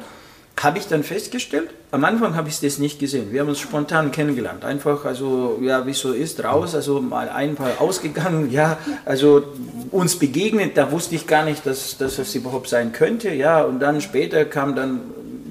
habe 0.60 0.80
ich 0.80 0.88
dann 0.88 1.04
festgestellt, 1.04 1.70
am 1.92 2.04
Anfang 2.04 2.36
habe 2.36 2.50
ich 2.50 2.60
das 2.60 2.80
nicht 2.80 3.00
gesehen. 3.00 3.32
Wir 3.32 3.42
haben 3.42 3.50
uns 3.50 3.60
spontan 3.60 4.12
kennengelernt. 4.12 4.66
Einfach, 4.66 5.06
also, 5.06 5.60
ja, 5.62 5.86
wie 5.86 5.94
so 5.94 6.14
ist, 6.14 6.44
raus, 6.44 6.74
also 6.74 7.00
mal 7.00 7.30
ein 7.30 7.56
paar 7.56 7.80
ausgegangen, 7.80 8.52
ja, 8.52 8.78
also 9.06 9.44
uns 9.92 10.18
begegnet, 10.18 10.76
da 10.76 10.92
wusste 10.92 11.16
ich 11.16 11.28
gar 11.28 11.46
nicht, 11.46 11.66
dass, 11.66 11.98
dass 11.98 12.16
das 12.16 12.34
überhaupt 12.34 12.70
sein 12.70 12.92
könnte, 12.92 13.34
ja, 13.34 13.62
und 13.62 13.80
dann 13.80 14.02
später 14.02 14.46
kam 14.46 14.76
dann 14.76 15.02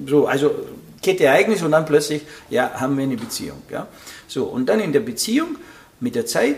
so, 0.05 0.27
also 0.27 0.51
Kette 1.01 1.25
Ereignis 1.25 1.61
und 1.61 1.71
dann 1.71 1.85
plötzlich, 1.85 2.23
ja, 2.49 2.71
haben 2.73 2.97
wir 2.97 3.03
eine 3.03 3.17
Beziehung, 3.17 3.61
ja. 3.71 3.87
So, 4.27 4.45
und 4.45 4.67
dann 4.67 4.79
in 4.81 4.91
der 4.91 4.99
Beziehung, 4.99 5.55
mit 5.99 6.15
der 6.15 6.25
Zeit, 6.25 6.57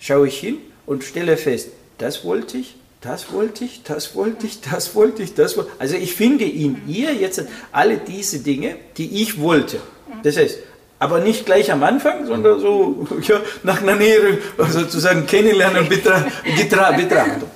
schaue 0.00 0.26
ich 0.26 0.38
hin 0.38 0.58
und 0.86 1.04
stelle 1.04 1.36
fest, 1.36 1.68
das 1.98 2.24
wollte 2.24 2.58
ich, 2.58 2.76
das 3.00 3.32
wollte 3.32 3.64
ich, 3.64 3.82
das 3.82 4.14
wollte 4.14 4.46
ich, 4.46 4.60
das 4.60 4.94
wollte 4.94 5.22
ich, 5.22 5.34
das 5.34 5.56
wollte 5.56 5.70
ich. 5.74 5.80
Also 5.80 5.96
ich 5.96 6.14
finde 6.14 6.44
in 6.44 6.88
ihr 6.88 7.14
jetzt 7.14 7.42
alle 7.72 7.98
diese 7.98 8.40
Dinge, 8.40 8.76
die 8.96 9.22
ich 9.22 9.40
wollte. 9.40 9.78
Das 10.22 10.36
heißt, 10.36 10.58
aber 10.98 11.20
nicht 11.20 11.44
gleich 11.44 11.70
am 11.70 11.82
Anfang, 11.82 12.26
sondern 12.26 12.58
so 12.58 13.06
ja, 13.22 13.40
nach 13.62 13.82
einer 13.82 13.96
näheren, 13.96 14.38
sozusagen 14.70 15.26
kennenlernen 15.26 15.80
und 15.82 15.88
Betrachtung. 15.88 17.50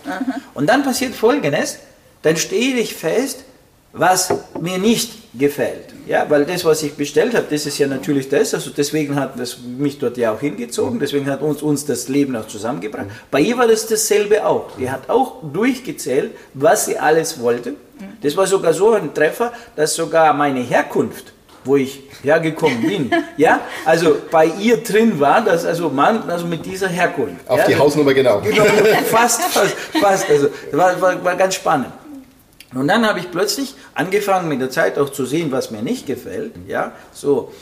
Und 0.54 0.66
dann 0.66 0.82
passiert 0.82 1.14
Folgendes, 1.14 1.78
dann 2.22 2.36
stehe 2.36 2.76
ich 2.76 2.94
fest, 2.94 3.44
was 3.92 4.32
mir 4.60 4.78
nicht 4.78 5.19
gefällt. 5.34 5.94
Ja, 6.06 6.26
weil 6.28 6.44
das, 6.44 6.64
was 6.64 6.82
ich 6.82 6.94
bestellt 6.94 7.34
habe, 7.34 7.46
das 7.48 7.64
ist 7.66 7.78
ja 7.78 7.86
natürlich 7.86 8.28
das. 8.28 8.52
Also 8.52 8.70
deswegen 8.76 9.14
hat 9.14 9.38
das 9.38 9.58
mich 9.58 9.98
dort 9.98 10.16
ja 10.16 10.32
auch 10.32 10.40
hingezogen. 10.40 10.94
Mhm. 10.94 11.00
Deswegen 11.00 11.30
hat 11.30 11.40
uns, 11.42 11.62
uns 11.62 11.84
das 11.84 12.08
Leben 12.08 12.34
auch 12.36 12.46
zusammengebracht. 12.46 13.06
Bei 13.30 13.40
ihr 13.40 13.56
war 13.56 13.68
das 13.68 13.86
dasselbe 13.86 14.44
auch. 14.44 14.70
Die 14.78 14.90
hat 14.90 15.08
auch 15.08 15.36
durchgezählt, 15.52 16.32
was 16.54 16.86
sie 16.86 16.98
alles 16.98 17.40
wollte. 17.40 17.70
Mhm. 17.70 17.76
Das 18.22 18.36
war 18.36 18.46
sogar 18.46 18.72
so 18.72 18.92
ein 18.92 19.14
Treffer, 19.14 19.52
dass 19.76 19.94
sogar 19.94 20.34
meine 20.34 20.60
Herkunft, 20.60 21.32
wo 21.64 21.76
ich 21.76 22.02
hergekommen 22.22 22.80
bin, 22.80 23.10
ja, 23.36 23.60
also 23.84 24.16
bei 24.30 24.46
ihr 24.46 24.78
drin 24.78 25.20
war, 25.20 25.44
dass 25.44 25.64
also 25.64 25.90
Mann, 25.90 26.28
also 26.28 26.46
mit 26.46 26.64
dieser 26.66 26.88
Herkunft. 26.88 27.48
Auf 27.48 27.58
ja, 27.58 27.66
die 27.66 27.76
Hausnummer 27.76 28.14
genau. 28.14 28.40
genau 28.40 28.64
fast, 29.04 29.42
fast, 29.42 29.76
fast. 30.00 30.28
Also 30.28 30.48
war, 30.72 31.00
war, 31.00 31.24
war 31.24 31.36
ganz 31.36 31.54
spannend. 31.54 31.92
Und 32.74 32.88
dann 32.88 33.06
habe 33.06 33.18
ich 33.18 33.30
plötzlich 33.30 33.74
angefangen 33.94 34.48
mit 34.48 34.60
der 34.60 34.70
Zeit 34.70 34.98
auch 34.98 35.10
zu 35.10 35.26
sehen, 35.26 35.50
was 35.50 35.70
mir 35.70 35.82
nicht 35.82 36.06
gefällt. 36.06 36.52
Ja, 36.68 36.92
so. 37.12 37.52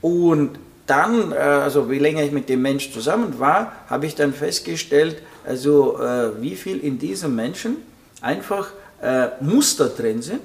Und 0.00 0.58
dann, 0.86 1.32
äh, 1.32 1.36
also 1.36 1.90
wie 1.90 1.98
länger 1.98 2.22
ich 2.22 2.32
mit 2.32 2.48
dem 2.48 2.62
Mensch 2.62 2.92
zusammen 2.92 3.38
war, 3.38 3.72
habe 3.88 4.06
ich 4.06 4.14
dann 4.14 4.34
festgestellt, 4.34 5.22
also 5.46 5.98
äh, 5.98 6.40
wie 6.42 6.54
viel 6.56 6.80
in 6.80 6.98
diesem 6.98 7.34
Menschen 7.34 7.76
einfach 8.20 8.70
äh, 9.00 9.28
Muster 9.40 9.88
drin 9.88 10.22
sind 10.22 10.40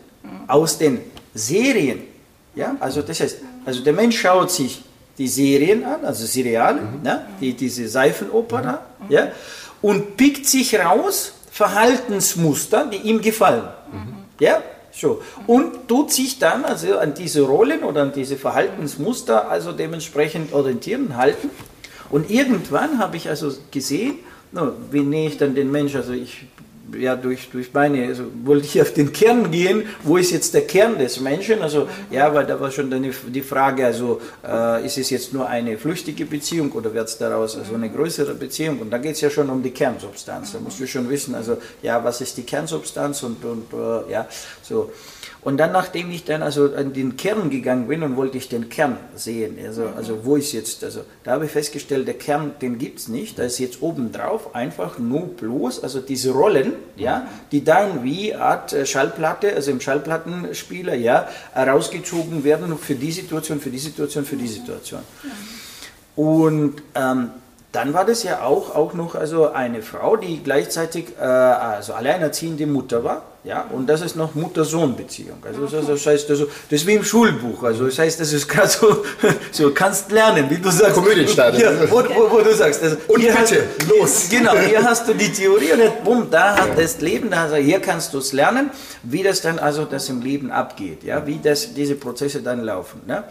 aus 0.47 0.77
den 0.77 0.99
Serien. 1.33 2.01
Ja, 2.55 2.75
also 2.79 3.01
das 3.01 3.19
heißt, 3.19 3.37
also 3.65 3.83
der 3.83 3.93
Mensch 3.93 4.19
schaut 4.19 4.51
sich 4.51 4.83
die 5.17 5.27
Serien 5.27 5.83
an, 5.83 6.05
also 6.05 6.25
Seriale, 6.25 6.81
mhm. 6.81 7.05
ja, 7.05 7.27
die, 7.39 7.53
diese 7.53 7.87
Seifenoper 7.87 8.61
da, 8.61 8.85
ja, 9.09 9.31
und 9.81 10.17
pickt 10.17 10.45
sich 10.45 10.77
raus, 10.79 11.33
Verhaltensmuster, 11.51 12.85
die 12.85 12.97
ihm 12.97 13.21
gefallen. 13.21 13.67
Mhm. 13.91 14.13
Ja, 14.39 14.61
so. 14.91 15.21
Und 15.45 15.87
tut 15.87 16.11
sich 16.11 16.39
dann 16.39 16.65
also 16.65 16.97
an 16.97 17.13
diese 17.13 17.41
Rollen 17.41 17.83
oder 17.83 18.01
an 18.01 18.13
diese 18.13 18.35
Verhaltensmuster 18.35 19.49
also 19.49 19.71
dementsprechend 19.71 20.53
orientieren, 20.53 21.17
halten. 21.17 21.49
Und 22.09 22.29
irgendwann 22.29 22.99
habe 22.99 23.17
ich 23.17 23.29
also 23.29 23.51
gesehen, 23.71 24.15
wie 24.91 25.01
nähe 25.01 25.27
ich 25.27 25.37
dann 25.37 25.55
den 25.55 25.71
Mensch, 25.71 25.95
also 25.95 26.13
ich 26.13 26.45
ja, 26.97 27.15
durch, 27.15 27.49
durch 27.49 27.73
meine, 27.73 28.07
also 28.07 28.23
wollte 28.43 28.65
ich 28.65 28.81
auf 28.81 28.93
den 28.93 29.11
Kern 29.11 29.51
gehen, 29.51 29.83
wo 30.03 30.17
ist 30.17 30.31
jetzt 30.31 30.53
der 30.53 30.65
Kern 30.65 30.97
des 30.97 31.19
Menschen? 31.19 31.61
Also, 31.61 31.87
ja, 32.11 32.33
weil 32.33 32.45
da 32.45 32.59
war 32.59 32.71
schon 32.71 32.89
dann 32.89 33.11
die 33.27 33.41
Frage, 33.41 33.85
also, 33.85 34.21
äh, 34.45 34.85
ist 34.85 34.97
es 34.97 35.09
jetzt 35.09 35.33
nur 35.33 35.47
eine 35.47 35.77
flüchtige 35.77 36.25
Beziehung 36.25 36.71
oder 36.71 36.93
wird 36.93 37.09
es 37.09 37.17
daraus 37.17 37.57
also 37.57 37.75
eine 37.75 37.89
größere 37.89 38.33
Beziehung? 38.33 38.79
Und 38.79 38.91
da 38.91 38.97
geht 38.97 39.15
es 39.15 39.21
ja 39.21 39.29
schon 39.29 39.49
um 39.49 39.61
die 39.61 39.71
Kernsubstanz. 39.71 40.53
Da 40.53 40.59
musst 40.59 40.79
du 40.79 40.87
schon 40.87 41.09
wissen, 41.09 41.35
also, 41.35 41.57
ja, 41.81 42.03
was 42.03 42.21
ist 42.21 42.37
die 42.37 42.43
Kernsubstanz 42.43 43.23
und, 43.23 43.43
und 43.43 43.73
äh, 43.73 44.11
ja, 44.11 44.27
so. 44.61 44.91
Und 45.47 45.57
dann, 45.57 45.71
nachdem 45.71 46.11
ich 46.11 46.25
dann 46.25 46.43
also 46.43 46.73
an 46.73 46.91
den 46.91 47.15
Kern 47.15 47.49
gegangen 47.49 47.87
bin 47.87 48.03
und 48.03 48.17
wollte 48.17 48.37
ich 48.37 48.49
den 48.49 48.67
Kern 48.67 48.97
sehen, 49.15 49.57
also, 49.65 49.85
also 49.95 50.25
wo 50.25 50.35
ist 50.35 50.51
jetzt, 50.51 50.83
also 50.83 51.01
da 51.23 51.31
habe 51.31 51.45
ich 51.45 51.51
festgestellt, 51.51 52.05
der 52.05 52.15
Kern, 52.15 52.55
den 52.61 52.77
gibt 52.77 52.99
es 52.99 53.07
nicht, 53.07 53.39
da 53.39 53.43
ist 53.43 53.57
jetzt 53.59 53.81
obendrauf 53.81 54.53
einfach 54.55 54.99
nur 54.99 55.27
bloß, 55.27 55.83
also 55.83 56.01
diese 56.01 56.31
Rollen, 56.31 56.73
ja, 56.95 57.27
die 57.51 57.63
dann 57.63 58.03
wie 58.03 58.33
Art 58.35 58.73
äh, 58.73 58.85
Schallplatte, 58.85 59.53
also 59.53 59.71
im 59.71 59.81
Schallplattenspieler, 59.81 60.95
ja, 60.95 61.27
herausgezogen 61.53 62.43
werden 62.43 62.77
für 62.77 62.95
die 62.95 63.11
Situation, 63.11 63.59
für 63.59 63.69
die 63.69 63.79
Situation, 63.79 64.25
für 64.25 64.35
die 64.35 64.47
Situation. 64.47 65.01
Und 66.15 66.81
ähm, 66.95 67.29
dann 67.71 67.93
war 67.93 68.05
das 68.05 68.23
ja 68.23 68.41
auch, 68.41 68.73
auch 68.75 68.93
noch 68.93 69.15
also 69.15 69.51
eine 69.51 69.81
Frau, 69.81 70.15
die 70.15 70.41
gleichzeitig 70.41 71.09
äh, 71.19 71.23
also 71.23 71.93
alleinerziehende 71.93 72.65
Mutter 72.65 73.03
war. 73.03 73.23
Ja, 73.47 73.65
und 73.71 73.87
das 73.87 74.01
ist 74.01 74.17
noch 74.17 74.35
Mutter-Sohn-Beziehung. 74.35 75.37
Also 75.41 75.67
das, 75.67 75.87
das 75.87 76.05
heißt, 76.05 76.29
also, 76.29 76.47
das 76.69 76.81
ist 76.81 76.85
wie 76.85 76.95
im 76.95 77.03
Schulbuch. 77.03 77.63
Also 77.63 77.85
das 77.85 77.97
heißt, 77.97 78.19
das 78.19 78.33
ist 78.33 78.45
gerade 78.45 78.67
so, 78.67 79.05
so 79.53 79.71
kannst 79.71 80.11
lernen, 80.11 80.49
wie 80.49 80.57
du 80.57 80.69
sagst. 80.69 80.95
Komödienstart. 80.95 81.57
Ja, 81.57 81.71
wo, 81.89 82.03
wo, 82.03 82.29
wo, 82.29 82.41
du 82.41 82.53
sagst. 82.53 82.83
Also, 82.83 82.97
und 83.07 83.21
bitte, 83.21 83.37
hast, 83.37 83.53
los. 83.87 84.27
Genau, 84.29 84.53
hier 84.57 84.83
hast 84.83 85.07
du 85.07 85.13
die 85.13 85.31
Theorie 85.31 85.71
und 85.71 85.79
jetzt, 85.79 86.03
bumm, 86.03 86.27
da 86.29 86.57
hat 86.57 86.77
das 86.77 86.99
Leben, 86.99 87.29
da, 87.29 87.43
also 87.43 87.55
hier 87.55 87.79
kannst 87.79 88.13
du 88.13 88.17
es 88.17 88.33
lernen, 88.33 88.69
wie 89.03 89.23
das 89.23 89.39
dann 89.39 89.59
also 89.59 89.85
das 89.85 90.09
im 90.09 90.21
Leben 90.21 90.51
abgeht, 90.51 91.05
ja, 91.05 91.25
wie 91.25 91.39
das, 91.41 91.73
diese 91.73 91.95
Prozesse 91.95 92.41
dann 92.41 92.61
laufen. 92.61 93.01
Ne? 93.07 93.23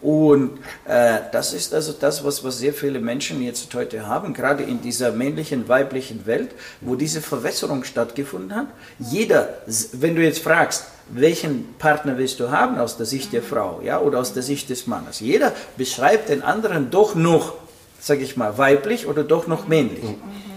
Und 0.00 0.58
äh, 0.86 1.18
das 1.32 1.52
ist 1.52 1.74
also 1.74 1.92
das, 1.92 2.24
was, 2.24 2.44
was 2.44 2.58
sehr 2.58 2.72
viele 2.72 3.00
Menschen 3.00 3.42
jetzt 3.42 3.74
heute 3.74 4.06
haben, 4.06 4.32
gerade 4.32 4.62
in 4.62 4.80
dieser 4.80 5.10
männlichen, 5.12 5.68
weiblichen 5.68 6.24
Welt, 6.26 6.50
wo 6.80 6.94
diese 6.94 7.20
Verwässerung 7.20 7.84
stattgefunden 7.84 8.54
hat. 8.54 8.66
Jeder, 8.98 9.58
wenn 9.92 10.14
du 10.14 10.22
jetzt 10.22 10.38
fragst, 10.38 10.84
welchen 11.10 11.74
Partner 11.78 12.18
willst 12.18 12.38
du 12.38 12.50
haben 12.50 12.78
aus 12.78 12.96
der 12.96 13.06
Sicht 13.06 13.32
der 13.32 13.42
Frau 13.42 13.80
ja, 13.82 13.98
oder 13.98 14.20
aus 14.20 14.34
der 14.34 14.42
Sicht 14.42 14.68
des 14.70 14.86
Mannes, 14.86 15.20
jeder 15.20 15.52
beschreibt 15.76 16.28
den 16.28 16.42
anderen 16.42 16.90
doch 16.90 17.14
noch, 17.14 17.54
sage 17.98 18.22
ich 18.22 18.36
mal, 18.36 18.58
weiblich 18.58 19.06
oder 19.06 19.24
doch 19.24 19.46
noch 19.46 19.66
männlich. 19.66 20.04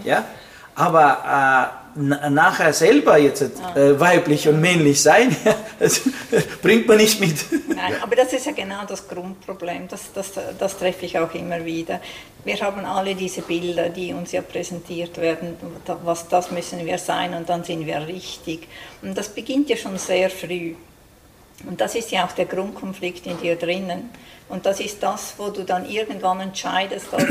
Ja? 0.04 0.24
Aber 0.74 1.72
äh, 1.80 1.81
nachher 1.94 2.72
selber 2.72 3.18
jetzt 3.18 3.42
äh, 3.42 3.98
weiblich 3.98 4.48
und 4.48 4.60
männlich 4.60 5.02
sein, 5.02 5.36
das 5.78 6.00
bringt 6.62 6.86
man 6.88 6.96
nicht 6.96 7.20
mit. 7.20 7.36
Nein, 7.68 7.94
aber 8.02 8.16
das 8.16 8.32
ist 8.32 8.46
ja 8.46 8.52
genau 8.52 8.84
das 8.86 9.06
Grundproblem, 9.08 9.88
das, 9.88 10.12
das, 10.12 10.32
das 10.58 10.78
treffe 10.78 11.06
ich 11.06 11.18
auch 11.18 11.32
immer 11.34 11.64
wieder. 11.64 12.00
Wir 12.44 12.58
haben 12.60 12.84
alle 12.84 13.14
diese 13.14 13.42
Bilder, 13.42 13.88
die 13.88 14.12
uns 14.12 14.32
ja 14.32 14.42
präsentiert 14.42 15.18
werden, 15.18 15.56
was 16.02 16.28
das 16.28 16.50
müssen 16.50 16.84
wir 16.84 16.98
sein 16.98 17.34
und 17.34 17.48
dann 17.48 17.62
sind 17.64 17.86
wir 17.86 18.06
richtig. 18.06 18.66
Und 19.02 19.16
das 19.16 19.28
beginnt 19.28 19.68
ja 19.68 19.76
schon 19.76 19.98
sehr 19.98 20.30
früh. 20.30 20.74
Und 21.68 21.80
das 21.80 21.94
ist 21.94 22.10
ja 22.10 22.24
auch 22.24 22.32
der 22.32 22.46
Grundkonflikt 22.46 23.26
in 23.26 23.38
dir 23.38 23.56
drinnen. 23.56 24.10
Und 24.48 24.66
das 24.66 24.80
ist 24.80 25.02
das, 25.02 25.34
wo 25.38 25.50
du 25.50 25.62
dann 25.62 25.88
irgendwann 25.88 26.40
entscheidest, 26.40 27.06
dass 27.12 27.24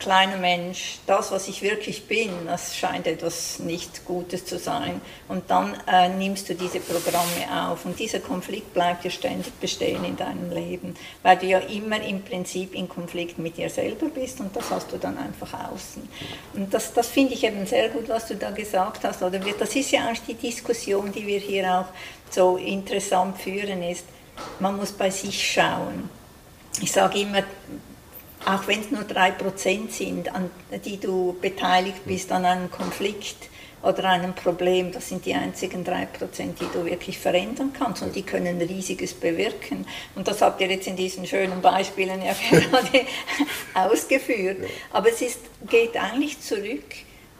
kleiner 0.00 0.38
Mensch, 0.38 0.98
das, 1.06 1.30
was 1.30 1.46
ich 1.46 1.62
wirklich 1.62 2.06
bin, 2.06 2.30
das 2.46 2.76
scheint 2.76 3.06
etwas 3.06 3.60
nicht 3.60 4.04
Gutes 4.04 4.44
zu 4.44 4.58
sein. 4.58 5.00
Und 5.28 5.50
dann 5.50 5.76
äh, 5.86 6.08
nimmst 6.08 6.48
du 6.48 6.54
diese 6.54 6.80
Programme 6.80 7.68
auf. 7.68 7.84
Und 7.84 7.98
dieser 7.98 8.18
Konflikt 8.18 8.74
bleibt 8.74 9.04
ja 9.04 9.10
ständig 9.10 9.52
bestehen 9.60 10.04
in 10.04 10.16
deinem 10.16 10.50
Leben, 10.50 10.94
weil 11.22 11.36
du 11.36 11.46
ja 11.46 11.58
immer 11.58 12.02
im 12.02 12.22
Prinzip 12.22 12.74
in 12.74 12.88
Konflikt 12.88 13.38
mit 13.38 13.58
dir 13.58 13.70
selber 13.70 14.08
bist 14.08 14.40
und 14.40 14.56
das 14.56 14.70
hast 14.70 14.90
du 14.90 14.96
dann 14.96 15.16
einfach 15.18 15.70
außen. 15.70 16.08
Und 16.54 16.74
das, 16.74 16.92
das 16.92 17.06
finde 17.06 17.34
ich 17.34 17.44
eben 17.44 17.66
sehr 17.66 17.90
gut, 17.90 18.08
was 18.08 18.26
du 18.26 18.34
da 18.34 18.50
gesagt 18.50 19.04
hast. 19.04 19.22
Oder 19.22 19.38
das 19.38 19.76
ist 19.76 19.90
ja 19.92 20.10
auch 20.10 20.26
die 20.26 20.34
Diskussion, 20.34 21.12
die 21.12 21.26
wir 21.26 21.38
hier 21.38 21.72
auch 21.72 22.32
so 22.32 22.56
interessant 22.56 23.38
führen, 23.38 23.82
ist, 23.82 24.06
man 24.58 24.76
muss 24.76 24.92
bei 24.92 25.10
sich 25.10 25.52
schauen. 25.52 26.08
Ich 26.80 26.90
sage 26.90 27.20
immer, 27.20 27.42
auch 28.46 28.66
wenn 28.66 28.80
es 28.80 28.90
nur 28.90 29.04
drei 29.04 29.30
Prozent 29.30 29.92
sind, 29.92 30.34
an 30.34 30.50
die 30.84 30.98
du 30.98 31.36
beteiligt 31.40 32.04
bist 32.06 32.32
an 32.32 32.44
einem 32.44 32.70
Konflikt 32.70 33.50
oder 33.82 34.04
einem 34.04 34.34
Problem, 34.34 34.92
das 34.92 35.08
sind 35.08 35.24
die 35.24 35.34
einzigen 35.34 35.84
drei 35.84 36.06
Prozent, 36.06 36.60
die 36.60 36.66
du 36.72 36.84
wirklich 36.84 37.18
verändern 37.18 37.72
kannst 37.76 38.02
und 38.02 38.14
die 38.14 38.22
können 38.22 38.60
Riesiges 38.60 39.14
bewirken. 39.14 39.86
Und 40.14 40.28
das 40.28 40.42
habt 40.42 40.60
ihr 40.60 40.68
jetzt 40.68 40.86
in 40.86 40.96
diesen 40.96 41.26
schönen 41.26 41.62
Beispielen 41.62 42.22
ja 42.22 42.34
gerade 42.50 43.06
ausgeführt. 43.74 44.58
Aber 44.92 45.08
es 45.08 45.22
ist, 45.22 45.40
geht 45.68 45.96
eigentlich 45.96 46.40
zurück, 46.40 46.84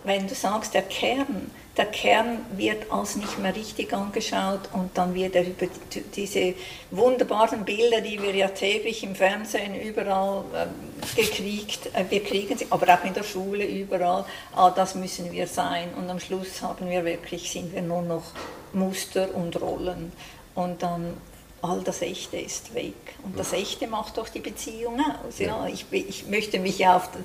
wenn 0.04 0.26
du 0.26 0.34
sagst, 0.34 0.72
der 0.72 0.82
Kern, 0.82 1.50
der 1.76 1.86
Kern 1.86 2.38
wird 2.56 2.90
als 2.90 3.16
nicht 3.16 3.38
mehr 3.38 3.54
richtig 3.54 3.92
angeschaut 3.92 4.60
und 4.72 4.90
dann 4.94 5.14
wird 5.14 5.36
er 5.36 5.46
über 5.46 5.66
diese 6.14 6.54
wunderbaren 6.90 7.64
Bilder, 7.64 8.00
die 8.00 8.20
wir 8.20 8.34
ja 8.34 8.48
täglich 8.48 9.04
im 9.04 9.14
Fernsehen 9.14 9.80
überall 9.80 10.44
äh, 10.52 11.20
gekriegt, 11.20 11.86
äh, 11.94 12.04
wir 12.08 12.24
kriegen 12.24 12.58
sie, 12.58 12.66
aber 12.70 12.92
auch 12.92 13.04
in 13.04 13.14
der 13.14 13.22
Schule 13.22 13.64
überall, 13.64 14.24
ah, 14.54 14.70
das 14.70 14.96
müssen 14.96 15.30
wir 15.30 15.46
sein 15.46 15.88
und 15.96 16.10
am 16.10 16.18
Schluss 16.18 16.60
haben 16.60 16.90
wir 16.90 17.04
wirklich, 17.04 17.50
sind 17.50 17.72
wir 17.72 17.82
nur 17.82 18.02
noch 18.02 18.24
Muster 18.72 19.32
und 19.34 19.60
Rollen 19.60 20.12
und 20.54 20.82
dann 20.82 21.16
all 21.62 21.82
das 21.82 22.02
Echte 22.02 22.38
ist 22.38 22.74
weg. 22.74 22.94
Und 23.22 23.38
das 23.38 23.52
Echte 23.52 23.86
macht 23.86 24.16
doch 24.16 24.28
die 24.28 24.40
Beziehung 24.40 24.98
aus. 24.98 25.38
Ja, 25.38 25.66
ich, 25.66 25.84
ich 25.90 26.26
möchte 26.26 26.58
mich 26.58 26.78
ja 26.78 26.96
auf 26.96 27.10
das 27.10 27.22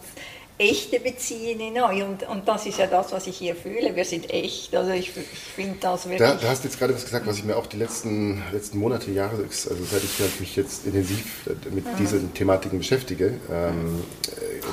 echte 0.57 0.99
beziehen 0.99 1.59
in 1.59 1.81
euch. 1.81 2.03
Und, 2.03 2.27
und 2.27 2.47
das 2.47 2.65
ist 2.65 2.77
ja 2.77 2.87
das, 2.87 3.11
was 3.11 3.27
ich 3.27 3.37
hier 3.37 3.55
fühle. 3.55 3.95
Wir 3.95 4.05
sind 4.05 4.29
echt. 4.29 4.75
Also 4.75 4.91
ich, 4.91 5.09
ich 5.15 5.39
finde 5.55 5.77
das 5.81 6.05
wirklich. 6.05 6.19
Da, 6.19 6.35
da, 6.35 6.49
hast 6.49 6.63
du 6.63 6.67
jetzt 6.67 6.79
gerade 6.79 6.93
was 6.93 7.03
gesagt, 7.03 7.27
was 7.27 7.37
ich 7.37 7.43
mir 7.43 7.57
auch 7.57 7.67
die 7.67 7.77
letzten, 7.77 8.41
letzten 8.51 8.77
Monate, 8.77 9.11
Jahre, 9.11 9.43
also 9.43 9.75
seit 9.83 10.03
ich 10.03 10.39
mich 10.39 10.55
jetzt 10.55 10.85
intensiv 10.85 11.47
mit 11.71 11.85
mhm. 11.85 11.97
diesen 11.97 12.33
Thematiken 12.33 12.79
beschäftige, 12.79 13.33
ähm, 13.51 14.01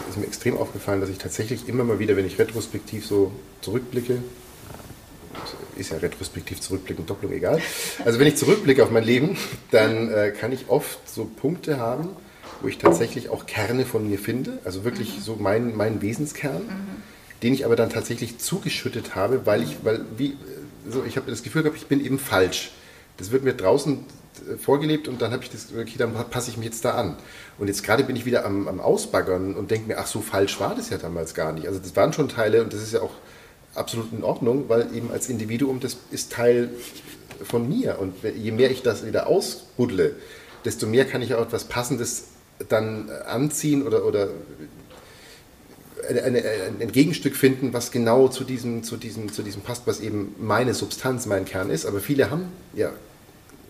ist 0.08 0.18
mir 0.18 0.26
extrem 0.26 0.56
aufgefallen, 0.56 1.00
dass 1.00 1.10
ich 1.10 1.18
tatsächlich 1.18 1.68
immer 1.68 1.84
mal 1.84 1.98
wieder, 1.98 2.16
wenn 2.16 2.26
ich 2.26 2.38
retrospektiv 2.38 3.06
so 3.06 3.32
zurückblicke, 3.60 4.18
ist 5.76 5.90
ja 5.90 5.98
retrospektiv 5.98 6.60
zurückblicken, 6.60 7.06
Doppelung 7.06 7.34
egal. 7.34 7.60
Also 8.04 8.18
wenn 8.18 8.26
ich 8.26 8.36
zurückblicke 8.36 8.84
auf 8.84 8.90
mein 8.90 9.04
Leben, 9.04 9.38
dann 9.70 10.12
äh, 10.12 10.30
kann 10.30 10.52
ich 10.52 10.68
oft 10.68 11.08
so 11.08 11.24
Punkte 11.24 11.78
haben, 11.78 12.10
wo 12.62 12.68
ich 12.68 12.78
tatsächlich 12.78 13.28
auch 13.28 13.46
Kerne 13.46 13.84
von 13.84 14.08
mir 14.08 14.18
finde, 14.18 14.58
also 14.64 14.84
wirklich 14.84 15.16
mhm. 15.16 15.20
so 15.20 15.36
mein, 15.36 15.76
mein 15.76 16.00
Wesenskern, 16.00 16.62
mhm. 16.62 17.02
den 17.42 17.54
ich 17.54 17.64
aber 17.64 17.76
dann 17.76 17.90
tatsächlich 17.90 18.38
zugeschüttet 18.38 19.14
habe, 19.14 19.44
weil 19.46 19.62
ich, 19.62 19.78
weil 19.82 20.04
wie, 20.16 20.36
so, 20.88 21.04
ich 21.04 21.16
habe 21.16 21.30
das 21.30 21.42
Gefühl 21.42 21.62
gehabt, 21.62 21.78
ich 21.78 21.86
bin 21.86 22.04
eben 22.04 22.18
falsch. 22.18 22.72
Das 23.18 23.30
wird 23.30 23.44
mir 23.44 23.54
draußen 23.54 23.98
äh, 24.48 24.56
vorgelebt 24.56 25.08
und 25.08 25.20
dann 25.20 25.32
habe 25.32 25.42
ich 25.42 25.50
das, 25.50 25.68
okay, 25.72 25.94
dann 25.98 26.14
passe 26.30 26.50
ich 26.50 26.56
mich 26.56 26.66
jetzt 26.66 26.84
da 26.84 26.92
an. 26.92 27.16
Und 27.58 27.68
jetzt 27.68 27.82
gerade 27.82 28.04
bin 28.04 28.16
ich 28.16 28.24
wieder 28.24 28.44
am, 28.44 28.68
am 28.68 28.80
Ausbaggern 28.80 29.54
und 29.54 29.70
denke 29.70 29.88
mir, 29.88 29.98
ach 29.98 30.06
so 30.06 30.20
falsch 30.20 30.58
war 30.60 30.74
das 30.74 30.90
ja 30.90 30.98
damals 30.98 31.34
gar 31.34 31.52
nicht. 31.52 31.66
Also 31.66 31.78
das 31.78 31.94
waren 31.96 32.12
schon 32.12 32.28
Teile 32.28 32.62
und 32.62 32.72
das 32.72 32.82
ist 32.82 32.92
ja 32.92 33.02
auch 33.02 33.12
absolut 33.74 34.12
in 34.12 34.22
Ordnung, 34.22 34.68
weil 34.68 34.94
eben 34.94 35.10
als 35.10 35.28
Individuum 35.28 35.80
das 35.80 35.96
ist 36.10 36.32
Teil 36.32 36.70
von 37.42 37.68
mir 37.68 37.98
und 37.98 38.14
je 38.22 38.52
mehr 38.52 38.70
ich 38.70 38.82
das 38.82 39.06
wieder 39.06 39.26
ausbuddle, 39.26 40.14
desto 40.64 40.86
mehr 40.86 41.06
kann 41.06 41.22
ich 41.22 41.34
auch 41.34 41.42
etwas 41.42 41.64
Passendes 41.64 42.24
dann 42.68 43.10
anziehen 43.26 43.82
oder, 43.86 44.04
oder 44.04 44.28
eine, 46.08 46.22
eine, 46.22 46.42
ein 46.80 46.92
Gegenstück 46.92 47.36
finden, 47.36 47.72
was 47.72 47.90
genau 47.90 48.28
zu 48.28 48.44
diesem, 48.44 48.82
zu, 48.82 48.96
diesem, 48.96 49.32
zu 49.32 49.42
diesem 49.42 49.62
passt, 49.62 49.86
was 49.86 50.00
eben 50.00 50.34
meine 50.38 50.74
Substanz, 50.74 51.26
mein 51.26 51.44
Kern 51.44 51.70
ist. 51.70 51.86
Aber 51.86 52.00
viele 52.00 52.30
haben, 52.30 52.44
ja, 52.74 52.90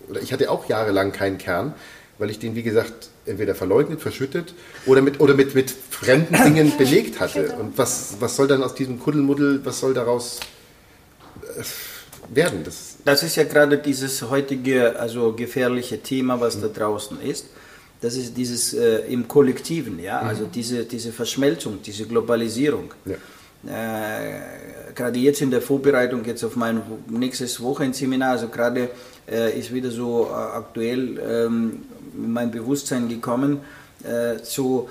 oder 0.09 0.21
ich 0.21 0.33
hatte 0.33 0.51
auch 0.51 0.69
jahrelang 0.69 1.13
keinen 1.13 1.39
Kern, 1.39 1.75
weil 2.19 2.31
ich 2.31 2.39
den, 2.39 2.55
wie 2.55 2.63
gesagt, 2.63 3.11
entweder 3.27 3.55
verleugnet, 3.55 4.01
verschüttet 4.01 4.55
oder 4.87 5.03
mit, 5.03 5.21
oder 5.21 5.35
mit, 5.35 5.55
mit 5.55 5.71
fremden 5.71 6.35
Dingen 6.45 6.77
belegt 6.77 7.21
hatte. 7.21 7.45
Genau. 7.45 7.61
Und 7.61 7.79
was, 7.79 8.17
was 8.21 8.37
soll 8.37 8.49
dann 8.49 8.63
aus 8.63 8.75
diesem 8.75 8.99
Kuddelmuddel, 8.99 9.65
was 9.65 9.81
soll 9.81 9.95
daraus 9.95 10.41
äh, 11.57 11.63
werden? 12.35 12.65
Das, 12.65 12.97
das 13.05 13.23
ist 13.23 13.37
ja 13.37 13.45
gerade 13.45 13.79
dieses 13.79 14.23
heutige, 14.23 14.99
also 14.99 15.33
gefährliche 15.33 16.03
Thema, 16.03 16.41
was 16.41 16.61
da 16.61 16.69
draußen 16.69 17.21
ist 17.21 17.47
das 18.03 18.17
ist 18.17 18.37
dieses 18.37 18.75
äh, 18.75 18.99
im 19.09 19.27
Kollektiven, 19.29 19.99
ja, 19.99 20.21
mhm. 20.21 20.29
also 20.29 20.45
diese, 20.53 20.85
diese 20.85 21.13
Verschmelzung, 21.13 21.79
diese 21.83 22.05
Globalisierung. 22.05 22.93
Ja. 23.07 23.15
Äh, 23.65 24.41
gerade 24.95 25.19
jetzt 25.21 25.41
in 25.41 25.53
der 25.53 25.63
Vorbereitung 25.63 26.25
jetzt 26.25 26.43
auf 26.43 26.57
mein 26.57 26.83
nächstes 27.09 27.63
Wochenseminar, 27.63 28.33
also 28.33 28.49
gerade 28.49 28.91
äh, 29.31 29.59
ist 29.59 29.73
wieder 29.73 29.91
so 29.91 30.27
äh, 30.29 30.35
aktuell 30.35 31.19
ähm, 31.19 31.83
mein 32.15 32.51
Bewusstsein 32.51 33.09
gekommen, 33.09 33.61
äh, 34.03 34.43
zu 34.43 34.89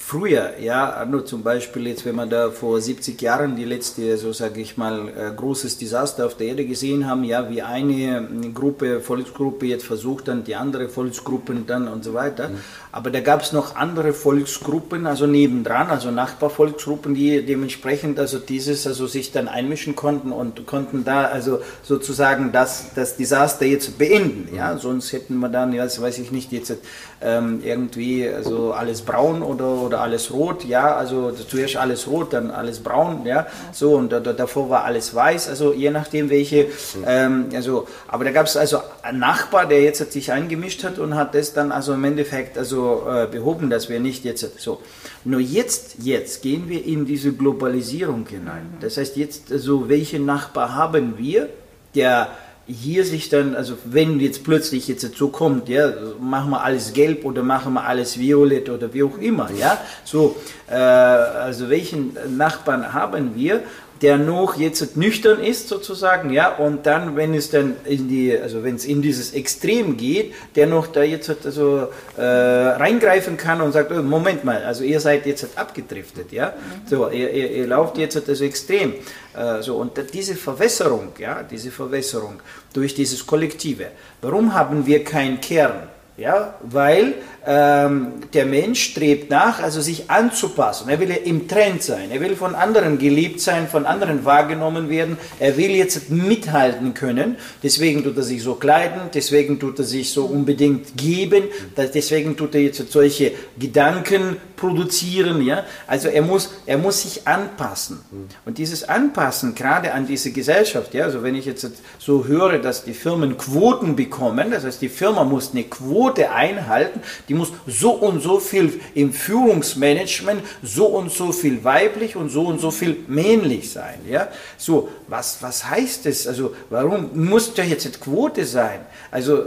früher, 0.00 0.58
ja, 0.58 1.04
nur 1.04 1.24
zum 1.26 1.42
Beispiel 1.42 1.86
jetzt, 1.86 2.04
wenn 2.04 2.16
man 2.16 2.30
da 2.30 2.50
vor 2.50 2.80
70 2.80 3.20
Jahren 3.20 3.54
die 3.54 3.64
letzte, 3.64 4.16
so 4.16 4.32
sage 4.32 4.60
ich 4.60 4.76
mal, 4.76 5.08
äh, 5.08 5.30
großes 5.36 5.78
Desaster 5.78 6.26
auf 6.26 6.36
der 6.36 6.48
Erde 6.48 6.64
gesehen 6.64 7.06
haben, 7.06 7.22
ja, 7.22 7.48
wie 7.50 7.62
eine 7.62 8.26
Gruppe, 8.52 9.00
Volksgruppe 9.00 9.66
jetzt 9.66 9.84
versucht 9.84 10.28
dann 10.28 10.42
die 10.42 10.56
andere 10.56 10.88
Volksgruppen 10.88 11.66
dann 11.66 11.86
und 11.86 12.02
so 12.02 12.14
weiter. 12.14 12.48
Mhm. 12.48 12.58
Aber 12.92 13.10
da 13.10 13.20
gab 13.20 13.42
es 13.42 13.52
noch 13.52 13.76
andere 13.76 14.12
Volksgruppen, 14.12 15.06
also 15.06 15.26
nebendran, 15.26 15.90
also 15.90 16.10
Nachbarvolksgruppen, 16.10 17.14
die 17.14 17.46
dementsprechend 17.46 18.18
also 18.18 18.40
dieses, 18.40 18.84
also 18.84 19.06
sich 19.06 19.30
dann 19.30 19.46
einmischen 19.46 19.94
konnten 19.94 20.32
und 20.32 20.66
konnten 20.66 21.04
da 21.04 21.26
also 21.26 21.60
sozusagen 21.84 22.50
das, 22.50 22.86
das 22.96 23.16
Desaster 23.16 23.64
jetzt 23.64 23.96
beenden, 23.96 24.52
ja, 24.54 24.74
mhm. 24.74 24.78
sonst 24.78 25.12
hätten 25.12 25.38
wir 25.38 25.48
dann, 25.48 25.72
ja, 25.72 25.84
das 25.84 26.02
weiß 26.02 26.18
ich 26.18 26.32
nicht, 26.32 26.50
jetzt 26.50 26.78
ähm, 27.20 27.60
irgendwie 27.62 28.28
also 28.28 28.72
alles 28.72 29.02
braun 29.02 29.42
oder 29.42 29.70
oder 29.82 30.00
alles 30.00 30.32
rot, 30.32 30.64
ja, 30.64 30.96
also 30.96 31.30
zuerst 31.30 31.76
alles 31.76 32.08
rot, 32.08 32.32
dann 32.32 32.50
alles 32.50 32.80
braun, 32.80 33.24
ja, 33.24 33.46
so 33.70 33.94
und 33.94 34.10
da, 34.10 34.18
davor 34.18 34.68
war 34.68 34.84
alles 34.84 35.14
weiß, 35.14 35.48
also 35.48 35.72
je 35.72 35.90
nachdem 35.90 36.28
welche, 36.28 36.66
ähm, 37.06 37.50
also, 37.54 37.86
aber 38.08 38.24
da 38.24 38.32
gab 38.32 38.46
es 38.46 38.56
also 38.56 38.78
einen 39.02 39.20
Nachbar, 39.20 39.66
der 39.66 39.80
jetzt 39.80 40.12
sich 40.12 40.32
eingemischt 40.32 40.82
hat 40.82 40.98
und 40.98 41.14
hat 41.14 41.36
das 41.36 41.52
dann 41.52 41.70
also 41.70 41.92
im 41.92 42.02
Endeffekt 42.02 42.58
also 42.58 42.79
äh, 42.88 43.26
behoben, 43.26 43.70
dass 43.70 43.88
wir 43.88 44.00
nicht 44.00 44.24
jetzt 44.24 44.60
so. 44.60 44.80
Nur 45.24 45.40
jetzt, 45.40 45.96
jetzt 46.02 46.42
gehen 46.42 46.68
wir 46.68 46.84
in 46.84 47.06
diese 47.06 47.32
Globalisierung 47.32 48.26
hinein. 48.26 48.74
Das 48.80 48.96
heißt 48.96 49.16
jetzt, 49.16 49.52
also 49.52 49.88
welche 49.88 50.18
Nachbar 50.18 50.74
haben 50.74 51.18
wir, 51.18 51.48
der 51.94 52.28
hier 52.66 53.04
sich 53.04 53.28
dann, 53.28 53.56
also 53.56 53.74
wenn 53.84 54.20
jetzt 54.20 54.44
plötzlich 54.44 54.86
jetzt 54.88 55.16
so 55.16 55.28
kommt, 55.28 55.68
ja, 55.68 55.92
machen 56.20 56.50
wir 56.50 56.62
alles 56.62 56.92
gelb 56.92 57.24
oder 57.24 57.42
machen 57.42 57.74
wir 57.74 57.84
alles 57.84 58.18
violett 58.18 58.68
oder 58.68 58.92
wie 58.94 59.02
auch 59.02 59.18
immer, 59.18 59.50
ja, 59.58 59.78
so, 60.04 60.36
äh, 60.68 60.74
also 60.74 61.68
welchen 61.68 62.16
Nachbarn 62.36 62.92
haben 62.92 63.34
wir 63.34 63.62
der 64.02 64.16
noch 64.16 64.56
jetzt 64.56 64.96
nüchtern 64.96 65.40
ist 65.40 65.68
sozusagen, 65.68 66.30
ja, 66.30 66.54
und 66.56 66.86
dann, 66.86 67.16
wenn 67.16 67.34
es 67.34 67.50
dann 67.50 67.76
in 67.84 68.08
die, 68.08 68.36
also 68.36 68.64
wenn 68.64 68.76
es 68.76 68.86
in 68.86 69.02
dieses 69.02 69.32
Extrem 69.32 69.96
geht, 69.96 70.34
der 70.54 70.66
noch 70.66 70.86
da 70.86 71.02
jetzt 71.02 71.30
also 71.44 71.88
äh, 72.16 72.22
reingreifen 72.22 73.36
kann 73.36 73.60
und 73.60 73.72
sagt, 73.72 73.92
oh, 73.92 74.02
Moment 74.02 74.44
mal, 74.44 74.64
also 74.64 74.84
ihr 74.84 75.00
seid 75.00 75.26
jetzt 75.26 75.46
abgedriftet, 75.56 76.32
ja, 76.32 76.46
mhm. 76.48 76.88
so, 76.88 77.10
ihr, 77.10 77.30
ihr, 77.30 77.50
ihr 77.50 77.66
lauft 77.66 77.98
jetzt 77.98 78.16
also 78.28 78.44
extrem, 78.44 78.94
äh, 79.36 79.60
so, 79.60 79.76
und 79.76 79.92
diese 80.14 80.34
Verwässerung, 80.34 81.08
ja, 81.18 81.42
diese 81.42 81.70
Verwässerung 81.70 82.40
durch 82.72 82.94
dieses 82.94 83.26
Kollektive, 83.26 83.88
warum 84.22 84.54
haben 84.54 84.86
wir 84.86 85.04
keinen 85.04 85.40
Kern? 85.40 85.88
Ja, 86.16 86.54
weil 86.60 87.14
ähm, 87.46 88.08
der 88.34 88.44
Mensch 88.44 88.82
strebt 88.82 89.30
nach, 89.30 89.62
also 89.62 89.80
sich 89.80 90.10
anzupassen. 90.10 90.88
Er 90.88 91.00
will 91.00 91.10
ja 91.10 91.16
im 91.16 91.48
Trend 91.48 91.82
sein. 91.82 92.10
Er 92.10 92.20
will 92.20 92.36
von 92.36 92.54
anderen 92.54 92.98
geliebt 92.98 93.40
sein, 93.40 93.66
von 93.66 93.86
anderen 93.86 94.24
wahrgenommen 94.24 94.90
werden. 94.90 95.16
Er 95.38 95.56
will 95.56 95.70
jetzt 95.70 96.10
mithalten 96.10 96.94
können. 96.94 97.36
Deswegen 97.62 98.04
tut 98.04 98.16
er 98.16 98.22
sich 98.22 98.42
so 98.42 98.54
kleiden, 98.54 99.00
deswegen 99.14 99.58
tut 99.58 99.78
er 99.78 99.84
sich 99.84 100.12
so 100.12 100.24
unbedingt 100.26 100.96
geben, 100.96 101.44
deswegen 101.76 102.36
tut 102.36 102.54
er 102.54 102.60
jetzt 102.60 102.90
solche 102.92 103.32
Gedanken 103.58 104.36
produzieren. 104.56 105.44
Ja? 105.44 105.64
Also 105.86 106.08
er 106.08 106.22
muss, 106.22 106.50
er 106.66 106.78
muss 106.78 107.02
sich 107.02 107.26
anpassen. 107.26 108.00
Und 108.44 108.58
dieses 108.58 108.88
Anpassen, 108.88 109.54
gerade 109.54 109.94
an 109.94 110.06
diese 110.06 110.30
Gesellschaft, 110.30 110.94
ja, 110.94 111.04
also 111.04 111.22
wenn 111.22 111.34
ich 111.34 111.46
jetzt 111.46 111.66
so 111.98 112.26
höre, 112.26 112.58
dass 112.58 112.84
die 112.84 112.92
Firmen 112.92 113.38
Quoten 113.38 113.96
bekommen, 113.96 114.50
das 114.50 114.64
heißt, 114.64 114.82
die 114.82 114.88
Firma 114.88 115.24
muss 115.24 115.52
eine 115.52 115.64
Quote 115.64 116.30
einhalten, 116.30 117.00
die 117.30 117.34
muss 117.34 117.52
so 117.64 117.92
und 117.92 118.20
so 118.20 118.40
viel 118.40 118.80
im 118.92 119.12
Führungsmanagement, 119.12 120.42
so 120.64 120.86
und 120.86 121.12
so 121.12 121.30
viel 121.30 121.62
weiblich 121.62 122.16
und 122.16 122.28
so 122.28 122.42
und 122.42 122.60
so 122.60 122.72
viel 122.72 122.96
männlich 123.06 123.70
sein. 123.70 124.00
Ja? 124.10 124.26
So, 124.58 124.88
was, 125.06 125.40
was 125.40 125.64
heißt 125.70 126.06
das? 126.06 126.26
Also, 126.26 126.56
warum 126.70 127.10
muss 127.14 127.54
da 127.54 127.62
jetzt 127.62 127.86
eine 127.86 127.94
Quote 127.94 128.44
sein? 128.44 128.80
Also, 129.12 129.44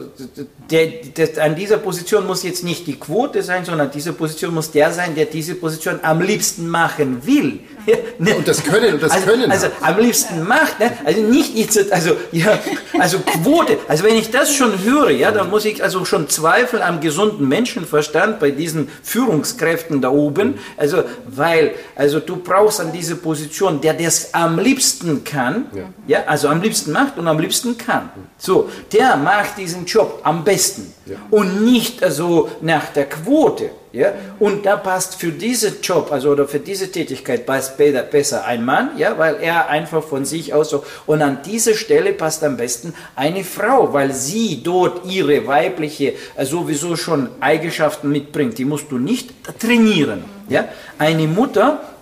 der, 0.71 0.87
der, 0.87 1.43
an 1.43 1.57
dieser 1.57 1.77
Position 1.77 2.25
muss 2.25 2.43
jetzt 2.43 2.63
nicht 2.63 2.87
die 2.87 2.95
Quote 2.95 3.43
sein, 3.43 3.65
sondern 3.65 3.91
diese 3.91 4.13
Position 4.13 4.53
muss 4.53 4.71
der 4.71 4.93
sein, 4.93 5.13
der 5.13 5.25
diese 5.25 5.55
Position 5.55 5.99
am 6.03 6.21
liebsten 6.21 6.69
machen 6.69 7.25
will. 7.25 7.59
Ja, 7.85 7.97
ne? 8.17 8.35
Und 8.37 8.47
das 8.47 8.63
Können, 8.63 8.93
und 8.93 9.03
das 9.03 9.11
also, 9.11 9.25
Können. 9.25 9.51
Also, 9.51 9.67
am 9.81 9.99
liebsten 9.99 10.41
macht, 10.47 10.79
ne? 10.79 10.93
also 11.03 11.19
nicht 11.19 11.53
jetzt, 11.53 11.91
also, 11.91 12.15
ja, 12.31 12.57
also 12.97 13.19
Quote, 13.19 13.77
also 13.89 14.05
wenn 14.05 14.15
ich 14.15 14.31
das 14.31 14.53
schon 14.55 14.81
höre, 14.83 15.09
ja, 15.09 15.33
dann 15.33 15.49
muss 15.49 15.65
ich 15.65 15.83
also 15.83 16.05
schon 16.05 16.29
Zweifel 16.29 16.81
am 16.81 17.01
gesunden 17.01 17.49
Menschenverstand 17.73 18.39
bei 18.39 18.51
diesen 18.51 18.87
Führungskräften 19.01 20.01
da 20.01 20.09
oben, 20.09 20.55
also, 20.77 21.03
weil, 21.27 21.71
also 21.95 22.19
du 22.19 22.37
brauchst 22.37 22.79
an 22.79 22.91
diese 22.91 23.15
Position, 23.15 23.81
der 23.81 23.93
das 23.93 24.33
am 24.33 24.59
liebsten 24.59 25.23
kann, 25.23 25.65
ja. 25.73 25.83
ja, 26.07 26.23
also 26.27 26.49
am 26.49 26.61
liebsten 26.61 26.91
macht 26.91 27.17
und 27.17 27.27
am 27.27 27.39
liebsten 27.39 27.77
kann. 27.77 28.09
So, 28.37 28.69
der 28.91 29.17
macht 29.17 29.57
diesen 29.57 29.85
Job 29.85 30.21
am 30.23 30.43
besten 30.43 30.93
ja. 31.05 31.17
und 31.31 31.63
nicht 31.63 32.03
also 32.03 32.49
nach 32.61 32.87
der 32.87 33.09
Quote. 33.09 33.71
Ja? 33.93 34.11
Und 34.39 34.65
da 34.65 34.75
passt 34.75 35.15
für 35.15 35.31
diesen 35.31 35.79
Job, 35.83 36.11
also 36.11 36.31
oder 36.31 36.47
für 36.47 36.59
diese 36.59 36.91
Tätigkeit 36.91 37.45
passt 37.45 37.77
besser 37.77 38.43
ein 38.43 38.65
Mann, 38.65 38.97
ja, 38.97 39.19
weil 39.19 39.35
er 39.39 39.69
einfach 39.69 40.03
von 40.03 40.25
sich 40.25 40.51
aus 40.51 40.71
so. 40.71 40.83
Und 41.05 41.21
an 41.21 41.43
dieser 41.45 41.75
Stelle 41.75 42.13
passt 42.13 42.43
am 42.43 42.57
besten 42.57 42.95
eine 43.15 43.43
Frau, 43.43 43.93
weil 43.93 44.11
sie 44.11 44.63
dort 44.63 45.05
ihre 45.05 45.45
weibliche 45.45 46.15
äh, 46.35 46.45
sowieso 46.45 46.95
schon 46.95 47.29
Eigenschaften 47.39 48.09
mitbringt. 48.09 48.57
Die 48.57 48.65
musst 48.65 48.91
du 48.91 48.97
nicht 48.97 49.29
trainieren. 49.59 50.25
Ja? 50.49 50.65
Eine 50.97 51.27
Mutter 51.27 51.92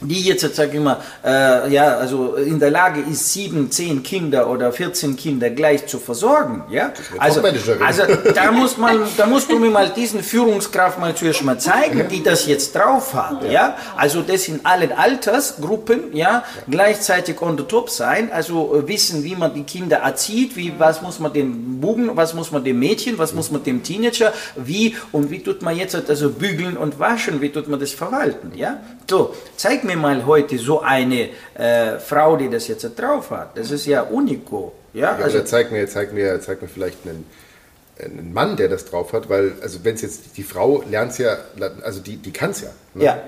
die 0.00 0.22
jetzt, 0.22 0.54
sag 0.54 0.72
ich 0.72 0.80
mal, 0.80 0.98
äh, 1.24 1.72
ja, 1.72 1.96
also 1.96 2.34
in 2.36 2.58
der 2.58 2.70
Lage 2.70 3.00
ist, 3.00 3.32
sieben, 3.32 3.70
zehn 3.70 4.02
Kinder 4.02 4.48
oder 4.48 4.72
14 4.72 5.16
Kinder 5.16 5.50
gleich 5.50 5.86
zu 5.86 5.98
versorgen, 5.98 6.64
ja, 6.70 6.92
also, 7.18 7.42
also 7.84 8.02
da 8.34 8.52
muss 8.52 8.76
man, 8.76 9.00
da 9.16 9.26
musst 9.26 9.50
du 9.50 9.58
mir 9.58 9.70
mal 9.70 9.88
diesen 9.90 10.22
Führungskraft 10.22 10.98
mal 10.98 11.14
zuerst 11.14 11.42
mal 11.42 11.58
zeigen, 11.58 12.08
die 12.08 12.22
das 12.22 12.46
jetzt 12.46 12.74
drauf 12.74 13.14
hat, 13.14 13.50
ja, 13.50 13.76
also 13.96 14.22
das 14.22 14.48
in 14.48 14.64
allen 14.64 14.92
Altersgruppen, 14.92 16.14
ja, 16.14 16.44
gleichzeitig 16.68 17.40
on 17.40 17.56
the 17.56 17.64
top 17.64 17.90
sein, 17.90 18.30
also 18.32 18.74
äh, 18.74 18.88
wissen, 18.88 19.24
wie 19.24 19.34
man 19.34 19.54
die 19.54 19.64
Kinder 19.64 19.98
erzieht, 19.98 20.56
wie, 20.56 20.74
was 20.78 21.02
muss 21.02 21.18
man 21.18 21.32
dem 21.32 21.80
Buben, 21.80 22.10
was 22.14 22.34
muss 22.34 22.52
man 22.52 22.64
dem 22.64 22.78
Mädchen, 22.78 23.18
was 23.18 23.32
muss 23.32 23.50
man 23.50 23.62
dem 23.64 23.82
Teenager, 23.82 24.32
wie 24.56 24.96
und 25.12 25.30
wie 25.30 25.42
tut 25.42 25.62
man 25.62 25.76
jetzt 25.76 25.96
also 26.08 26.30
bügeln 26.30 26.76
und 26.76 26.98
waschen, 26.98 27.40
wie 27.40 27.50
tut 27.50 27.68
man 27.68 27.80
das 27.80 27.92
verwalten, 27.92 28.52
ja, 28.54 28.80
so, 29.08 29.34
zeig 29.56 29.84
mir 29.84 29.95
mal 29.96 30.24
heute 30.26 30.58
so 30.58 30.80
eine 30.80 31.30
äh, 31.54 31.98
Frau, 31.98 32.36
die 32.36 32.48
das 32.48 32.68
jetzt 32.68 32.84
drauf 32.98 33.30
hat. 33.30 33.56
Das 33.56 33.70
ist 33.70 33.86
ja 33.86 34.02
unico. 34.02 34.72
Ja, 34.92 35.18
ja 35.18 35.24
also 35.24 35.42
zeig 35.42 35.70
mir, 35.72 35.86
zeig 35.88 36.12
mir, 36.12 36.40
zeig 36.40 36.62
mir 36.62 36.68
vielleicht 36.68 36.98
einen, 37.04 37.26
einen 38.02 38.32
Mann, 38.32 38.56
der 38.56 38.68
das 38.68 38.84
drauf 38.86 39.12
hat, 39.12 39.28
weil, 39.28 39.54
also 39.60 39.84
wenn 39.84 39.94
es 39.94 40.02
jetzt, 40.02 40.36
die 40.36 40.42
Frau 40.42 40.82
lernt 40.88 41.12
es 41.12 41.18
ja, 41.18 41.36
also 41.82 42.00
die, 42.00 42.16
die 42.16 42.30
kann 42.30 42.50
es 42.50 42.62
ja. 42.62 42.70
Ne? 42.94 43.04
Ja. 43.04 43.22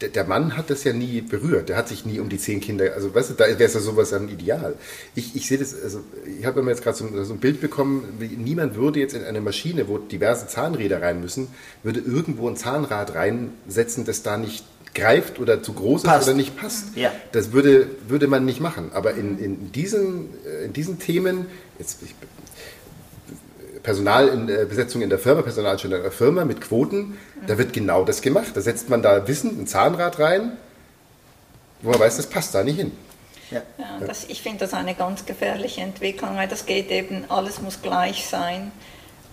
Der, 0.00 0.10
der, 0.10 0.24
Mann 0.24 0.56
hat 0.56 0.70
das 0.70 0.84
ja 0.84 0.92
nie 0.92 1.22
berührt, 1.22 1.70
der 1.70 1.76
hat 1.76 1.88
sich 1.88 2.04
nie 2.04 2.20
um 2.20 2.28
die 2.28 2.38
zehn 2.38 2.60
Kinder, 2.60 2.92
also 2.94 3.14
weißt 3.14 3.30
du, 3.30 3.34
da 3.34 3.46
wäre 3.46 3.64
es 3.64 3.74
ja 3.74 3.80
sowas 3.80 4.12
ein 4.12 4.28
Ideal. 4.28 4.74
Ich, 5.14 5.34
ich 5.34 5.48
sehe 5.48 5.58
das, 5.58 5.74
also 5.82 6.00
ich 6.38 6.44
habe 6.44 6.62
mir 6.62 6.70
jetzt 6.70 6.84
gerade 6.84 6.96
so, 6.96 7.24
so, 7.24 7.32
ein 7.32 7.40
Bild 7.40 7.60
bekommen, 7.60 8.16
wie, 8.18 8.28
niemand 8.28 8.76
würde 8.76 9.00
jetzt 9.00 9.14
in 9.14 9.24
eine 9.24 9.40
Maschine, 9.40 9.88
wo 9.88 9.98
diverse 9.98 10.46
Zahnräder 10.46 11.02
rein 11.02 11.20
müssen, 11.20 11.48
würde 11.82 12.00
irgendwo 12.00 12.48
ein 12.48 12.56
Zahnrad 12.56 13.14
reinsetzen, 13.14 14.04
das 14.04 14.22
da 14.22 14.36
nicht 14.36 14.64
greift 14.94 15.38
oder 15.38 15.62
zu 15.62 15.72
groß 15.72 16.02
passt. 16.02 16.22
ist 16.22 16.28
oder 16.28 16.36
nicht 16.36 16.56
passt. 16.56 16.96
Ja. 16.96 17.12
Das 17.32 17.52
würde, 17.52 17.88
würde 18.06 18.26
man 18.26 18.44
nicht 18.44 18.60
machen. 18.60 18.90
Aber 18.94 19.14
in, 19.14 19.38
in, 19.38 19.72
diesen, 19.72 20.30
äh, 20.44 20.64
in 20.64 20.72
diesen 20.72 20.98
Themen, 20.98 21.46
jetzt, 21.78 22.02
ich, 22.02 22.14
Personalbesetzung 23.82 25.00
äh, 25.00 25.04
in 25.04 25.10
der 25.10 25.18
Firma, 25.18 25.42
Personalstellung 25.42 25.98
in 25.98 26.02
der 26.02 26.12
Firma 26.12 26.44
mit 26.44 26.60
Quoten, 26.60 27.16
da 27.46 27.58
wird 27.58 27.72
genau 27.72 28.04
das 28.04 28.22
gemacht. 28.22 28.48
Da 28.54 28.60
setzt 28.60 28.88
man 28.88 29.02
da 29.02 29.26
Wissen, 29.28 29.60
ein 29.60 29.66
Zahnrad 29.66 30.18
rein, 30.18 30.56
wo 31.82 31.90
man 31.90 32.00
weiß, 32.00 32.16
das 32.16 32.26
passt 32.26 32.54
da 32.54 32.64
nicht 32.64 32.76
hin. 32.76 32.92
Ja. 33.50 33.62
ja 33.78 34.06
das, 34.06 34.24
ich 34.28 34.42
finde 34.42 34.58
das 34.58 34.74
eine 34.74 34.94
ganz 34.94 35.24
gefährliche 35.24 35.80
Entwicklung, 35.80 36.36
weil 36.36 36.48
das 36.48 36.66
geht 36.66 36.90
eben, 36.90 37.24
alles 37.28 37.62
muss 37.62 37.80
gleich 37.80 38.26
sein 38.26 38.72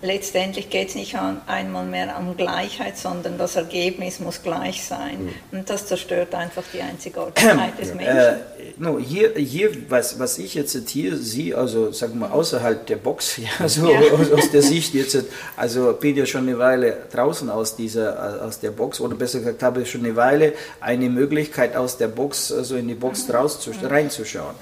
letztendlich 0.01 0.69
geht 0.69 0.89
es 0.89 0.95
nicht 0.95 1.15
an, 1.15 1.41
einmal 1.47 1.85
mehr 1.85 2.15
um 2.19 2.35
Gleichheit, 2.37 2.97
sondern 2.97 3.37
das 3.37 3.55
Ergebnis 3.55 4.19
muss 4.19 4.43
gleich 4.43 4.83
sein. 4.83 5.25
Mhm. 5.51 5.59
Und 5.59 5.69
das 5.69 5.87
zerstört 5.87 6.33
einfach 6.35 6.63
die 6.73 6.81
Einzigartigkeit 6.81 7.77
des 7.79 7.93
Menschen. 7.93 8.17
Äh, 8.17 8.35
no, 8.77 8.99
hier, 8.99 9.33
hier 9.35 9.71
was, 9.89 10.19
was 10.19 10.37
ich 10.37 10.53
jetzt 10.55 10.75
hier 10.89 11.17
sehe, 11.17 11.57
also 11.57 11.91
sagen 11.91 12.19
wir 12.19 12.33
außerhalb 12.33 12.85
der 12.85 12.97
Box, 12.97 13.37
ja, 13.59 13.67
so 13.67 13.89
ja. 13.89 13.99
Aus, 14.11 14.31
aus, 14.31 14.51
der 14.51 14.61
Sicht 14.61 14.93
jetzt, 14.93 15.17
also 15.55 15.93
bin 15.93 16.15
ja 16.15 16.25
schon 16.25 16.47
eine 16.47 16.57
Weile 16.57 16.97
draußen 17.11 17.49
aus 17.49 17.75
dieser, 17.75 18.43
aus 18.43 18.59
der 18.59 18.71
Box, 18.71 18.99
oder 19.01 19.15
besser 19.15 19.39
gesagt, 19.39 19.63
habe 19.63 19.81
ich 19.81 19.91
schon 19.91 20.05
eine 20.05 20.15
Weile 20.15 20.53
eine 20.81 21.09
Möglichkeit 21.09 21.75
aus 21.75 21.97
der 21.97 22.07
Box, 22.07 22.51
also 22.51 22.75
in 22.75 22.87
die 22.87 22.95
Box 22.95 23.27
mhm. 23.27 23.35
raus 23.35 23.59
zu, 23.59 23.71
mhm. 23.71 23.85
reinzuschauen. 23.85 24.55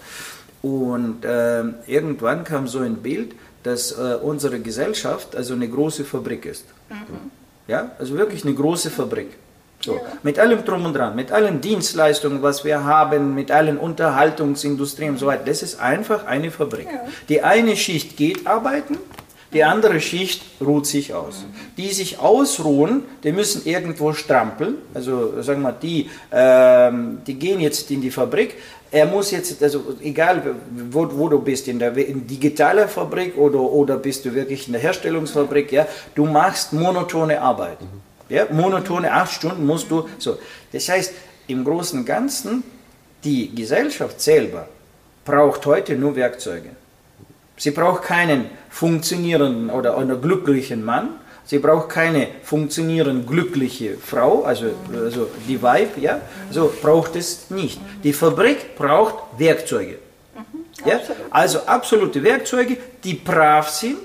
Und 0.61 1.25
äh, 1.25 1.63
irgendwann 1.87 2.45
kam 2.45 2.67
so 2.69 2.79
ein 2.79 2.95
Bild, 2.97 3.35
dass 3.63 3.91
äh, 3.91 4.17
unsere 4.21 4.59
Gesellschaft 4.59 5.35
also 5.35 5.53
eine 5.53 5.67
große 5.67 6.03
Fabrik 6.05 6.45
ist. 6.45 6.65
Mhm. 6.89 7.31
Ja, 7.67 7.91
also 7.97 8.17
wirklich 8.17 8.43
eine 8.45 8.53
große 8.53 8.89
Fabrik. 8.89 9.31
So, 9.81 9.95
ja. 9.95 10.01
Mit 10.21 10.39
allem 10.39 10.63
Drum 10.63 10.85
und 10.85 10.93
Dran, 10.93 11.15
mit 11.15 11.31
allen 11.31 11.59
Dienstleistungen, 11.59 12.41
was 12.41 12.63
wir 12.63 12.83
haben, 12.85 13.35
mit 13.35 13.51
allen 13.51 13.77
Unterhaltungsindustrien 13.77 15.11
und 15.11 15.17
so 15.17 15.25
weiter. 15.25 15.43
Das 15.45 15.61
ist 15.61 15.79
einfach 15.79 16.25
eine 16.25 16.51
Fabrik. 16.51 16.85
Ja. 16.85 17.01
Die 17.27 17.41
eine 17.41 17.75
Schicht 17.75 18.15
geht 18.15 18.47
arbeiten, 18.47 18.97
die 19.53 19.63
andere 19.63 19.99
Schicht 19.99 20.41
ruht 20.61 20.87
sich 20.87 21.13
aus. 21.13 21.41
Mhm. 21.41 21.75
Die 21.77 21.93
sich 21.93 22.19
ausruhen, 22.19 23.03
die 23.23 23.31
müssen 23.31 23.65
irgendwo 23.65 24.13
strampeln. 24.13 24.75
Also 24.93 25.41
sagen 25.41 25.61
wir, 25.61 25.73
die, 25.73 26.09
ähm, 26.31 27.19
die 27.27 27.35
gehen 27.35 27.59
jetzt 27.59 27.91
in 27.91 28.01
die 28.01 28.09
Fabrik, 28.09 28.55
er 28.93 29.07
muss 29.07 29.31
jetzt, 29.31 29.61
also 29.63 29.95
egal 30.03 30.55
wo, 30.91 31.09
wo 31.11 31.27
du 31.27 31.41
bist, 31.41 31.67
in 31.67 31.79
der 31.79 31.97
in 31.97 32.27
digitaler 32.27 32.87
Fabrik 32.87 33.35
oder, 33.35 33.59
oder 33.59 33.97
bist 33.97 34.23
du 34.23 34.35
wirklich 34.35 34.67
in 34.67 34.73
der 34.73 34.81
Herstellungsfabrik, 34.83 35.71
ja, 35.71 35.87
du 36.13 36.25
machst 36.25 36.73
monotone 36.73 37.41
Arbeit. 37.41 37.81
Mhm. 37.81 38.01
Ja, 38.29 38.45
monotone 38.51 39.11
acht 39.11 39.33
Stunden 39.33 39.65
musst 39.65 39.89
du, 39.89 40.07
so. 40.19 40.37
Das 40.71 40.87
heißt, 40.89 41.11
im 41.47 41.63
Großen 41.63 41.99
und 41.99 42.05
Ganzen, 42.05 42.63
die 43.23 43.53
Gesellschaft 43.55 44.21
selber 44.21 44.67
braucht 45.25 45.65
heute 45.65 45.95
nur 45.95 46.15
Werkzeuge. 46.15 46.69
Sie 47.57 47.71
braucht 47.71 48.03
keinen 48.03 48.45
funktionierenden 48.69 49.71
oder, 49.71 49.97
oder 49.97 50.17
glücklichen 50.17 50.85
Mann, 50.85 51.15
Sie 51.45 51.59
braucht 51.59 51.89
keine 51.89 52.27
funktionierende, 52.43 53.25
glückliche 53.25 53.97
Frau, 53.97 54.43
also, 54.43 54.67
also 54.93 55.29
die 55.47 55.61
Weib, 55.61 55.97
ja, 55.97 56.21
so 56.49 56.71
braucht 56.81 57.15
es 57.15 57.49
nicht. 57.49 57.79
Die 58.03 58.13
Fabrik 58.13 58.75
braucht 58.75 59.15
Werkzeuge. 59.37 59.97
Mhm, 60.35 60.89
ja? 60.89 61.01
Also 61.29 61.59
absolute 61.65 62.23
Werkzeuge, 62.23 62.77
die 63.03 63.15
brav 63.15 63.69
sind, 63.69 63.97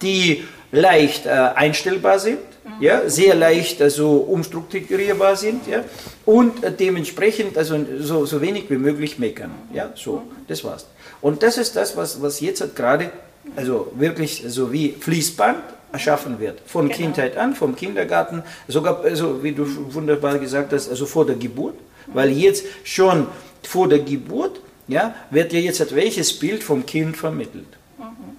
die 0.00 0.44
leicht 0.72 1.26
äh, 1.26 1.30
einstellbar 1.30 2.18
sind, 2.18 2.38
mhm. 2.64 2.82
ja, 2.82 3.08
sehr 3.08 3.34
leicht 3.34 3.82
also 3.82 4.16
umstrukturierbar 4.16 5.36
sind 5.36 5.66
ja, 5.66 5.84
und 6.24 6.64
äh, 6.64 6.72
dementsprechend 6.72 7.58
also 7.58 7.78
so, 7.98 8.24
so 8.24 8.40
wenig 8.40 8.70
wie 8.70 8.78
möglich 8.78 9.18
meckern. 9.18 9.50
Ja, 9.74 9.90
so, 9.94 10.22
das 10.46 10.64
war's. 10.64 10.86
Und 11.20 11.42
das 11.42 11.58
ist 11.58 11.76
das, 11.76 11.96
was, 11.96 12.22
was 12.22 12.40
jetzt 12.40 12.62
halt 12.62 12.76
gerade 12.76 13.10
also 13.56 13.92
wirklich 13.96 14.44
so 14.46 14.72
wie 14.72 14.94
Fließband 14.98 15.58
erschaffen 15.92 16.38
wird. 16.38 16.60
Von 16.66 16.86
genau. 16.88 16.96
Kindheit 16.96 17.36
an, 17.36 17.54
vom 17.54 17.74
Kindergarten, 17.74 18.42
sogar, 18.66 19.02
also 19.02 19.42
wie 19.42 19.52
du 19.52 19.66
wunderbar 19.92 20.38
gesagt 20.38 20.72
hast, 20.72 20.88
also 20.88 21.06
vor 21.06 21.26
der 21.26 21.36
Geburt. 21.36 21.74
Weil 22.12 22.30
jetzt 22.30 22.64
schon 22.84 23.26
vor 23.62 23.88
der 23.88 23.98
Geburt 23.98 24.60
ja, 24.88 25.14
wird 25.30 25.52
ja 25.52 25.60
jetzt 25.60 25.94
welches 25.94 26.38
Bild 26.38 26.64
vom 26.64 26.84
Kind 26.84 27.16
vermittelt. 27.16 27.66
Mhm. 27.98 28.36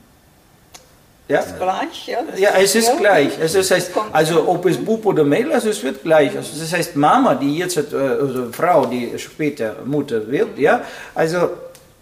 Ja? 1.28 1.39
ist 1.39 1.58
gleich, 1.58 2.08
ja. 2.08 2.20
Ja, 2.38 2.50
es 2.60 2.76
ist 2.76 2.88
ja. 2.88 2.95
gleich. 2.95 3.39
Also, 3.39 3.60
das 3.60 3.70
heißt, 3.70 3.91
also 4.12 4.47
ob 4.47 4.66
es 4.66 4.78
Bub 4.78 5.06
oder 5.06 5.24
Mädel, 5.24 5.54
also 5.54 5.70
es 5.70 5.84
wird 5.84 6.02
gleich. 6.02 6.36
Also 6.36 6.60
das 6.60 6.74
heißt, 6.74 6.95
Mama, 6.95 7.36
die 7.36 7.58
jetzt, 7.58 7.78
äh, 7.78 7.95
also 7.95 8.52
Frau, 8.52 8.88
die 8.88 9.18
später 9.18 9.76
Mutter 9.86 10.28
wird, 10.30 10.58
ja, 10.58 10.82
also 11.14 11.52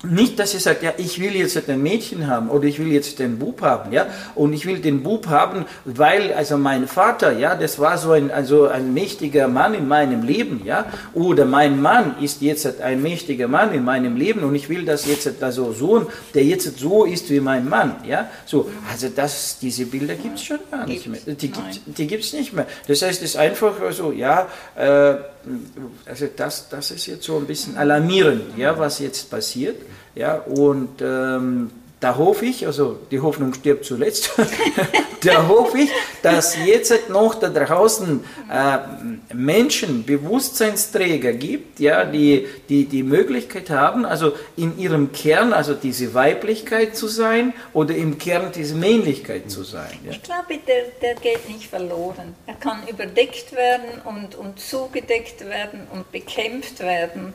nicht, 0.04 0.38
dass 0.38 0.54
ihr 0.54 0.60
sagt, 0.60 0.84
ja, 0.84 0.94
ich 0.98 1.20
will 1.20 1.36
jetzt 1.36 1.58
ein 1.68 1.82
Mädchen 1.82 2.28
haben 2.28 2.50
oder 2.50 2.66
ich 2.66 2.78
will 2.78 2.92
jetzt 2.92 3.18
den 3.18 3.40
Bub 3.40 3.62
haben, 3.62 3.92
ja, 3.92 4.06
und 4.36 4.54
ich 4.54 4.68
will 4.68 4.78
den 4.78 5.02
Bub 5.02 5.28
haben, 5.28 5.66
weil, 5.86 6.34
also 6.34 6.58
mein 6.58 6.88
Vater, 6.88 7.32
ja, 7.32 7.56
das 7.56 7.80
war 7.80 7.98
so 7.98 8.12
ein, 8.12 8.30
also 8.30 8.68
ein 8.68 8.94
mächtiger 8.94 9.48
Mann 9.48 9.74
in 9.74 9.88
meinem 9.88 10.22
Leben, 10.22 10.62
ja, 10.64 10.86
oder 11.16 11.46
mein 11.46 11.82
Mann 11.82 12.16
ist 12.22 12.42
jetzt 12.42 12.80
ein 12.80 13.02
mächtiger 13.02 13.48
Mann 13.48 13.74
in 13.74 13.84
meinem 13.84 14.16
Leben 14.18 14.44
und 14.44 14.54
ich 14.54 14.70
will, 14.70 14.86
dass 14.86 15.08
jetzt 15.08 15.42
also 15.42 15.74
Sohn, 15.74 16.06
der 16.36 16.44
jetzt 16.44 16.78
so 16.78 17.06
ist 17.06 17.32
wie 17.32 17.40
mein 17.40 17.68
Mann, 17.68 17.96
ja, 18.08 18.30
so, 18.46 18.70
also 18.92 19.10
das, 19.10 19.58
diese 19.60 19.88
Bilder 19.88 20.14
gibt 20.14 20.36
es 20.36 20.44
schon 20.44 20.60
gar 20.70 20.86
nicht 20.86 21.08
mehr, 21.08 21.22
die, 21.26 21.52
die 21.86 22.08
gibt 22.08 22.24
es 22.24 22.34
nicht 22.34 22.54
mehr. 22.54 22.68
Das 22.88 23.02
heißt, 23.02 23.24
es 23.24 23.32
ist 23.32 23.38
einfach 23.38 23.74
so, 23.92 24.12
ja, 24.12 24.48
äh, 24.76 25.16
also 26.06 26.28
das, 26.36 26.70
das 26.70 26.92
ist 26.92 27.06
jetzt 27.06 27.24
so 27.26 27.38
ein 27.38 27.46
bisschen 27.46 27.78
alarmierend, 27.78 28.58
ja, 28.58 28.78
was 28.78 29.00
jetzt 29.00 29.30
passiert. 29.30 29.82
Ja, 30.16 30.36
und 30.36 31.02
ähm, 31.02 31.72
da 32.00 32.16
hoffe 32.16 32.46
ich, 32.46 32.68
also 32.68 33.00
die 33.10 33.20
Hoffnung 33.20 33.56
stirbt 33.56 33.86
zuletzt, 33.86 34.32
da 35.24 35.48
hoffe 35.48 35.80
ich, 35.80 35.90
dass 36.22 36.56
jetzt 36.64 37.10
noch 37.10 37.36
da 37.36 37.50
draußen 37.50 38.24
äh, 38.52 39.34
Menschen, 39.34 40.06
Bewusstseinsträger 40.06 41.34
gibt, 41.34 41.80
ja, 41.80 42.06
die, 42.06 42.48
die 42.70 42.86
die 42.86 43.02
Möglichkeit 43.02 43.72
haben, 43.72 44.06
also 44.06 44.34
in 44.56 44.78
ihrem 44.78 45.12
Kern, 45.12 45.54
also 45.54 45.74
diese 45.74 46.14
Weiblichkeit 46.14 46.96
zu 46.96 47.08
sein 47.08 47.54
oder 47.74 47.96
im 47.96 48.20
Kern 48.20 48.52
diese 48.54 48.76
Männlichkeit 48.76 49.50
zu 49.50 49.64
sein. 49.64 49.98
Ja. 50.06 50.12
Ich 50.12 50.22
glaube, 50.22 50.60
der, 50.68 50.84
der 51.02 51.16
geht 51.16 51.50
nicht 51.50 51.68
verloren. 51.68 52.36
Er 52.46 52.56
kann 52.56 52.88
überdeckt 52.88 53.54
werden 53.54 54.02
und, 54.06 54.36
und 54.36 54.60
zugedeckt 54.60 55.44
werden 55.48 55.88
und 55.92 56.12
bekämpft 56.12 56.80
werden, 56.80 57.34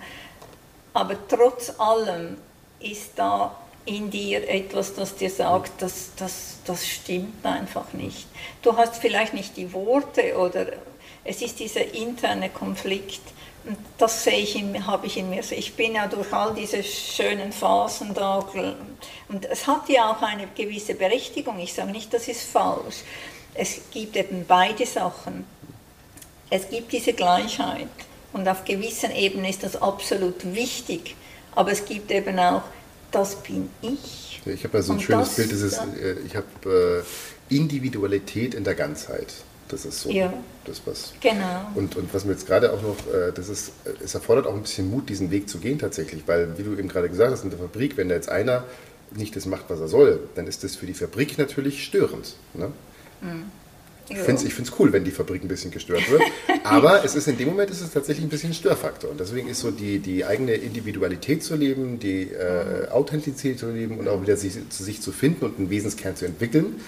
aber 0.95 1.17
trotz 1.29 1.73
allem 1.81 2.37
ist 2.79 3.13
da 3.17 3.57
in 3.85 4.11
dir 4.11 4.49
etwas, 4.49 4.95
das 4.95 5.17
dir 5.17 5.31
sagt, 5.31 5.83
das, 5.83 6.11
das, 6.17 6.59
das 6.65 6.87
stimmt 6.87 7.45
einfach 7.45 7.93
nicht. 7.93 8.27
Du 8.63 8.77
hast 8.77 8.97
vielleicht 8.97 9.35
nicht 9.35 9.57
die 9.57 9.73
Worte 9.73 10.37
oder 10.37 10.67
es 11.25 11.43
ist 11.43 11.59
dieser 11.61 11.95
interne 11.95 12.49
Konflikt. 12.49 13.21
Und 13.65 13.77
das 13.99 14.25
sehe 14.25 14.39
ich 14.39 14.57
habe 14.87 15.07
ich 15.07 15.17
in 15.17 15.31
mir. 15.31 15.43
Ich 15.53 15.75
bin 15.75 15.95
ja 15.95 16.09
durch 16.09 16.33
all 16.33 16.53
diese 16.53 16.83
schönen 16.83 17.53
Phasen 17.53 18.13
da. 18.13 18.45
Und 19.29 19.45
es 19.45 19.67
hat 19.69 19.89
ja 19.89 20.11
auch 20.11 20.23
eine 20.23 20.49
gewisse 20.49 20.95
Berechtigung. 20.95 21.59
Ich 21.61 21.73
sage 21.73 21.93
nicht, 21.93 22.13
das 22.13 22.27
ist 22.27 22.43
falsch. 22.43 23.03
Es 23.55 23.83
gibt 23.93 24.17
eben 24.17 24.45
beide 24.49 24.85
Sachen. 24.85 25.47
Es 26.51 26.69
gibt 26.69 26.93
diese 26.93 27.13
Gleichheit. 27.13 27.89
Und 28.33 28.49
auf 28.49 28.65
gewissen 28.65 29.15
Ebenen 29.15 29.45
ist 29.45 29.63
das 29.63 29.81
absolut 29.81 30.55
wichtig. 30.55 31.15
Aber 31.55 31.71
es 31.71 31.85
gibt 31.85 32.11
eben 32.11 32.39
auch 32.41 32.63
das 33.13 33.37
bin 33.37 33.71
ich. 33.81 34.41
Ich 34.45 34.65
habe 34.65 34.79
ja 34.79 34.83
so 34.83 34.93
ein 34.93 34.99
und 34.99 35.03
schönes 35.03 35.29
das, 35.29 35.37
Bild, 35.37 35.53
das 35.53 35.61
ist, 35.61 35.79
äh, 35.79 36.17
ich 36.27 36.35
habe 36.37 37.05
äh, 37.51 37.55
Individualität 37.55 38.55
in 38.55 38.65
der 38.65 38.75
Ganzheit. 38.75 39.33
Das 39.69 39.87
ist 39.87 40.01
so 40.01 40.11
ja. 40.11 40.33
das, 40.65 40.83
was. 40.85 41.15
Genau. 41.21 41.71
Und, 41.75 41.97
und 41.97 42.13
was 42.13 42.25
mir 42.25 42.33
jetzt 42.33 42.47
gerade 42.47 42.73
auch 42.73 42.83
noch, 42.83 42.97
äh, 43.13 43.33
das 43.33 43.49
ist, 43.49 43.73
es 44.05 44.15
erfordert 44.15 44.47
auch 44.47 44.55
ein 44.55 44.63
bisschen 44.63 44.91
Mut, 44.91 45.09
diesen 45.09 45.31
Weg 45.31 45.49
zu 45.49 45.59
gehen 45.59 45.79
tatsächlich, 45.79 46.25
weil, 46.27 46.59
wie 46.59 46.63
du 46.63 46.73
eben 46.73 46.89
gerade 46.89 47.09
gesagt 47.09 47.33
hast, 47.33 47.45
in 47.45 47.51
der 47.51 47.59
Fabrik, 47.59 47.97
wenn 47.97 48.09
da 48.09 48.15
jetzt 48.15 48.29
einer 48.29 48.65
nicht 49.15 49.37
das 49.37 49.47
macht, 49.47 49.65
was 49.69 49.81
er 49.81 49.89
soll, 49.89 50.21
dann 50.35 50.47
ist 50.47 50.65
das 50.65 50.77
für 50.77 50.87
die 50.87 50.95
Fabrik 50.95 51.39
natürlich 51.39 51.85
störend. 51.85 52.35
Ne? 52.55 52.73
Mhm. 53.21 53.51
Ich 54.09 54.19
finde 54.19 54.43
es 54.43 54.79
cool, 54.79 54.93
wenn 54.93 55.05
die 55.05 55.11
Fabrik 55.11 55.43
ein 55.43 55.49
bisschen 55.49 55.71
gestört 55.71 56.11
wird. 56.11 56.23
Aber 56.65 57.05
es 57.05 57.15
ist 57.15 57.29
in 57.29 57.39
dem 57.39 57.49
Moment 57.49 57.71
ist 57.71 57.81
es 57.81 57.91
tatsächlich 57.91 58.27
ein 58.27 58.29
bisschen 58.29 58.51
ein 58.51 58.55
Störfaktor. 58.55 59.11
Und 59.11 59.21
deswegen 59.21 59.49
ist 59.49 59.61
so 59.61 59.71
die, 59.71 59.99
die 59.99 60.25
eigene 60.25 60.55
Individualität 60.55 61.43
zu 61.43 61.57
leben, 61.57 61.99
die 61.99 62.31
äh, 62.31 62.89
Authentizität 62.91 63.59
zu 63.59 63.71
leben 63.71 63.99
und 63.99 64.09
auch 64.09 64.21
wieder 64.23 64.37
sich, 64.37 64.55
zu 64.69 64.83
sich 64.83 65.01
zu 65.01 65.13
finden 65.13 65.45
und 65.45 65.59
einen 65.59 65.71
Wesenskern 65.71 66.17
zu 66.17 66.27
entwickeln, 66.27 66.81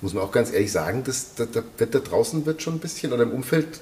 muss 0.00 0.14
man 0.14 0.22
auch 0.22 0.32
ganz 0.32 0.52
ehrlich 0.52 0.72
sagen, 0.72 1.02
das, 1.04 1.34
da, 1.34 1.44
da, 1.44 1.62
da 1.84 1.98
draußen 1.98 2.46
wird 2.46 2.62
schon 2.62 2.76
ein 2.76 2.80
bisschen 2.80 3.12
oder 3.12 3.24
im 3.24 3.32
Umfeld 3.32 3.80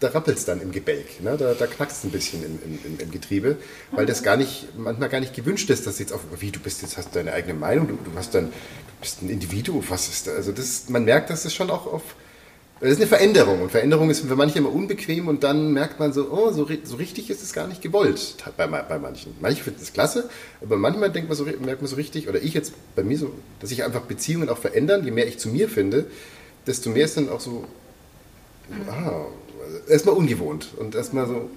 da 0.00 0.08
rappelt 0.08 0.38
es 0.38 0.46
dann 0.46 0.60
im 0.62 0.72
Gebälk, 0.72 1.22
ne? 1.22 1.36
da, 1.36 1.52
da 1.52 1.66
knackst 1.66 1.98
es 1.98 2.04
ein 2.04 2.10
bisschen 2.10 2.42
im, 2.42 2.58
im, 2.64 2.98
im, 2.98 3.10
Getriebe, 3.10 3.58
weil 3.92 4.06
das 4.06 4.22
gar 4.22 4.38
nicht, 4.38 4.68
manchmal 4.76 5.10
gar 5.10 5.20
nicht 5.20 5.34
gewünscht 5.34 5.68
ist, 5.68 5.86
dass 5.86 5.98
jetzt 5.98 6.12
auf, 6.12 6.20
wie 6.38 6.50
du 6.50 6.58
bist 6.58 6.80
jetzt, 6.80 6.96
hast 6.96 7.14
deine 7.14 7.34
eigene 7.34 7.52
Meinung, 7.52 7.86
du, 7.86 7.98
du 8.02 8.16
hast 8.16 8.34
dann, 8.34 8.46
du 8.46 8.52
bist 9.00 9.22
ein 9.22 9.28
Individuum, 9.28 9.84
was 9.88 10.08
ist 10.08 10.26
da? 10.26 10.32
Also 10.32 10.52
das, 10.52 10.88
man 10.88 11.04
merkt, 11.04 11.28
dass 11.28 11.44
es 11.44 11.54
schon 11.54 11.70
auch 11.70 11.86
auf, 11.86 12.02
das 12.80 12.92
ist 12.92 12.96
eine 12.96 13.06
Veränderung 13.06 13.60
und 13.60 13.70
Veränderung 13.70 14.08
ist 14.08 14.20
für 14.26 14.36
manche 14.36 14.58
immer 14.58 14.72
unbequem 14.72 15.28
und 15.28 15.44
dann 15.44 15.72
merkt 15.72 16.00
man 16.00 16.14
so, 16.14 16.30
oh, 16.30 16.50
so, 16.50 16.66
so 16.84 16.96
richtig 16.96 17.28
ist 17.28 17.42
es 17.42 17.52
gar 17.52 17.66
nicht 17.66 17.82
gewollt 17.82 18.36
bei, 18.56 18.66
bei 18.66 18.98
manchen. 18.98 19.34
Manche 19.40 19.62
finden 19.62 19.80
es 19.82 19.92
klasse, 19.92 20.30
aber 20.62 20.78
manchmal 20.78 21.10
denkt 21.10 21.28
man 21.28 21.36
so, 21.36 21.44
merkt 21.44 21.82
man 21.82 21.86
so 21.86 21.96
richtig, 21.96 22.26
oder 22.28 22.42
ich 22.42 22.54
jetzt 22.54 22.72
bei 22.96 23.02
mir 23.02 23.18
so, 23.18 23.34
dass 23.60 23.68
sich 23.68 23.84
einfach 23.84 24.02
Beziehungen 24.02 24.48
auch 24.48 24.56
verändern. 24.56 25.04
Je 25.04 25.10
mehr 25.10 25.26
ich 25.26 25.38
zu 25.38 25.50
mir 25.50 25.68
finde, 25.68 26.06
desto 26.66 26.88
mehr 26.88 27.04
ist 27.04 27.18
dann 27.18 27.28
auch 27.28 27.40
so, 27.40 27.66
ah, 28.88 29.26
erstmal 29.86 30.14
ungewohnt 30.14 30.68
und 30.78 30.94
erstmal 30.94 31.26
so 31.26 31.50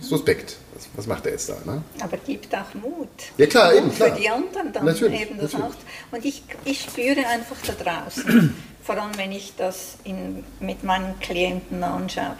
suspekt. 0.00 0.56
Was, 0.74 0.88
was, 0.94 1.06
macht 1.06 1.26
er 1.26 1.32
jetzt 1.32 1.48
da? 1.48 1.56
Ne? 1.64 1.82
Aber 2.00 2.16
gibt 2.18 2.54
auch 2.54 2.74
Mut. 2.74 3.08
Ja 3.36 3.46
klar, 3.46 3.74
eben 3.74 3.94
klar. 3.94 4.14
Für 4.14 4.20
die 4.20 4.28
anderen 4.28 4.72
dann 4.72 4.84
natürlich, 4.84 5.20
eben 5.22 5.38
das 5.38 5.52
natürlich. 5.52 5.74
auch. 5.74 6.14
Und 6.16 6.24
ich, 6.24 6.42
ich 6.64 6.80
spüre 6.82 7.26
einfach 7.26 7.56
da 7.66 7.72
draußen, 7.72 8.54
vor 8.82 8.98
allem 8.98 9.16
wenn 9.16 9.32
ich 9.32 9.54
das 9.56 9.96
in, 10.04 10.44
mit 10.60 10.84
meinen 10.84 11.18
Klienten 11.20 11.82
anschaue, 11.82 12.36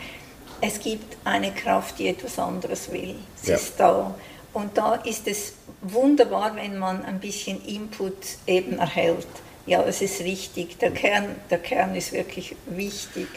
es 0.61 0.79
gibt 0.79 1.17
eine 1.25 1.53
Kraft, 1.53 1.99
die 1.99 2.09
etwas 2.09 2.39
anderes 2.39 2.91
will. 2.93 3.17
Sie 3.37 3.51
ja. 3.51 3.57
ist 3.57 3.75
da. 3.79 4.15
Und 4.53 4.77
da 4.77 4.95
ist 4.95 5.27
es 5.27 5.55
wunderbar, 5.81 6.55
wenn 6.57 6.79
man 6.79 7.05
ein 7.05 7.19
bisschen 7.21 7.65
Input 7.65 8.15
eben 8.47 8.79
erhält. 8.79 9.27
Ja, 9.67 9.83
es 9.83 10.03
ist 10.03 10.21
richtig. 10.21 10.79
Der 10.79 10.91
Kern, 10.91 11.37
der 11.51 11.59
Kern 11.59 11.95
ist 11.95 12.13
wirklich 12.13 12.55
wichtig. 12.67 13.29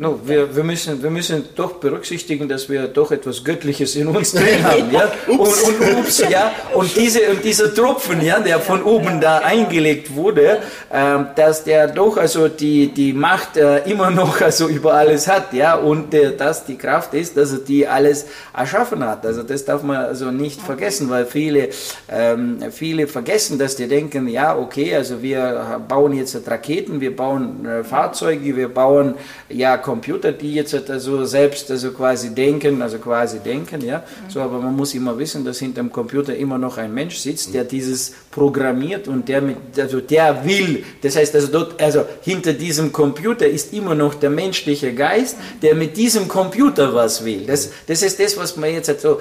No, 0.00 0.20
wir, 0.24 0.54
wir, 0.54 0.62
müssen, 0.62 1.02
wir 1.02 1.10
müssen 1.10 1.44
doch 1.56 1.72
berücksichtigen, 1.72 2.48
dass 2.48 2.68
wir 2.68 2.86
doch 2.86 3.10
etwas 3.10 3.42
Göttliches 3.42 3.96
in 3.96 4.06
uns 4.06 4.30
drin 4.30 4.62
haben. 4.62 4.92
Ja? 4.92 5.10
Und, 5.26 5.40
und, 5.40 5.98
ups, 5.98 6.22
ja? 6.30 6.52
und, 6.72 6.94
diese, 6.96 7.22
und 7.30 7.44
dieser 7.44 7.74
Tropfen, 7.74 8.20
ja, 8.20 8.38
der 8.38 8.60
von 8.60 8.82
oben 8.82 9.20
da 9.20 9.38
eingelegt 9.38 10.14
wurde, 10.14 10.58
äh, 10.90 11.18
dass 11.34 11.64
der 11.64 11.88
doch 11.88 12.16
also 12.16 12.46
die, 12.46 12.88
die 12.88 13.12
Macht 13.12 13.56
äh, 13.56 13.78
immer 13.90 14.10
noch 14.10 14.40
also 14.40 14.68
über 14.68 14.94
alles 14.94 15.26
hat 15.26 15.52
ja? 15.52 15.74
und 15.74 16.14
äh, 16.14 16.36
dass 16.36 16.64
die 16.64 16.76
Kraft 16.76 17.14
ist, 17.14 17.36
dass 17.36 17.52
er 17.52 17.58
die 17.58 17.86
alles 17.86 18.26
erschaffen 18.56 19.04
hat. 19.04 19.26
Also 19.26 19.42
das 19.42 19.64
darf 19.64 19.82
man 19.82 19.96
also 19.96 20.30
nicht 20.30 20.60
vergessen, 20.60 21.10
weil 21.10 21.26
viele, 21.26 21.70
ähm, 22.08 22.62
viele 22.70 23.08
vergessen, 23.08 23.58
dass 23.58 23.74
die 23.74 23.88
denken, 23.88 24.28
ja 24.28 24.56
okay, 24.56 24.94
also 24.94 25.22
wir 25.22 25.80
bauen 25.88 26.12
jetzt 26.12 26.38
Raketen, 26.48 27.00
wir 27.00 27.16
bauen 27.16 27.66
äh, 27.66 27.82
Fahrzeuge, 27.82 28.54
wir 28.54 28.68
bauen 28.68 29.14
ja 29.48 29.76
Computer, 29.88 30.32
die 30.32 30.52
jetzt 30.54 30.74
also 30.90 31.24
selbst 31.24 31.70
also 31.70 31.92
quasi 31.92 32.34
denken, 32.34 32.82
also 32.82 32.98
quasi 32.98 33.38
denken, 33.38 33.80
ja. 33.80 33.98
Mhm. 33.98 34.30
So, 34.30 34.40
aber 34.40 34.58
man 34.58 34.76
muss 34.76 34.92
immer 34.92 35.16
wissen, 35.18 35.46
dass 35.46 35.60
hinter 35.60 35.82
dem 35.82 35.90
Computer 35.90 36.36
immer 36.36 36.58
noch 36.58 36.76
ein 36.76 36.92
Mensch 36.92 37.16
sitzt, 37.16 37.54
der 37.54 37.64
dieses 37.64 38.12
programmiert 38.30 39.08
und 39.08 39.30
der 39.30 39.40
mit, 39.40 39.56
also 39.78 40.02
der 40.02 40.44
will. 40.44 40.84
Das 41.00 41.16
heißt 41.16 41.34
also 41.34 41.48
dort, 41.48 41.80
also 41.80 42.04
hinter 42.20 42.52
diesem 42.52 42.92
Computer 42.92 43.46
ist 43.46 43.72
immer 43.72 43.94
noch 43.94 44.14
der 44.14 44.28
menschliche 44.28 44.92
Geist, 44.92 45.36
der 45.62 45.74
mit 45.74 45.96
diesem 45.96 46.28
Computer 46.28 46.94
was 46.94 47.24
will. 47.24 47.46
Das, 47.46 47.70
das 47.86 48.02
ist 48.02 48.20
das, 48.20 48.36
was 48.36 48.58
man 48.58 48.70
jetzt 48.70 48.88
halt 48.88 49.00
so 49.00 49.18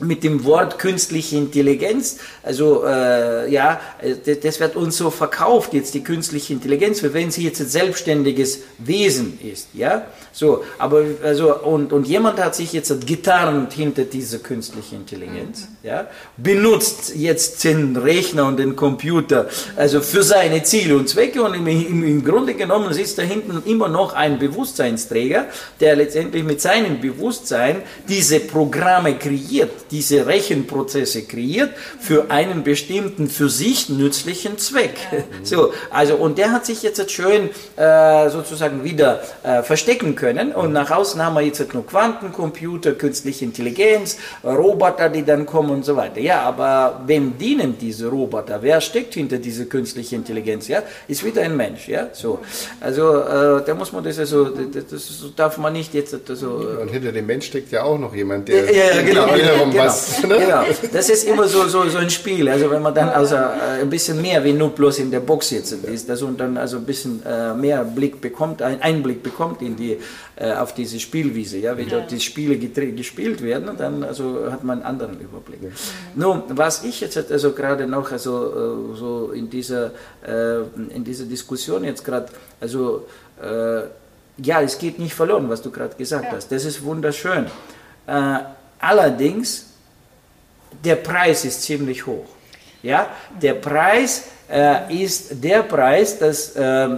mit 0.00 0.24
dem 0.24 0.44
Wort 0.44 0.78
künstliche 0.78 1.36
Intelligenz, 1.36 2.18
also 2.42 2.84
äh, 2.84 3.50
ja, 3.52 3.80
das 4.42 4.60
wird 4.60 4.76
uns 4.76 4.96
so 4.96 5.10
verkauft 5.10 5.74
jetzt 5.74 5.94
die 5.94 6.02
künstliche 6.02 6.52
Intelligenz, 6.52 7.02
wenn 7.02 7.30
sie 7.30 7.44
jetzt 7.44 7.60
ein 7.60 7.68
selbstständiges 7.68 8.60
Wesen 8.78 9.38
ist, 9.42 9.68
ja, 9.74 10.06
so, 10.32 10.64
aber 10.78 11.04
also 11.22 11.56
und 11.62 11.92
und 11.92 12.06
jemand 12.06 12.42
hat 12.42 12.54
sich 12.54 12.72
jetzt 12.72 13.06
getarnt 13.06 13.72
hinter 13.72 14.04
dieser 14.04 14.38
künstlichen 14.38 14.96
Intelligenz, 14.96 15.62
mhm. 15.62 15.88
ja, 15.88 16.06
benutzt 16.36 17.14
jetzt 17.16 17.62
den 17.64 17.96
Rechner 17.96 18.46
und 18.46 18.58
den 18.58 18.76
Computer, 18.76 19.48
also 19.76 20.00
für 20.00 20.22
seine 20.22 20.62
Ziele 20.62 20.96
und 20.96 21.08
Zwecke 21.08 21.42
und 21.42 21.54
im, 21.54 21.66
im, 21.66 22.04
im 22.04 22.24
Grunde 22.24 22.54
genommen 22.54 22.92
sitzt 22.92 23.18
da 23.18 23.22
hinten 23.22 23.62
immer 23.68 23.88
noch 23.88 24.14
ein 24.14 24.38
Bewusstseinsträger, 24.38 25.46
der 25.80 25.96
letztendlich 25.96 26.44
mit 26.44 26.60
seinem 26.60 27.00
Bewusstsein 27.00 27.82
diese 28.08 28.40
Programme 28.40 29.16
kreiert 29.16 29.89
diese 29.90 30.26
Rechenprozesse 30.26 31.22
kreiert 31.22 31.70
für 31.98 32.30
einen 32.30 32.62
bestimmten 32.62 33.28
für 33.28 33.48
sich 33.48 33.88
nützlichen 33.88 34.58
Zweck. 34.58 34.94
So, 35.42 35.72
also 35.90 36.16
und 36.16 36.38
der 36.38 36.52
hat 36.52 36.66
sich 36.66 36.82
jetzt 36.82 37.10
schön 37.10 37.48
äh, 37.76 38.28
sozusagen 38.30 38.84
wieder 38.84 39.22
äh, 39.42 39.62
verstecken 39.62 40.14
können 40.14 40.52
und 40.52 40.72
nach 40.72 40.90
außen 40.90 41.24
haben 41.24 41.34
wir 41.34 41.40
jetzt 41.40 41.72
nur 41.72 41.86
Quantencomputer, 41.86 42.92
künstliche 42.92 43.44
Intelligenz, 43.44 44.18
Roboter, 44.44 45.08
die 45.08 45.24
dann 45.24 45.46
kommen 45.46 45.70
und 45.70 45.84
so 45.84 45.96
weiter. 45.96 46.20
Ja, 46.20 46.42
aber 46.42 47.02
wem 47.06 47.38
dienen 47.38 47.76
diese 47.80 48.08
Roboter? 48.08 48.60
Wer 48.60 48.80
steckt 48.80 49.14
hinter 49.14 49.38
dieser 49.38 49.64
künstlichen 49.64 50.16
Intelligenz? 50.16 50.68
Ja, 50.68 50.82
ist 51.08 51.24
wieder 51.24 51.42
ein 51.42 51.56
Mensch. 51.56 51.88
Ja, 51.88 52.08
so. 52.12 52.40
Also 52.80 53.20
äh, 53.20 53.64
da 53.64 53.74
muss 53.74 53.92
man 53.92 54.04
das 54.04 54.18
also, 54.18 54.44
das, 54.44 54.84
das 54.90 55.24
darf 55.36 55.58
man 55.58 55.72
nicht 55.72 55.94
jetzt 55.94 56.14
so. 56.26 56.50
und 56.80 56.90
hinter 56.90 57.12
dem 57.12 57.26
Mensch 57.26 57.46
steckt 57.46 57.72
ja 57.72 57.82
auch 57.82 57.98
noch 57.98 58.14
jemand, 58.14 58.48
der 58.48 58.72
ja, 58.72 58.94
ja, 58.94 59.02
genau, 59.02 59.34
wiederum 59.34 59.72
genau. 59.80 59.86
was. 59.86 60.22
Ne? 60.22 60.38
Genau. 60.38 60.62
Das 60.92 61.08
ist 61.08 61.24
immer 61.24 61.46
so, 61.48 61.66
so, 61.68 61.88
so 61.88 61.98
ein 61.98 62.10
Spiel. 62.10 62.48
Also 62.48 62.70
wenn 62.70 62.82
man 62.82 62.94
dann 62.94 63.08
also 63.08 63.36
äh, 63.36 63.80
ein 63.82 63.90
bisschen 63.90 64.20
mehr 64.20 64.42
wie 64.44 64.52
nur 64.52 64.70
bloß 64.70 64.98
in 64.98 65.10
der 65.10 65.20
Box 65.20 65.50
jetzt 65.50 65.72
ist, 65.72 66.08
dass 66.08 66.20
man 66.22 66.36
dann 66.36 66.56
also 66.56 66.78
ein 66.78 66.84
bisschen 66.84 67.22
äh, 67.24 67.54
mehr 67.54 67.84
Blick 67.84 68.20
bekommt, 68.20 68.62
einen 68.62 68.80
Einblick 68.82 69.22
bekommt 69.22 69.62
in 69.62 69.76
die, 69.76 69.98
äh, 70.36 70.52
auf 70.52 70.74
diese 70.74 71.00
Spielwiese, 71.00 71.58
ja, 71.58 71.76
wie 71.76 71.82
ja. 71.82 71.88
dort 71.90 72.10
die 72.10 72.20
Spiele 72.20 72.56
gespielt 72.56 73.42
werden, 73.42 73.68
und 73.68 73.80
dann 73.80 74.04
also 74.04 74.50
hat 74.50 74.64
man 74.64 74.78
einen 74.78 74.86
anderen 74.86 75.20
Überblick. 75.20 75.62
Ja. 75.62 75.68
Nun, 76.14 76.42
was 76.48 76.84
ich 76.84 77.00
jetzt 77.00 77.16
also 77.30 77.52
gerade 77.52 77.86
noch 77.86 78.10
also 78.12 78.94
so 78.94 79.32
in 79.32 79.50
dieser 79.50 79.92
in 80.94 81.04
dieser 81.04 81.24
Diskussion 81.24 81.84
jetzt 81.84 82.04
gerade 82.04 82.26
also 82.60 83.06
ja, 84.42 84.60
es 84.62 84.78
geht 84.78 84.98
nicht 84.98 85.14
verloren, 85.14 85.48
was 85.48 85.62
du 85.62 85.70
gerade 85.70 85.94
gesagt 85.96 86.26
ja. 86.26 86.32
hast. 86.32 86.50
Das 86.50 86.64
ist 86.64 86.82
wunderschön. 86.82 87.46
Äh, 88.06 88.38
allerdings 88.78 89.66
der 90.84 90.96
Preis 90.96 91.44
ist 91.44 91.62
ziemlich 91.62 92.06
hoch. 92.06 92.26
Ja? 92.82 93.06
Der 93.40 93.54
Preis 93.54 94.24
äh, 94.50 95.02
ist 95.02 95.42
der 95.42 95.62
Preis, 95.62 96.18
dass 96.18 96.56
äh, 96.56 96.88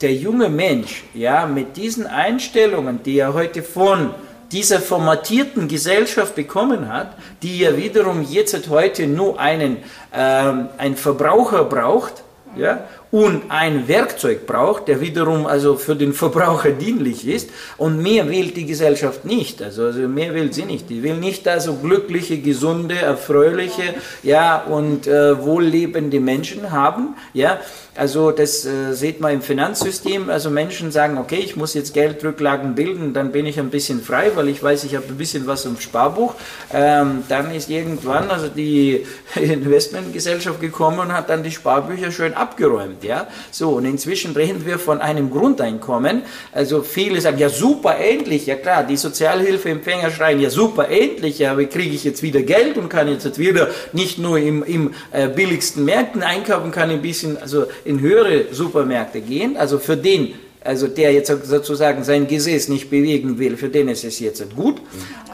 der 0.00 0.12
junge 0.12 0.48
Mensch 0.48 1.04
ja, 1.14 1.46
mit 1.46 1.76
diesen 1.76 2.06
Einstellungen, 2.06 3.02
die 3.02 3.18
er 3.18 3.34
heute 3.34 3.62
von 3.62 4.10
dieser 4.52 4.80
formatierten 4.80 5.66
Gesellschaft 5.66 6.34
bekommen 6.34 6.92
hat, 6.92 7.16
die 7.42 7.58
ja 7.60 7.76
wiederum 7.76 8.22
jetzt 8.22 8.68
heute 8.68 9.06
nur 9.06 9.40
einen, 9.40 9.78
ähm, 10.12 10.68
einen 10.78 10.96
Verbraucher 10.96 11.64
braucht, 11.64 12.22
ja, 12.56 12.84
und 13.14 13.42
ein 13.48 13.86
Werkzeug 13.86 14.44
braucht, 14.44 14.88
der 14.88 15.00
wiederum 15.00 15.46
also 15.46 15.76
für 15.76 15.94
den 15.94 16.12
Verbraucher 16.12 16.70
dienlich 16.70 17.28
ist 17.28 17.48
und 17.76 18.02
mehr 18.02 18.28
will 18.28 18.48
die 18.50 18.66
Gesellschaft 18.66 19.24
nicht, 19.24 19.62
also, 19.62 19.84
also 19.84 20.00
mehr 20.08 20.34
will 20.34 20.52
sie 20.52 20.64
nicht. 20.64 20.90
Die 20.90 21.00
will 21.04 21.14
nicht 21.18 21.46
also 21.46 21.74
glückliche, 21.74 22.38
gesunde, 22.38 22.96
erfreuliche, 22.96 23.94
ja 24.24 24.60
und 24.64 25.06
äh, 25.06 25.40
wohllebende 25.40 26.18
Menschen 26.18 26.72
haben, 26.72 27.14
ja. 27.34 27.60
Also 27.96 28.32
das 28.32 28.64
äh, 28.64 28.92
sieht 28.92 29.20
man 29.20 29.34
im 29.34 29.42
Finanzsystem. 29.42 30.28
Also 30.28 30.50
Menschen 30.50 30.90
sagen, 30.90 31.16
okay, 31.16 31.36
ich 31.36 31.54
muss 31.54 31.74
jetzt 31.74 31.94
Geldrücklagen 31.94 32.74
bilden, 32.74 33.12
dann 33.12 33.30
bin 33.30 33.46
ich 33.46 33.60
ein 33.60 33.70
bisschen 33.70 34.02
frei, 34.02 34.32
weil 34.34 34.48
ich 34.48 34.62
weiß, 34.62 34.84
ich 34.84 34.96
habe 34.96 35.06
ein 35.08 35.16
bisschen 35.16 35.46
was 35.46 35.64
im 35.64 35.78
Sparbuch. 35.78 36.34
Ähm, 36.72 37.22
dann 37.28 37.54
ist 37.54 37.70
irgendwann 37.70 38.30
also 38.30 38.48
die 38.48 39.06
Investmentgesellschaft 39.36 40.60
gekommen 40.60 40.98
und 40.98 41.12
hat 41.12 41.30
dann 41.30 41.44
die 41.44 41.52
Sparbücher 41.52 42.10
schön 42.10 42.34
abgeräumt. 42.34 43.04
Ja, 43.04 43.28
so 43.52 43.70
und 43.70 43.84
inzwischen 43.84 44.32
reden 44.34 44.66
wir 44.66 44.80
von 44.80 45.00
einem 45.00 45.30
Grundeinkommen. 45.30 46.22
Also 46.52 46.82
viele 46.82 47.20
sagen, 47.20 47.38
ja 47.38 47.48
super, 47.48 47.96
endlich, 47.98 48.46
ja 48.46 48.56
klar, 48.56 48.82
die 48.82 48.96
Sozialhilfeempfänger 48.96 50.10
schreien, 50.10 50.40
ja 50.40 50.50
super, 50.50 50.88
endlich, 50.88 51.38
ja, 51.38 51.54
kriege 51.54 51.94
ich 51.94 52.02
jetzt 52.02 52.22
wieder 52.22 52.42
Geld 52.42 52.76
und 52.76 52.88
kann 52.88 53.08
jetzt 53.08 53.38
wieder 53.38 53.68
nicht 53.92 54.18
nur 54.18 54.38
im, 54.38 54.64
im 54.64 54.94
äh, 55.12 55.28
billigsten 55.28 55.84
Märkten 55.84 56.22
einkaufen, 56.24 56.72
kann 56.72 56.90
ein 56.90 57.00
bisschen 57.00 57.38
also 57.40 57.66
in 57.84 58.00
höhere 58.00 58.52
Supermärkte 58.52 59.20
gehen. 59.20 59.56
Also 59.56 59.78
für 59.78 59.96
den 59.96 60.34
also 60.64 60.88
der 60.88 61.12
jetzt 61.12 61.28
sozusagen 61.46 62.04
sein 62.04 62.26
Gesäß 62.26 62.68
nicht 62.68 62.88
bewegen 62.88 63.38
will, 63.38 63.56
für 63.58 63.68
den 63.68 63.88
ist 63.88 64.02
es 64.02 64.18
jetzt 64.18 64.42
gut. 64.56 64.80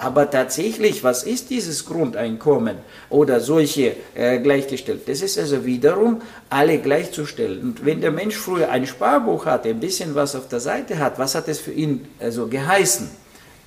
Aber 0.01 0.29
tatsächlich, 0.29 1.05
was 1.05 1.23
ist 1.23 1.51
dieses 1.51 1.87
Grundeinkommen 1.87 2.79
oder 3.09 3.39
solche 3.39 3.95
äh, 4.15 4.41
gleichgestellt? 4.41 5.03
Das 5.07 5.23
ist 5.23 5.39
also 5.39 5.65
wiederum 5.65 6.21
alle 6.49 6.79
gleichzustellen. 6.79 7.61
Und 7.61 7.85
wenn 7.85 8.01
der 8.01 8.11
Mensch 8.11 8.35
früher 8.35 8.71
ein 8.71 8.87
Sparbuch 8.89 9.47
hatte, 9.47 9.69
ein 9.69 9.79
bisschen 9.79 10.17
was 10.17 10.35
auf 10.35 10.49
der 10.49 10.61
Seite 10.61 10.99
hat, 10.99 11.19
was 11.19 11.37
hat 11.37 11.47
es 11.47 11.61
für 11.61 11.73
ihn 11.73 12.09
also 12.19 12.49
geheißen? 12.49 13.09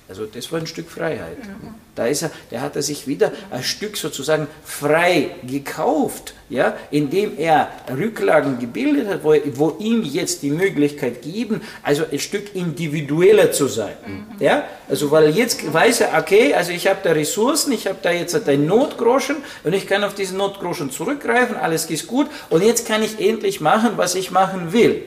Also 0.06 0.26
das 0.26 0.52
war 0.52 0.60
ein 0.60 0.66
Stück 0.66 0.90
Freiheit. 0.90 1.38
Mhm. 1.38 1.74
Da 1.94 2.06
ist 2.06 2.22
er, 2.22 2.30
der 2.50 2.60
hat 2.60 2.76
er 2.76 2.82
sich 2.82 3.06
wieder 3.06 3.32
ein 3.50 3.62
Stück 3.62 3.96
sozusagen 3.96 4.48
frei 4.62 5.30
gekauft, 5.44 6.34
ja, 6.50 6.76
indem 6.90 7.38
er 7.38 7.70
Rücklagen 7.88 8.58
gebildet 8.58 9.08
hat, 9.08 9.24
wo, 9.24 9.34
wo 9.54 9.76
ihm 9.78 10.02
jetzt 10.02 10.42
die 10.42 10.50
Möglichkeit 10.50 11.22
geben, 11.22 11.62
also 11.82 12.04
ein 12.10 12.18
Stück 12.18 12.54
individueller 12.54 13.50
zu 13.52 13.66
sein. 13.66 13.94
Mhm. 14.06 14.26
Ja? 14.40 14.64
Also 14.90 15.10
weil 15.10 15.30
jetzt 15.30 15.72
weiß 15.72 16.02
er, 16.02 16.18
okay, 16.18 16.52
also 16.52 16.72
ich 16.72 16.86
habe 16.86 16.98
da 17.02 17.12
Ressourcen, 17.12 17.72
ich 17.72 17.86
habe 17.86 17.98
da 18.02 18.10
jetzt 18.10 18.34
einen 18.46 18.66
Notgroschen 18.66 19.36
und 19.62 19.72
ich 19.72 19.86
kann 19.86 20.04
auf 20.04 20.14
diesen 20.14 20.36
Notgroschen 20.36 20.90
zurückgreifen, 20.90 21.56
alles 21.56 21.86
ist 21.86 22.08
gut 22.08 22.26
und 22.50 22.62
jetzt 22.62 22.86
kann 22.86 23.02
ich 23.02 23.26
endlich 23.26 23.62
machen, 23.62 23.92
was 23.96 24.16
ich 24.16 24.30
machen 24.30 24.74
will. 24.74 25.06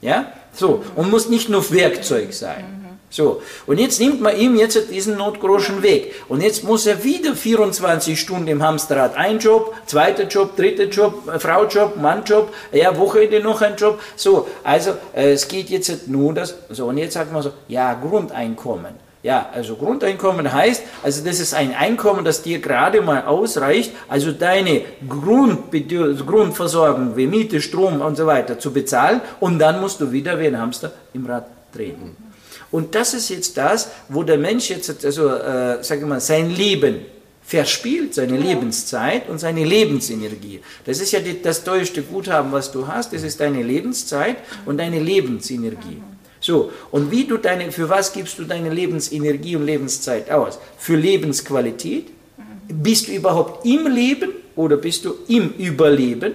Ja? 0.00 0.32
So, 0.54 0.82
und 0.96 1.10
muss 1.10 1.28
nicht 1.28 1.50
nur 1.50 1.70
Werkzeug 1.70 2.32
sein. 2.32 2.77
So, 3.10 3.40
und 3.66 3.78
jetzt 3.78 4.00
nimmt 4.00 4.20
man 4.20 4.36
ihm 4.36 4.56
jetzt 4.56 4.90
diesen 4.90 5.16
Notgroschen 5.16 5.82
weg. 5.82 6.14
Und 6.28 6.42
jetzt 6.42 6.64
muss 6.64 6.86
er 6.86 7.04
wieder 7.04 7.34
24 7.34 8.20
Stunden 8.20 8.48
im 8.48 8.62
Hamsterrad. 8.62 9.16
Ein 9.16 9.38
Job, 9.38 9.74
zweiter 9.86 10.24
Job, 10.24 10.56
dritter 10.56 10.84
Job, 10.84 11.26
äh, 11.26 11.38
Fraujob, 11.38 11.96
Mannjob, 11.96 12.52
ja, 12.70 12.96
Wochenende 12.98 13.40
noch 13.40 13.62
ein 13.62 13.76
Job. 13.76 13.98
So, 14.14 14.46
also 14.62 14.90
äh, 15.14 15.32
es 15.32 15.48
geht 15.48 15.70
jetzt 15.70 16.08
nur 16.08 16.34
das, 16.34 16.54
so, 16.68 16.86
und 16.86 16.98
jetzt 16.98 17.14
sagt 17.14 17.32
man 17.32 17.42
so, 17.42 17.52
ja, 17.66 17.94
Grundeinkommen. 17.94 19.08
Ja, 19.22 19.48
also 19.52 19.74
Grundeinkommen 19.74 20.52
heißt, 20.52 20.82
also 21.02 21.24
das 21.24 21.40
ist 21.40 21.52
ein 21.52 21.74
Einkommen, 21.74 22.24
das 22.24 22.42
dir 22.42 22.60
gerade 22.60 23.00
mal 23.00 23.24
ausreicht, 23.24 23.92
also 24.08 24.30
deine 24.30 24.82
Grundversorgung 25.08 27.16
wie 27.16 27.26
Miete, 27.26 27.60
Strom 27.60 28.00
und 28.00 28.16
so 28.16 28.26
weiter 28.26 28.60
zu 28.60 28.72
bezahlen 28.72 29.20
und 29.40 29.58
dann 29.58 29.80
musst 29.80 30.00
du 30.00 30.12
wieder 30.12 30.38
wie 30.38 30.46
ein 30.46 30.58
Hamster 30.58 30.92
im 31.14 31.26
Rad 31.26 31.46
drehen. 31.74 32.27
Und 32.70 32.94
das 32.94 33.14
ist 33.14 33.30
jetzt 33.30 33.56
das, 33.56 33.88
wo 34.08 34.22
der 34.22 34.38
Mensch 34.38 34.70
jetzt, 34.70 35.04
also, 35.04 35.28
äh, 35.28 35.82
sage 35.82 36.02
ich 36.02 36.06
mal, 36.06 36.20
sein 36.20 36.50
Leben 36.50 37.06
verspielt, 37.42 38.14
seine 38.14 38.36
ja. 38.36 38.44
Lebenszeit 38.44 39.28
und 39.30 39.38
seine 39.38 39.64
Lebensenergie. 39.64 40.60
Das 40.84 41.00
ist 41.00 41.12
ja 41.12 41.20
die, 41.20 41.40
das 41.40 41.64
teuerste 41.64 42.02
Guthaben, 42.02 42.52
was 42.52 42.70
du 42.70 42.86
hast, 42.86 43.14
das 43.14 43.22
ist 43.22 43.40
deine 43.40 43.62
Lebenszeit 43.62 44.36
und 44.66 44.76
deine 44.76 45.00
Lebensenergie. 45.00 46.02
So, 46.40 46.70
und 46.90 47.10
wie 47.10 47.24
du 47.24 47.38
deine, 47.38 47.72
für 47.72 47.88
was 47.88 48.12
gibst 48.12 48.38
du 48.38 48.44
deine 48.44 48.68
Lebensenergie 48.68 49.56
und 49.56 49.64
Lebenszeit 49.64 50.30
aus? 50.30 50.58
Für 50.76 50.94
Lebensqualität? 50.94 52.08
Bist 52.68 53.08
du 53.08 53.12
überhaupt 53.12 53.64
im 53.64 53.86
Leben 53.86 54.30
oder 54.54 54.76
bist 54.76 55.06
du 55.06 55.14
im 55.26 55.54
Überleben? 55.54 56.34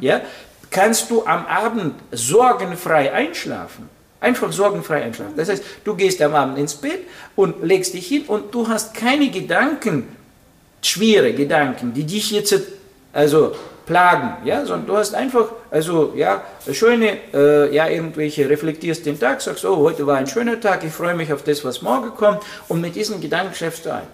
Ja? 0.00 0.22
Kannst 0.70 1.10
du 1.10 1.24
am 1.26 1.44
Abend 1.46 1.94
sorgenfrei 2.10 3.12
einschlafen? 3.12 3.90
Einfach 4.24 4.50
sorgenfrei 4.52 5.02
einschlafen. 5.02 5.34
Das 5.36 5.50
heißt, 5.50 5.62
du 5.84 5.94
gehst 5.94 6.22
am 6.22 6.34
Abend 6.34 6.58
ins 6.58 6.74
Bett 6.74 7.00
und 7.36 7.62
legst 7.62 7.92
dich 7.92 8.06
hin 8.06 8.24
und 8.26 8.54
du 8.54 8.68
hast 8.68 8.94
keine 8.94 9.30
Gedanken, 9.30 10.08
schwere 10.80 11.34
Gedanken, 11.34 11.92
die 11.92 12.04
dich 12.04 12.30
jetzt 12.30 12.54
also 13.12 13.54
plagen, 13.84 14.46
ja, 14.46 14.64
sondern 14.64 14.86
du 14.86 14.96
hast 14.96 15.14
einfach, 15.14 15.52
also 15.70 16.14
ja, 16.16 16.42
schöne, 16.72 17.18
äh, 17.34 17.74
ja, 17.74 17.86
irgendwelche, 17.86 18.48
reflektierst 18.48 19.04
den 19.04 19.20
Tag, 19.20 19.42
sagst, 19.42 19.66
oh, 19.66 19.76
heute 19.76 20.06
war 20.06 20.16
ein 20.16 20.26
schöner 20.26 20.58
Tag, 20.58 20.84
ich 20.84 20.92
freue 20.92 21.14
mich 21.14 21.30
auf 21.30 21.42
das, 21.42 21.62
was 21.66 21.82
morgen 21.82 22.14
kommt 22.14 22.42
und 22.68 22.80
mit 22.80 22.94
diesen 22.96 23.20
Gedanken 23.20 23.54
schläfst 23.54 23.84
du 23.84 23.92
ein. 23.92 24.06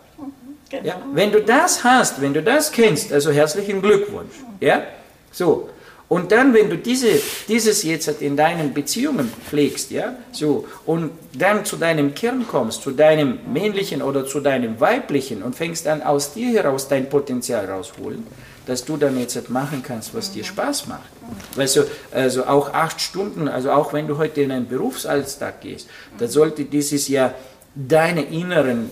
Genau. 0.71 0.85
Ja? 0.85 1.03
Wenn 1.13 1.31
du 1.31 1.41
das 1.41 1.85
hast, 1.85 2.21
wenn 2.21 2.35
du 2.35 2.43
das 2.43 2.73
kennst, 2.73 3.13
also 3.13 3.31
herzlichen 3.31 3.81
Glückwunsch, 3.81 4.35
ja, 4.59 4.83
so, 5.31 5.69
und 6.11 6.33
dann, 6.33 6.53
wenn 6.55 6.69
du 6.69 6.77
diese, 6.77 7.23
dieses 7.47 7.85
jetzt 7.85 8.09
in 8.21 8.37
deinen 8.37 8.75
Beziehungen 8.75 9.33
pflegst, 9.49 9.93
ja, 9.93 10.17
so, 10.33 10.67
und 10.85 11.13
dann 11.39 11.65
zu 11.65 11.77
deinem 11.77 12.17
Kern 12.17 12.49
kommst, 12.49 12.83
zu 12.83 12.91
deinem 12.91 13.39
männlichen 13.53 14.03
oder 14.03 14.27
zu 14.27 14.41
deinem 14.41 14.81
weiblichen 14.81 15.45
und 15.45 15.55
fängst 15.55 15.87
an 15.87 16.03
aus 16.03 16.35
dir 16.35 16.51
heraus 16.51 16.89
dein 16.89 17.09
Potenzial 17.09 17.65
rausholen, 17.67 18.27
dass 18.67 18.85
du 18.85 18.97
dann 18.97 19.21
jetzt 19.21 19.51
machen 19.51 19.85
kannst, 19.87 20.13
was 20.13 20.33
dir 20.33 20.43
Spaß 20.43 20.89
macht. 20.89 21.09
Weißt 21.55 21.77
du, 21.77 21.83
also 22.11 22.45
auch 22.45 22.75
acht 22.75 23.01
Stunden, 23.01 23.47
also 23.47 23.71
auch 23.71 23.93
wenn 23.93 24.09
du 24.09 24.19
heute 24.19 24.41
in 24.41 24.51
einen 24.51 24.67
Berufsalltag 24.67 25.61
gehst, 25.61 25.89
da 26.19 26.27
sollte 26.27 26.65
dieses 26.65 27.07
ja 27.07 27.35
deine 27.77 28.23
inneren 28.23 28.91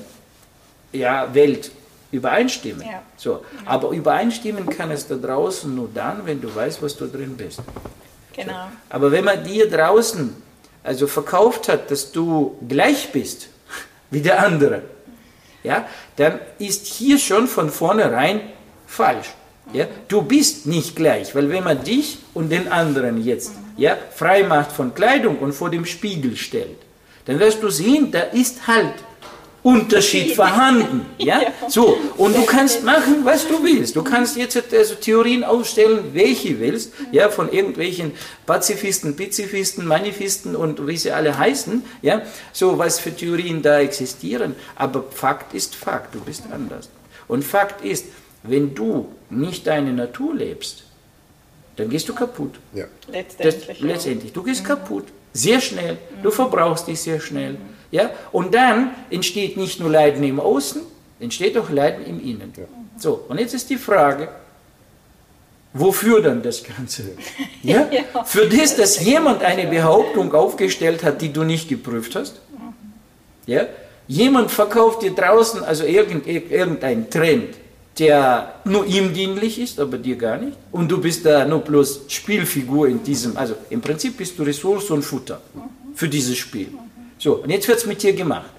ja, 0.92 1.34
Welt 1.34 1.72
übereinstimmen. 2.10 2.86
Ja. 2.86 3.02
So. 3.16 3.44
Aber 3.64 3.90
übereinstimmen 3.90 4.68
kann 4.68 4.90
es 4.90 5.06
da 5.06 5.16
draußen 5.16 5.74
nur 5.74 5.88
dann, 5.92 6.26
wenn 6.26 6.40
du 6.40 6.54
weißt, 6.54 6.82
was 6.82 6.96
du 6.96 7.06
drin 7.06 7.36
bist. 7.36 7.60
Genau. 8.34 8.52
So. 8.52 8.58
Aber 8.90 9.12
wenn 9.12 9.24
man 9.24 9.44
dir 9.44 9.68
draußen 9.68 10.34
also 10.82 11.06
verkauft 11.06 11.68
hat, 11.68 11.90
dass 11.90 12.12
du 12.12 12.56
gleich 12.66 13.12
bist 13.12 13.48
wie 14.10 14.20
der 14.20 14.44
andere, 14.44 14.82
ja, 15.62 15.86
dann 16.16 16.38
ist 16.58 16.86
hier 16.86 17.18
schon 17.18 17.46
von 17.46 17.70
vornherein 17.70 18.40
falsch. 18.86 19.28
Ja? 19.72 19.86
Du 20.06 20.22
bist 20.22 20.66
nicht 20.66 20.96
gleich, 20.96 21.34
weil 21.34 21.50
wenn 21.50 21.64
man 21.64 21.82
dich 21.84 22.18
und 22.32 22.50
den 22.50 22.68
anderen 22.68 23.22
jetzt 23.22 23.52
ja, 23.76 23.96
frei 24.14 24.42
macht 24.44 24.72
von 24.72 24.94
Kleidung 24.94 25.38
und 25.38 25.52
vor 25.52 25.70
dem 25.70 25.84
Spiegel 25.84 26.36
stellt, 26.36 26.78
dann 27.26 27.38
wirst 27.38 27.62
du 27.62 27.68
sehen, 27.68 28.10
da 28.10 28.20
ist 28.20 28.66
halt 28.66 28.94
Unterschied 29.62 30.34
vorhanden. 30.34 31.06
Ja? 31.18 31.40
So, 31.68 31.98
und 32.16 32.36
du 32.36 32.46
kannst 32.46 32.84
machen, 32.84 33.24
was 33.24 33.46
du 33.48 33.62
willst. 33.62 33.96
Du 33.96 34.02
kannst 34.02 34.36
jetzt 34.36 34.56
also 34.72 34.94
Theorien 34.94 35.42
aufstellen, 35.44 36.10
welche 36.12 36.58
willst, 36.60 36.92
ja, 37.12 37.28
von 37.28 37.52
irgendwelchen 37.52 38.12
Pazifisten, 38.46 39.16
Pazifisten, 39.16 39.84
Manifisten 39.84 40.56
und 40.56 40.86
wie 40.86 40.96
sie 40.96 41.10
alle 41.10 41.36
heißen, 41.36 41.82
ja, 42.02 42.22
so 42.52 42.78
was 42.78 43.00
für 43.00 43.14
Theorien 43.14 43.60
da 43.60 43.80
existieren. 43.80 44.54
Aber 44.76 45.04
Fakt 45.10 45.54
ist 45.54 45.74
Fakt, 45.74 46.14
du 46.14 46.20
bist 46.20 46.44
anders. 46.52 46.88
Und 47.26 47.44
Fakt 47.44 47.84
ist, 47.84 48.06
wenn 48.44 48.74
du 48.74 49.08
nicht 49.28 49.66
deine 49.66 49.92
Natur 49.92 50.34
lebst, 50.34 50.84
dann 51.76 51.90
gehst 51.90 52.08
du 52.08 52.14
kaputt. 52.14 52.58
Ja. 52.74 52.86
Letztendlich. 53.10 53.66
Das, 53.66 53.80
letztendlich. 53.80 54.32
Du 54.32 54.42
gehst 54.42 54.62
mhm. 54.62 54.68
kaputt. 54.68 55.04
Sehr 55.32 55.60
schnell. 55.60 55.98
Du 56.22 56.30
verbrauchst 56.30 56.86
dich 56.86 57.00
sehr 57.00 57.20
schnell. 57.20 57.52
Mhm. 57.52 57.77
Ja? 57.90 58.10
Und 58.32 58.54
dann 58.54 58.90
entsteht 59.10 59.56
nicht 59.56 59.80
nur 59.80 59.90
Leiden 59.90 60.22
im 60.22 60.40
Außen, 60.40 60.82
entsteht 61.20 61.56
auch 61.56 61.70
Leiden 61.70 62.04
im 62.06 62.20
Innen. 62.20 62.52
Ja. 62.56 62.64
So, 62.96 63.24
und 63.28 63.38
jetzt 63.38 63.54
ist 63.54 63.70
die 63.70 63.76
Frage, 63.76 64.28
wofür 65.72 66.20
dann 66.20 66.42
das 66.42 66.62
Ganze? 66.62 67.02
Ja? 67.62 67.88
ja? 67.90 68.24
Für 68.24 68.46
das, 68.46 68.76
dass 68.76 69.04
jemand 69.04 69.42
eine 69.42 69.66
Behauptung 69.66 70.32
aufgestellt 70.32 71.02
hat, 71.02 71.20
die 71.20 71.32
du 71.32 71.42
nicht 71.42 71.68
geprüft 71.68 72.14
hast? 72.14 72.40
Ja? 73.46 73.66
Jemand 74.06 74.50
verkauft 74.50 75.02
dir 75.02 75.10
draußen 75.10 75.62
also 75.64 75.84
irgendein 75.84 77.10
Trend, 77.10 77.56
der 77.98 78.54
nur 78.64 78.86
ihm 78.86 79.12
dienlich 79.12 79.60
ist, 79.60 79.80
aber 79.80 79.98
dir 79.98 80.16
gar 80.16 80.38
nicht. 80.38 80.56
Und 80.70 80.90
du 80.90 81.00
bist 81.00 81.26
da 81.26 81.44
nur 81.44 81.60
bloß 81.60 82.02
Spielfigur 82.08 82.88
in 82.88 83.02
diesem, 83.02 83.36
also 83.36 83.56
im 83.70 83.80
Prinzip 83.80 84.16
bist 84.16 84.38
du 84.38 84.44
Ressource 84.44 84.90
und 84.90 85.02
Futter 85.02 85.40
für 85.94 86.08
dieses 86.08 86.36
Spiel. 86.36 86.68
So, 87.18 87.34
und 87.36 87.50
jetzt 87.50 87.68
wird 87.68 87.78
es 87.78 87.86
mit 87.86 88.02
dir 88.02 88.12
gemacht. 88.12 88.50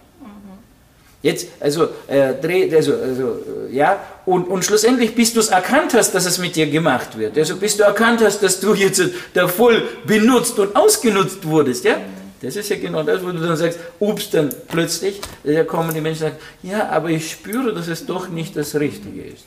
Jetzt, 1.22 1.48
also, 1.60 1.90
äh, 2.08 2.34
dreh, 2.42 2.74
also, 2.74 2.94
also 2.94 3.40
äh, 3.70 3.76
ja, 3.76 4.02
und, 4.26 4.48
und 4.48 4.64
schlussendlich, 4.64 5.14
bis 5.14 5.34
du 5.34 5.42
es 5.42 5.50
erkannt 5.50 5.94
hast, 5.94 6.14
dass 6.16 6.26
es 6.26 6.38
mit 6.38 6.56
dir 6.56 6.68
gemacht 6.68 7.18
wird, 7.18 7.38
also 7.38 7.58
bis 7.58 7.76
du 7.76 7.84
erkannt 7.84 8.22
hast, 8.22 8.42
dass 8.42 8.62
du 8.62 8.74
jetzt 8.74 9.02
da 9.34 9.50
voll 9.50 9.84
benutzt 10.06 10.58
und 10.60 10.74
ausgenutzt 10.78 11.46
wurdest, 11.46 11.84
ja, 11.84 11.98
das 12.42 12.56
ist 12.56 12.70
ja 12.70 12.78
genau 12.78 13.04
das, 13.04 13.22
wo 13.22 13.32
du 13.32 13.40
dann 13.40 13.58
sagst, 13.58 13.80
ups, 14.00 14.30
dann 14.30 14.50
plötzlich, 14.70 15.20
da 15.44 15.66
kommen 15.66 15.94
die 15.94 16.00
Menschen 16.00 16.24
und 16.24 16.30
sagen, 16.32 16.44
ja, 16.64 16.88
aber 16.88 17.10
ich 17.10 17.32
spüre, 17.32 17.74
dass 17.74 17.90
es 17.90 18.06
doch 18.06 18.30
nicht 18.30 18.56
das 18.56 18.76
Richtige 18.76 19.24
ist. 19.24 19.44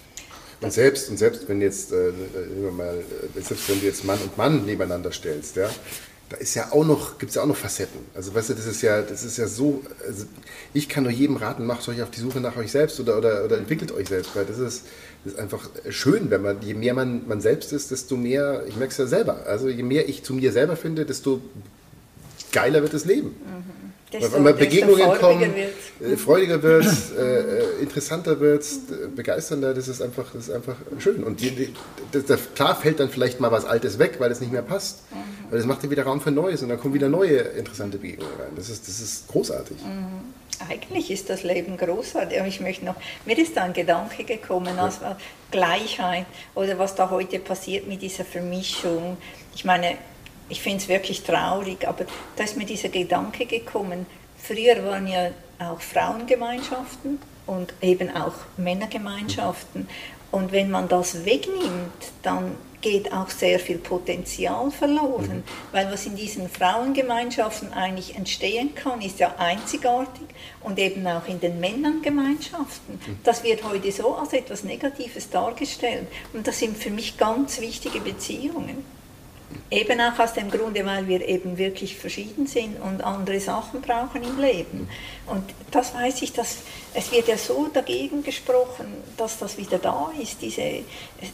Und 0.60 0.72
selbst, 0.72 1.08
und 1.08 1.16
selbst 1.16 1.48
wenn 1.48 1.62
jetzt, 1.62 1.90
äh, 1.92 2.12
mal, 2.70 3.02
äh, 3.34 3.40
selbst 3.40 3.68
wenn 3.70 3.80
du 3.80 3.86
jetzt 3.86 4.04
Mann 4.04 4.18
und 4.22 4.36
Mann 4.36 4.66
nebeneinander 4.66 5.10
stellst, 5.10 5.56
ja, 5.56 5.70
da 6.32 6.38
ist 6.38 6.54
ja 6.54 6.72
auch 6.72 6.84
noch, 6.84 7.18
gibt 7.18 7.30
es 7.30 7.36
ja 7.36 7.42
auch 7.42 7.46
noch 7.46 7.56
Facetten. 7.56 8.00
Also 8.14 8.34
weißt 8.34 8.50
du, 8.50 8.54
das 8.54 8.66
ist 8.66 8.80
ja, 8.80 9.02
das 9.02 9.22
ist 9.22 9.36
ja 9.36 9.46
so, 9.46 9.82
also 10.06 10.24
ich 10.72 10.88
kann 10.88 11.04
nur 11.04 11.12
jedem 11.12 11.36
raten, 11.36 11.66
macht 11.66 11.86
euch 11.88 12.00
auf 12.02 12.10
die 12.10 12.20
Suche 12.20 12.40
nach 12.40 12.56
euch 12.56 12.72
selbst 12.72 12.98
oder, 13.00 13.18
oder, 13.18 13.44
oder 13.44 13.58
entwickelt 13.58 13.92
euch 13.92 14.08
selbst, 14.08 14.34
weil 14.34 14.46
das 14.46 14.58
ist, 14.58 14.86
das 15.24 15.34
ist 15.34 15.38
einfach 15.38 15.68
schön, 15.90 16.30
wenn 16.30 16.40
man, 16.40 16.62
je 16.62 16.72
mehr 16.72 16.94
man, 16.94 17.28
man 17.28 17.42
selbst 17.42 17.74
ist, 17.74 17.90
desto 17.90 18.16
mehr, 18.16 18.64
ich 18.66 18.76
merke 18.76 18.92
es 18.92 18.98
ja 18.98 19.06
selber, 19.06 19.44
also 19.46 19.68
je 19.68 19.82
mehr 19.82 20.08
ich 20.08 20.22
zu 20.22 20.32
mir 20.32 20.52
selber 20.52 20.76
finde, 20.76 21.04
desto 21.04 21.42
geiler 22.50 22.80
wird 22.80 22.94
das 22.94 23.04
Leben. 23.04 23.28
Mhm. 23.28 23.81
Desto, 24.12 24.34
wenn 24.34 24.42
man 24.42 24.56
Begegnungen 24.56 25.18
kommen, 25.18 25.54
wird. 25.54 26.12
Äh, 26.12 26.16
freudiger 26.16 26.62
wird, 26.62 26.86
äh, 27.18 27.40
äh, 27.40 27.80
interessanter 27.80 28.40
wird, 28.40 28.64
begeisternder, 29.16 29.72
das 29.72 29.88
ist 29.88 30.02
einfach, 30.02 30.30
das 30.32 30.48
ist 30.48 30.54
einfach 30.54 30.76
schön. 30.98 31.24
Und 31.24 31.40
die, 31.40 31.50
die, 31.50 31.74
das, 32.12 32.54
klar 32.54 32.76
fällt 32.76 33.00
dann 33.00 33.08
vielleicht 33.08 33.40
mal 33.40 33.50
was 33.50 33.64
Altes 33.64 33.98
weg, 33.98 34.16
weil 34.18 34.30
es 34.30 34.40
nicht 34.40 34.52
mehr 34.52 34.62
passt. 34.62 35.10
Mhm. 35.10 35.46
Aber 35.48 35.56
das 35.56 35.66
macht 35.66 35.82
ja 35.82 35.90
wieder 35.90 36.02
Raum 36.02 36.20
für 36.20 36.30
Neues 36.30 36.62
und 36.62 36.68
dann 36.68 36.78
kommen 36.78 36.94
wieder 36.94 37.08
neue 37.08 37.38
interessante 37.38 37.98
Begegnungen 37.98 38.34
rein. 38.38 38.52
Das 38.56 38.68
ist, 38.68 38.86
das 38.86 39.00
ist 39.00 39.28
großartig. 39.28 39.78
Mhm. 39.78 40.34
Eigentlich 40.68 41.10
ist 41.10 41.30
das 41.30 41.42
Leben 41.42 41.76
großartig. 41.76 42.38
Aber 42.38 42.48
ich 42.48 42.60
möchte 42.60 42.84
noch, 42.84 42.96
mir 43.24 43.38
ist 43.38 43.56
da 43.56 43.64
ein 43.64 43.72
Gedanke 43.72 44.24
gekommen, 44.24 44.78
also 44.78 45.16
Gleichheit 45.50 46.26
oder 46.54 46.78
was 46.78 46.94
da 46.94 47.10
heute 47.10 47.38
passiert 47.38 47.88
mit 47.88 48.02
dieser 48.02 48.24
Vermischung. 48.24 49.16
Ich 49.54 49.64
meine, 49.64 49.96
ich 50.48 50.60
finde 50.60 50.78
es 50.78 50.88
wirklich 50.88 51.22
traurig, 51.22 51.86
aber 51.86 52.04
da 52.36 52.44
ist 52.44 52.56
mir 52.56 52.66
dieser 52.66 52.88
Gedanke 52.88 53.46
gekommen. 53.46 54.06
Früher 54.36 54.84
waren 54.84 55.06
ja 55.06 55.30
auch 55.58 55.80
Frauengemeinschaften 55.80 57.18
und 57.46 57.72
eben 57.80 58.14
auch 58.14 58.34
Männergemeinschaften. 58.56 59.88
Und 60.30 60.52
wenn 60.52 60.70
man 60.70 60.88
das 60.88 61.24
wegnimmt, 61.24 62.12
dann 62.22 62.56
geht 62.82 63.12
auch 63.12 63.30
sehr 63.30 63.58
viel 63.58 63.78
Potenzial 63.78 64.70
verloren, 64.70 65.38
mhm. 65.38 65.42
weil 65.70 65.90
was 65.90 66.04
in 66.04 66.16
diesen 66.16 66.48
Frauengemeinschaften 66.48 67.72
eigentlich 67.72 68.16
entstehen 68.16 68.74
kann, 68.74 69.00
ist 69.00 69.20
ja 69.20 69.36
einzigartig 69.38 70.26
und 70.62 70.78
eben 70.78 71.06
auch 71.06 71.26
in 71.28 71.40
den 71.40 71.60
Männerngemeinschaften. 71.60 72.94
Mhm. 72.94 73.18
Das 73.22 73.44
wird 73.44 73.62
heute 73.62 73.90
so 73.92 74.16
als 74.16 74.32
etwas 74.32 74.64
Negatives 74.64 75.30
dargestellt 75.30 76.08
und 76.32 76.46
das 76.46 76.58
sind 76.58 76.76
für 76.76 76.90
mich 76.90 77.16
ganz 77.16 77.60
wichtige 77.60 78.00
Beziehungen. 78.00 78.84
Eben 79.70 80.00
auch 80.00 80.18
aus 80.18 80.34
dem 80.34 80.50
Grunde, 80.50 80.84
weil 80.84 81.08
wir 81.08 81.26
eben 81.26 81.56
wirklich 81.56 81.96
verschieden 81.96 82.46
sind 82.46 82.80
und 82.80 83.02
andere 83.02 83.40
Sachen 83.40 83.80
brauchen 83.80 84.22
im 84.22 84.38
Leben. 84.38 84.88
Und 85.26 85.44
das 85.70 85.94
weiß 85.94 86.22
ich, 86.22 86.32
dass 86.32 86.58
es 86.94 87.10
wird 87.10 87.28
ja 87.28 87.38
so 87.38 87.68
dagegen 87.72 88.22
gesprochen, 88.22 88.86
dass 89.16 89.38
das 89.38 89.56
wieder 89.56 89.78
da 89.78 90.10
ist. 90.20 90.42
Diese, 90.42 90.84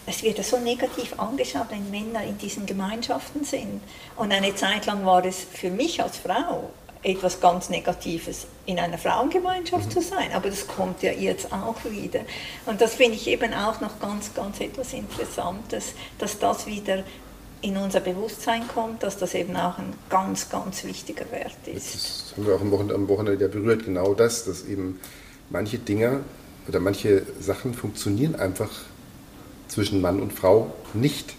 es 0.06 0.22
wird 0.22 0.38
ja 0.38 0.44
so 0.44 0.58
negativ 0.58 1.18
angeschaut, 1.18 1.66
wenn 1.70 1.90
Männer 1.90 2.22
in 2.22 2.38
diesen 2.38 2.64
Gemeinschaften 2.64 3.44
sind. 3.44 3.80
Und 4.16 4.32
eine 4.32 4.54
Zeit 4.54 4.86
lang 4.86 5.04
war 5.04 5.24
es 5.24 5.44
für 5.52 5.70
mich 5.70 6.00
als 6.02 6.18
Frau 6.18 6.70
etwas 7.02 7.40
ganz 7.40 7.70
Negatives, 7.70 8.46
in 8.66 8.78
einer 8.78 8.98
Frauengemeinschaft 8.98 9.92
zu 9.92 10.00
sein. 10.00 10.32
Aber 10.32 10.50
das 10.50 10.66
kommt 10.66 11.02
ja 11.02 11.12
jetzt 11.12 11.52
auch 11.52 11.76
wieder. 11.84 12.20
Und 12.66 12.80
das 12.80 12.94
finde 12.94 13.16
ich 13.16 13.26
eben 13.28 13.54
auch 13.54 13.80
noch 13.80 14.00
ganz, 14.00 14.34
ganz 14.34 14.60
etwas 14.60 14.92
Interessantes, 14.92 15.94
dass 16.18 16.38
das 16.38 16.66
wieder 16.66 17.04
in 17.60 17.76
unser 17.76 18.00
Bewusstsein 18.00 18.66
kommt, 18.68 19.02
dass 19.02 19.16
das 19.16 19.34
eben 19.34 19.56
auch 19.56 19.78
ein 19.78 19.92
ganz, 20.10 20.48
ganz 20.48 20.84
wichtiger 20.84 21.30
Wert 21.30 21.56
ist. 21.66 21.94
Das 21.94 22.34
haben 22.36 22.46
wir 22.46 22.54
auch 22.54 22.60
am 22.60 22.70
Wochenende, 22.70 22.94
am 22.94 23.08
Wochenende 23.08 23.42
ja 23.42 23.48
berührt, 23.48 23.84
genau 23.84 24.14
das, 24.14 24.44
dass 24.44 24.64
eben 24.64 25.00
manche 25.50 25.78
Dinge 25.78 26.20
oder 26.68 26.80
manche 26.80 27.22
Sachen 27.40 27.74
funktionieren 27.74 28.36
einfach 28.36 28.70
zwischen 29.68 30.00
Mann 30.00 30.20
und 30.20 30.32
Frau 30.32 30.72
nicht. 30.94 31.34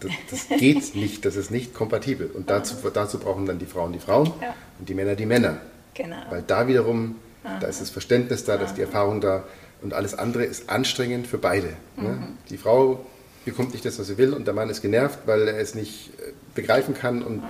Das, 0.00 0.12
das 0.30 0.48
geht 0.58 0.94
nicht, 0.94 1.24
das 1.24 1.36
ist 1.36 1.50
nicht 1.50 1.74
kompatibel. 1.74 2.30
Und 2.32 2.50
dazu, 2.50 2.76
dazu 2.92 3.18
brauchen 3.18 3.46
dann 3.46 3.58
die 3.58 3.66
Frauen 3.66 3.92
die 3.92 3.98
Frauen 3.98 4.32
ja. 4.40 4.54
und 4.78 4.88
die 4.88 4.94
Männer 4.94 5.16
die 5.16 5.26
Männer. 5.26 5.58
Genau. 5.94 6.16
Weil 6.30 6.42
da 6.42 6.68
wiederum, 6.68 7.16
Aha. 7.44 7.58
da 7.60 7.66
ist 7.66 7.80
das 7.80 7.90
Verständnis 7.90 8.44
da, 8.44 8.56
da 8.56 8.64
ist 8.64 8.74
die 8.74 8.82
Erfahrung 8.82 9.20
da 9.20 9.44
und 9.82 9.92
alles 9.92 10.14
andere 10.14 10.44
ist 10.44 10.70
anstrengend 10.70 11.26
für 11.26 11.38
beide. 11.38 11.68
Ne? 11.96 12.02
Mhm. 12.02 12.08
Ne? 12.08 12.28
Die 12.50 12.56
Frau 12.56 13.04
bekommt 13.44 13.72
nicht 13.72 13.84
das, 13.84 13.98
was 13.98 14.06
sie 14.06 14.18
will 14.18 14.32
und 14.32 14.46
der 14.46 14.54
Mann 14.54 14.70
ist 14.70 14.82
genervt, 14.82 15.20
weil 15.26 15.48
er 15.48 15.58
es 15.58 15.74
nicht 15.74 16.10
äh, 16.18 16.32
begreifen 16.54 16.94
kann 16.94 17.22
und, 17.22 17.42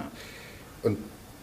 und 0.82 0.98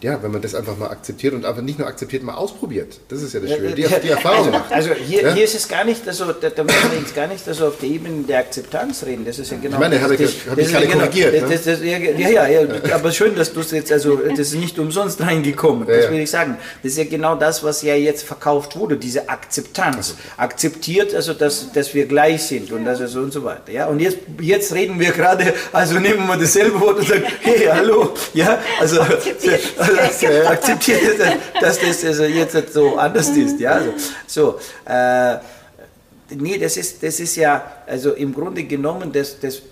ja, 0.06 0.22
wenn 0.22 0.30
man 0.30 0.40
das 0.40 0.54
einfach 0.54 0.76
mal 0.76 0.88
akzeptiert 0.88 1.34
und 1.34 1.44
einfach 1.44 1.62
nicht 1.62 1.80
nur 1.80 1.88
akzeptiert, 1.88 2.22
mal 2.22 2.34
ausprobiert. 2.34 3.00
Das 3.08 3.22
ist 3.22 3.34
ja 3.34 3.40
das 3.40 3.50
Schöne. 3.50 3.74
Die, 3.74 3.82
die 3.82 4.08
Erfahrung 4.10 4.38
also, 4.38 4.50
macht. 4.52 4.72
Also 4.72 4.90
hier, 4.94 5.22
ja? 5.22 5.34
hier 5.34 5.42
ist 5.42 5.56
es 5.56 5.66
gar 5.66 5.82
nicht, 5.82 6.06
also, 6.06 6.26
da, 6.26 6.48
da 6.48 6.62
müssen 6.62 6.92
wir 6.92 7.00
jetzt 7.00 7.16
gar 7.16 7.26
nicht 7.26 7.46
also 7.48 7.66
auf 7.66 7.78
der 7.78 7.88
Ebene 7.88 8.22
der 8.22 8.38
Akzeptanz 8.38 9.04
reden. 9.04 9.24
Das 9.24 9.40
ist 9.40 9.50
ja 9.50 9.56
genau. 9.56 9.74
Ich 9.74 9.80
meine, 9.80 10.00
habe 10.00 10.14
ich, 10.14 10.48
hab 10.48 10.56
ich 10.56 10.70
gerade 10.70 10.86
genau, 10.86 11.06
korrigiert. 11.06 11.34
Das, 11.42 11.66
ne? 11.66 11.72
das, 11.72 11.80
ja, 11.82 11.98
ja, 11.98 12.46
ja, 12.46 12.94
aber 12.94 13.10
schön, 13.10 13.34
dass 13.34 13.52
du 13.52 13.58
es 13.58 13.72
jetzt, 13.72 13.90
also 13.90 14.14
das 14.28 14.38
ist 14.38 14.54
nicht 14.54 14.78
umsonst 14.78 15.20
reingekommen. 15.20 15.88
Das 15.88 16.08
will 16.08 16.20
ich 16.20 16.30
sagen. 16.30 16.56
Das 16.84 16.92
ist 16.92 16.98
ja 16.98 17.04
genau 17.04 17.34
das, 17.34 17.64
was 17.64 17.82
ja 17.82 17.96
jetzt 17.96 18.22
verkauft 18.22 18.76
wurde, 18.76 18.98
diese 18.98 19.28
Akzeptanz. 19.28 19.96
Also. 19.96 20.14
Akzeptiert, 20.36 21.16
also 21.16 21.34
dass, 21.34 21.72
dass 21.72 21.94
wir 21.94 22.06
gleich 22.06 22.44
sind 22.44 22.70
und 22.70 22.84
das 22.84 23.00
also 23.00 23.22
und 23.22 23.32
so 23.32 23.42
weiter. 23.42 23.72
Ja? 23.72 23.86
Und 23.86 23.98
jetzt, 23.98 24.18
jetzt 24.40 24.72
reden 24.72 25.00
wir 25.00 25.10
gerade, 25.10 25.52
also 25.72 25.98
nehmen 25.98 26.28
wir 26.28 26.36
dasselbe 26.36 26.80
Wort 26.80 27.00
und 27.00 27.08
sagen, 27.08 27.24
hey, 27.40 27.66
hallo, 27.72 28.14
ja, 28.34 28.60
also 28.78 29.00
akzeptiert, 30.02 30.46
also, 30.46 30.52
akzeptiert 30.52 31.20
dass 31.60 31.80
das 31.80 32.04
also 32.04 32.24
jetzt 32.24 32.72
so 32.72 32.96
anders 32.96 33.28
ist. 33.30 33.60
Ja, 33.60 33.72
also, 33.72 33.92
so. 34.26 34.58
Äh, 34.84 35.38
nee, 36.34 36.58
das 36.58 36.76
ist, 36.76 37.02
das 37.02 37.20
ist 37.20 37.36
ja, 37.36 37.64
also 37.86 38.12
im 38.12 38.34
Grunde 38.34 38.64
genommen, 38.64 39.12
das, 39.12 39.38
das, 39.40 39.62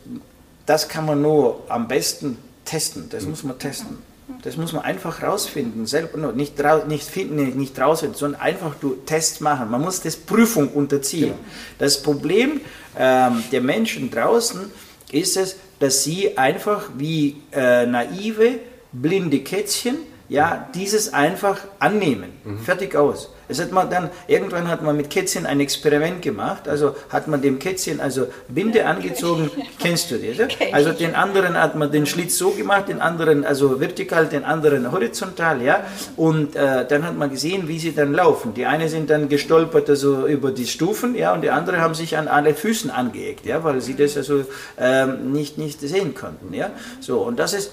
das 0.67 0.89
kann 0.89 1.07
man 1.07 1.21
nur 1.23 1.63
am 1.69 1.89
besten 1.89 2.39
testen. 2.65 3.09
Das 3.11 3.25
muss 3.25 3.43
man 3.43 3.59
testen. 3.59 3.99
Das 4.43 4.57
muss 4.57 4.73
man 4.73 4.83
einfach 4.83 5.23
rausfinden, 5.23 5.87
selber 5.87 6.33
nicht, 6.33 6.55
nicht 6.89 7.09
finden, 7.09 7.59
nicht 7.59 7.79
rausfinden, 7.79 8.17
sondern 8.17 8.41
einfach 8.41 8.75
du 8.81 8.95
Tests 9.05 9.41
machen. 9.41 9.71
Man 9.71 9.83
muss 9.83 10.01
das 10.01 10.17
Prüfung 10.17 10.69
unterziehen. 10.69 11.33
Genau. 11.33 11.39
Das 11.79 12.03
Problem 12.03 12.61
ähm, 12.99 13.45
der 13.53 13.61
Menschen 13.61 14.11
draußen 14.11 14.71
ist 15.13 15.37
es, 15.37 15.57
dass 15.79 16.05
sie 16.05 16.39
einfach 16.39 16.91
wie 16.97 17.37
äh, 17.53 17.85
naive, 17.87 18.61
blinde 18.93 19.41
Kätzchen 19.41 19.97
ja, 20.35 20.69
dieses 20.75 21.15
einfach 21.15 21.59
annehmen. 21.79 22.33
Mhm. 22.45 22.59
Fertig 22.59 22.97
aus. 22.97 23.31
Es 23.47 23.61
hat 23.61 23.73
man 23.73 23.89
dann, 23.91 24.11
irgendwann 24.27 24.69
hat 24.69 24.83
man 24.83 24.97
mit 24.97 25.11
Kätzchen 25.11 25.47
ein 25.47 25.61
Experiment 25.61 26.23
gemacht, 26.23 26.67
also 26.67 26.97
hat 27.11 27.29
man 27.29 27.41
dem 27.43 27.59
Kätzchen 27.59 28.01
also 28.01 28.27
Binde 28.49 28.87
angezogen, 28.87 29.51
kennst 29.79 30.11
du 30.11 30.17
das? 30.17 30.39
Ja? 30.39 30.49
Also 30.73 30.93
den 30.93 31.15
anderen 31.15 31.55
hat 31.55 31.77
man 31.77 31.93
den 31.93 32.07
Schlitz 32.07 32.37
so 32.39 32.51
gemacht, 32.51 32.89
den 32.89 33.01
anderen 33.01 33.45
also 33.45 33.81
vertikal, 33.81 34.27
den 34.27 34.45
anderen 34.45 34.91
horizontal, 34.91 35.63
ja, 35.63 35.85
und 36.17 36.57
äh, 36.57 36.87
dann 36.87 37.05
hat 37.05 37.17
man 37.17 37.31
gesehen, 37.31 37.69
wie 37.69 37.79
sie 37.79 37.95
dann 37.95 38.13
laufen. 38.13 38.55
Die 38.55 38.67
eine 38.67 38.89
sind 38.89 39.11
dann 39.11 39.29
gestolpert 39.29 39.89
also 39.91 40.27
über 40.27 40.51
die 40.51 40.67
Stufen, 40.67 41.15
ja, 41.15 41.35
und 41.35 41.43
die 41.43 41.51
andere 41.51 41.81
haben 41.81 41.95
sich 41.95 42.17
an 42.17 42.29
alle 42.29 42.55
Füßen 42.55 42.91
angeeckt, 42.91 43.47
ja, 43.47 43.63
weil 43.63 43.81
sie 43.83 43.95
das 43.95 44.17
also 44.17 44.47
ähm, 44.79 45.33
nicht, 45.33 45.59
nicht 45.59 45.81
sehen 45.81 46.15
konnten, 46.15 46.55
ja. 46.55 46.71
So, 47.01 47.19
und 47.19 47.39
das 47.39 47.53
ist 47.53 47.73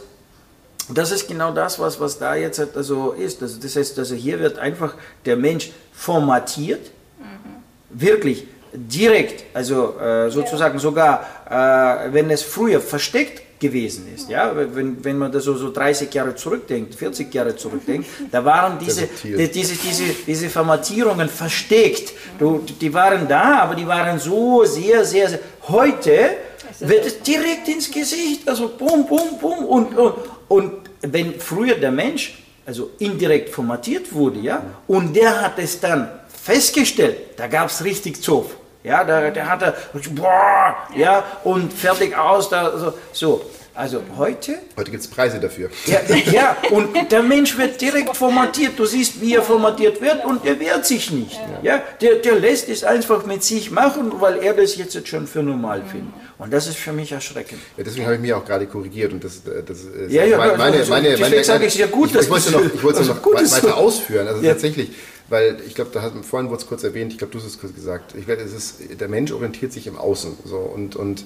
das 0.89 1.11
ist 1.11 1.27
genau 1.27 1.51
das, 1.51 1.79
was, 1.79 1.99
was 1.99 2.17
da 2.17 2.35
jetzt 2.35 2.59
also 2.75 3.11
ist. 3.11 3.41
Also 3.41 3.59
das 3.61 3.75
heißt, 3.75 3.99
also 3.99 4.15
hier 4.15 4.39
wird 4.39 4.59
einfach 4.59 4.95
der 5.25 5.35
Mensch 5.35 5.71
formatiert, 5.93 6.91
mhm. 7.19 7.99
wirklich 7.99 8.47
direkt, 8.73 9.43
also 9.53 9.97
äh, 9.99 10.29
sozusagen 10.29 10.75
ja. 10.75 10.79
sogar, 10.79 11.25
äh, 11.49 12.13
wenn 12.13 12.29
es 12.29 12.41
früher 12.41 12.79
versteckt 12.79 13.59
gewesen 13.59 14.07
ist, 14.15 14.27
ja, 14.29 14.53
wenn, 14.55 15.03
wenn 15.03 15.17
man 15.17 15.31
da 15.31 15.39
so, 15.39 15.55
so 15.55 15.71
30 15.71 16.11
Jahre 16.11 16.35
zurückdenkt, 16.35 16.95
40 16.95 17.31
Jahre 17.33 17.55
zurückdenkt, 17.55 18.07
da 18.31 18.43
waren 18.43 18.79
diese, 18.79 19.07
die, 19.23 19.47
diese, 19.49 19.75
diese, 19.75 20.03
diese 20.25 20.49
Formatierungen 20.49 21.29
versteckt, 21.29 22.13
du, 22.39 22.63
die 22.79 22.93
waren 22.93 23.27
da, 23.27 23.59
aber 23.59 23.75
die 23.75 23.85
waren 23.85 24.17
so 24.17 24.63
sehr, 24.65 25.05
sehr, 25.05 25.29
sehr 25.29 25.39
heute 25.67 26.37
wird 26.79 27.05
es 27.05 27.21
direkt 27.21 27.67
ins 27.67 27.91
Gesicht, 27.91 28.47
also 28.49 28.69
bum, 28.69 29.05
bum, 29.05 29.37
bum 29.39 29.65
und, 29.65 29.95
und, 29.95 30.13
und 30.51 30.73
wenn 31.01 31.39
früher 31.39 31.75
der 31.75 31.93
Mensch 31.93 32.43
also 32.65 32.91
indirekt 32.99 33.49
formatiert 33.49 34.13
wurde, 34.13 34.39
ja, 34.39 34.61
und 34.85 35.15
der 35.15 35.41
hat 35.41 35.53
es 35.57 35.79
dann 35.79 36.09
festgestellt, 36.27 37.17
da 37.37 37.47
gab 37.47 37.69
es 37.69 37.85
richtig 37.85 38.21
Zoff. 38.21 38.57
Ja, 38.83 39.05
da, 39.05 39.29
der 39.29 39.49
hatte, 39.49 39.73
boah, 40.13 40.75
ja, 40.93 41.23
und 41.45 41.71
fertig 41.71 42.17
aus, 42.17 42.49
da, 42.49 42.77
so, 42.77 42.93
so. 43.13 43.41
Also 43.73 44.01
heute. 44.17 44.59
Heute 44.75 44.91
gibt 44.91 45.03
es 45.03 45.09
Preise 45.09 45.39
dafür. 45.39 45.69
Ja, 45.85 45.99
ja, 46.31 46.57
und 46.71 46.89
der 47.09 47.23
Mensch 47.23 47.57
wird 47.57 47.79
direkt 47.79 48.17
formatiert. 48.17 48.77
Du 48.77 48.85
siehst, 48.85 49.21
wie 49.21 49.35
er 49.35 49.43
formatiert 49.43 50.01
wird 50.01 50.25
und 50.25 50.45
er 50.45 50.59
wehrt 50.59 50.85
sich 50.85 51.09
nicht. 51.11 51.39
Ja. 51.63 51.75
ja 51.75 51.83
der, 52.01 52.15
der 52.15 52.35
lässt 52.35 52.67
es 52.67 52.83
einfach 52.83 53.25
mit 53.25 53.43
sich 53.43 53.71
machen, 53.71 54.11
weil 54.19 54.43
er 54.43 54.53
das 54.53 54.75
jetzt 54.75 55.07
schon 55.07 55.25
für 55.25 55.41
normal 55.41 55.83
findet. 55.89 56.13
Und 56.37 56.51
das 56.51 56.67
ist 56.67 56.77
für 56.77 56.91
mich 56.91 57.11
erschreckend. 57.11 57.61
Ja, 57.77 57.83
deswegen 57.83 58.05
habe 58.05 58.15
ich 58.15 58.21
mich 58.21 58.33
auch 58.33 58.43
gerade 58.43 58.65
korrigiert 58.67 59.13
und 59.13 59.23
das, 59.23 59.41
das 59.43 59.79
ist 59.79 60.11
ja, 60.11 60.25
ja, 60.25 60.37
meine, 60.37 60.57
meine, 60.57 60.77
also, 60.77 60.91
meine, 60.91 61.17
meine, 61.17 61.43
sage 61.43 61.67
ich 61.67 61.75
ja 61.75 61.87
gut, 61.87 62.09
ich, 62.09 62.19
ich 62.19 62.29
wollte 62.29 62.51
noch, 62.51 62.65
ich 62.65 62.83
wollte 62.83 63.05
noch 63.05 63.25
weiter 63.25 63.77
ausführen. 63.77 64.27
Also 64.27 64.41
ja. 64.41 64.53
tatsächlich, 64.53 64.91
weil 65.29 65.59
ich 65.65 65.75
glaube, 65.75 65.91
da 65.93 66.01
hat, 66.01 66.13
vorhin 66.27 66.49
wurde 66.49 66.61
es 66.61 66.67
kurz 66.67 66.83
erwähnt, 66.83 67.13
ich 67.13 67.19
glaube, 67.19 67.31
du 67.31 67.39
hast 67.39 67.45
es 67.45 67.59
kurz 67.59 67.73
gesagt. 67.73 68.15
Ich 68.17 68.27
werde, 68.27 68.43
es 68.43 68.53
ist, 68.53 68.99
der 68.99 69.07
Mensch 69.07 69.31
orientiert 69.31 69.71
sich 69.71 69.87
im 69.87 69.97
Außen 69.97 70.35
so 70.43 70.57
und 70.57 70.95
und 70.95 71.25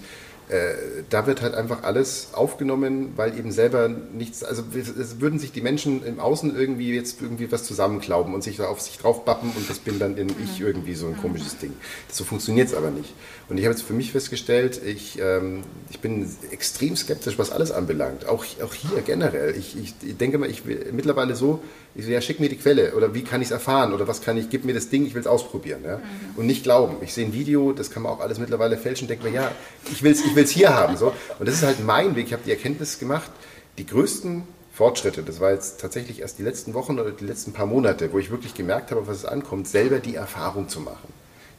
äh, 0.49 1.03
da 1.09 1.25
wird 1.25 1.41
halt 1.41 1.55
einfach 1.55 1.83
alles 1.83 2.29
aufgenommen, 2.33 3.13
weil 3.15 3.37
eben 3.37 3.51
selber 3.51 3.89
nichts, 3.89 4.43
also 4.43 4.63
es 4.73 5.19
würden 5.19 5.39
sich 5.39 5.51
die 5.51 5.61
Menschen 5.61 6.05
im 6.05 6.19
Außen 6.19 6.55
irgendwie 6.55 6.93
jetzt 6.93 7.21
irgendwie 7.21 7.51
was 7.51 7.63
zusammenklauben 7.63 8.33
und 8.33 8.43
sich 8.43 8.57
da 8.57 8.67
auf 8.67 8.79
sich 8.79 8.99
draufbappen 8.99 9.51
und 9.55 9.67
das 9.69 9.79
bin 9.79 9.97
dann 9.97 10.17
in 10.17 10.29
ich 10.43 10.59
mhm. 10.59 10.67
irgendwie 10.67 10.93
so 10.93 11.07
ein 11.07 11.17
komisches 11.17 11.57
Ding. 11.57 11.73
So 12.11 12.23
funktioniert 12.23 12.67
es 12.67 12.75
aber 12.75 12.91
nicht. 12.91 13.13
Und 13.49 13.57
ich 13.57 13.65
habe 13.65 13.73
jetzt 13.73 13.85
für 13.85 13.93
mich 13.93 14.11
festgestellt, 14.11 14.79
ich, 14.85 15.19
ähm, 15.19 15.63
ich 15.89 15.99
bin 15.99 16.29
extrem 16.51 16.95
skeptisch, 16.95 17.39
was 17.39 17.51
alles 17.51 17.71
anbelangt. 17.71 18.27
Auch, 18.27 18.45
auch 18.63 18.73
hier 18.73 19.01
generell. 19.01 19.55
Ich, 19.57 19.75
ich, 19.75 19.95
ich 20.03 20.17
denke 20.17 20.37
mal, 20.37 20.49
ich 20.49 20.65
will 20.67 20.91
mittlerweile 20.91 21.35
so, 21.35 21.61
ich 21.95 22.05
so, 22.05 22.11
ja, 22.11 22.19
schick 22.19 22.41
mir 22.41 22.49
die 22.49 22.57
Quelle 22.57 22.93
oder 22.93 23.13
wie 23.13 23.23
kann 23.23 23.41
ich 23.41 23.47
es 23.47 23.51
erfahren 23.51 23.93
oder 23.93 24.07
was 24.07 24.21
kann 24.21 24.37
ich, 24.37 24.49
gib 24.49 24.65
mir 24.65 24.73
das 24.73 24.89
Ding, 24.89 25.05
ich 25.05 25.13
will 25.13 25.21
es 25.21 25.27
ausprobieren. 25.27 25.81
Ja? 25.85 25.97
Mhm. 25.97 26.01
Und 26.35 26.45
nicht 26.45 26.63
glauben. 26.63 26.97
Ich 27.01 27.13
sehe 27.13 27.25
ein 27.25 27.33
Video, 27.33 27.71
das 27.71 27.89
kann 27.89 28.03
man 28.03 28.11
auch 28.11 28.19
alles 28.19 28.37
mittlerweile 28.37 28.77
fälschen, 28.77 29.07
denke 29.07 29.29
mir, 29.29 29.33
ja, 29.33 29.51
ich 29.89 30.03
will 30.03 30.11
es 30.11 30.25
ich 30.25 30.35
will's 30.35 30.51
hier 30.51 30.75
haben. 30.75 30.97
So. 30.97 31.13
Und 31.39 31.47
das 31.47 31.55
ist 31.55 31.63
halt 31.63 31.83
mein 31.83 32.15
Weg. 32.15 32.27
Ich 32.27 32.33
habe 32.33 32.43
die 32.45 32.51
Erkenntnis 32.51 32.99
gemacht, 32.99 33.31
die 33.77 33.85
größten 33.85 34.43
Fortschritte, 34.73 35.23
das 35.23 35.39
war 35.39 35.51
jetzt 35.51 35.79
tatsächlich 35.79 36.19
erst 36.19 36.37
die 36.37 36.43
letzten 36.43 36.73
Wochen 36.73 36.99
oder 36.99 37.11
die 37.11 37.25
letzten 37.25 37.53
paar 37.53 37.65
Monate, 37.65 38.11
wo 38.11 38.19
ich 38.19 38.29
wirklich 38.29 38.55
gemerkt 38.55 38.91
habe, 38.91 39.07
was 39.07 39.17
es 39.17 39.25
ankommt, 39.25 39.69
selber 39.69 39.99
die 39.99 40.15
Erfahrung 40.15 40.67
zu 40.67 40.81
machen. 40.81 41.13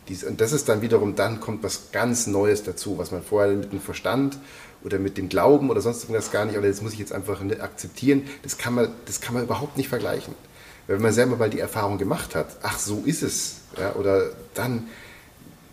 Dies, 0.08 0.22
und 0.22 0.40
das 0.40 0.52
ist 0.52 0.68
dann 0.68 0.82
wiederum, 0.82 1.16
dann 1.16 1.40
kommt 1.40 1.62
was 1.62 1.90
ganz 1.92 2.26
Neues 2.26 2.62
dazu, 2.62 2.98
was 2.98 3.10
man 3.10 3.22
vorher 3.22 3.52
mit 3.52 3.72
dem 3.72 3.80
Verstand 3.80 4.38
oder 4.86 5.00
mit 5.00 5.18
dem 5.18 5.28
Glauben 5.28 5.68
oder 5.68 5.80
sonst 5.80 6.04
irgendwas 6.04 6.30
gar 6.30 6.44
nicht, 6.44 6.56
oder 6.56 6.68
das 6.68 6.80
muss 6.80 6.92
ich 6.92 7.00
jetzt 7.00 7.12
einfach 7.12 7.42
akzeptieren, 7.60 8.22
das 8.44 8.56
kann 8.56 8.72
man, 8.72 8.88
das 9.04 9.20
kann 9.20 9.34
man 9.34 9.42
überhaupt 9.42 9.76
nicht 9.76 9.88
vergleichen. 9.88 10.32
Wenn 10.86 11.02
man 11.02 11.12
selber 11.12 11.36
mal 11.36 11.50
die 11.50 11.58
Erfahrung 11.58 11.98
gemacht 11.98 12.36
hat, 12.36 12.56
ach, 12.62 12.78
so 12.78 13.02
ist 13.04 13.24
es, 13.24 13.56
ja, 13.76 13.96
oder 13.96 14.30
dann, 14.54 14.84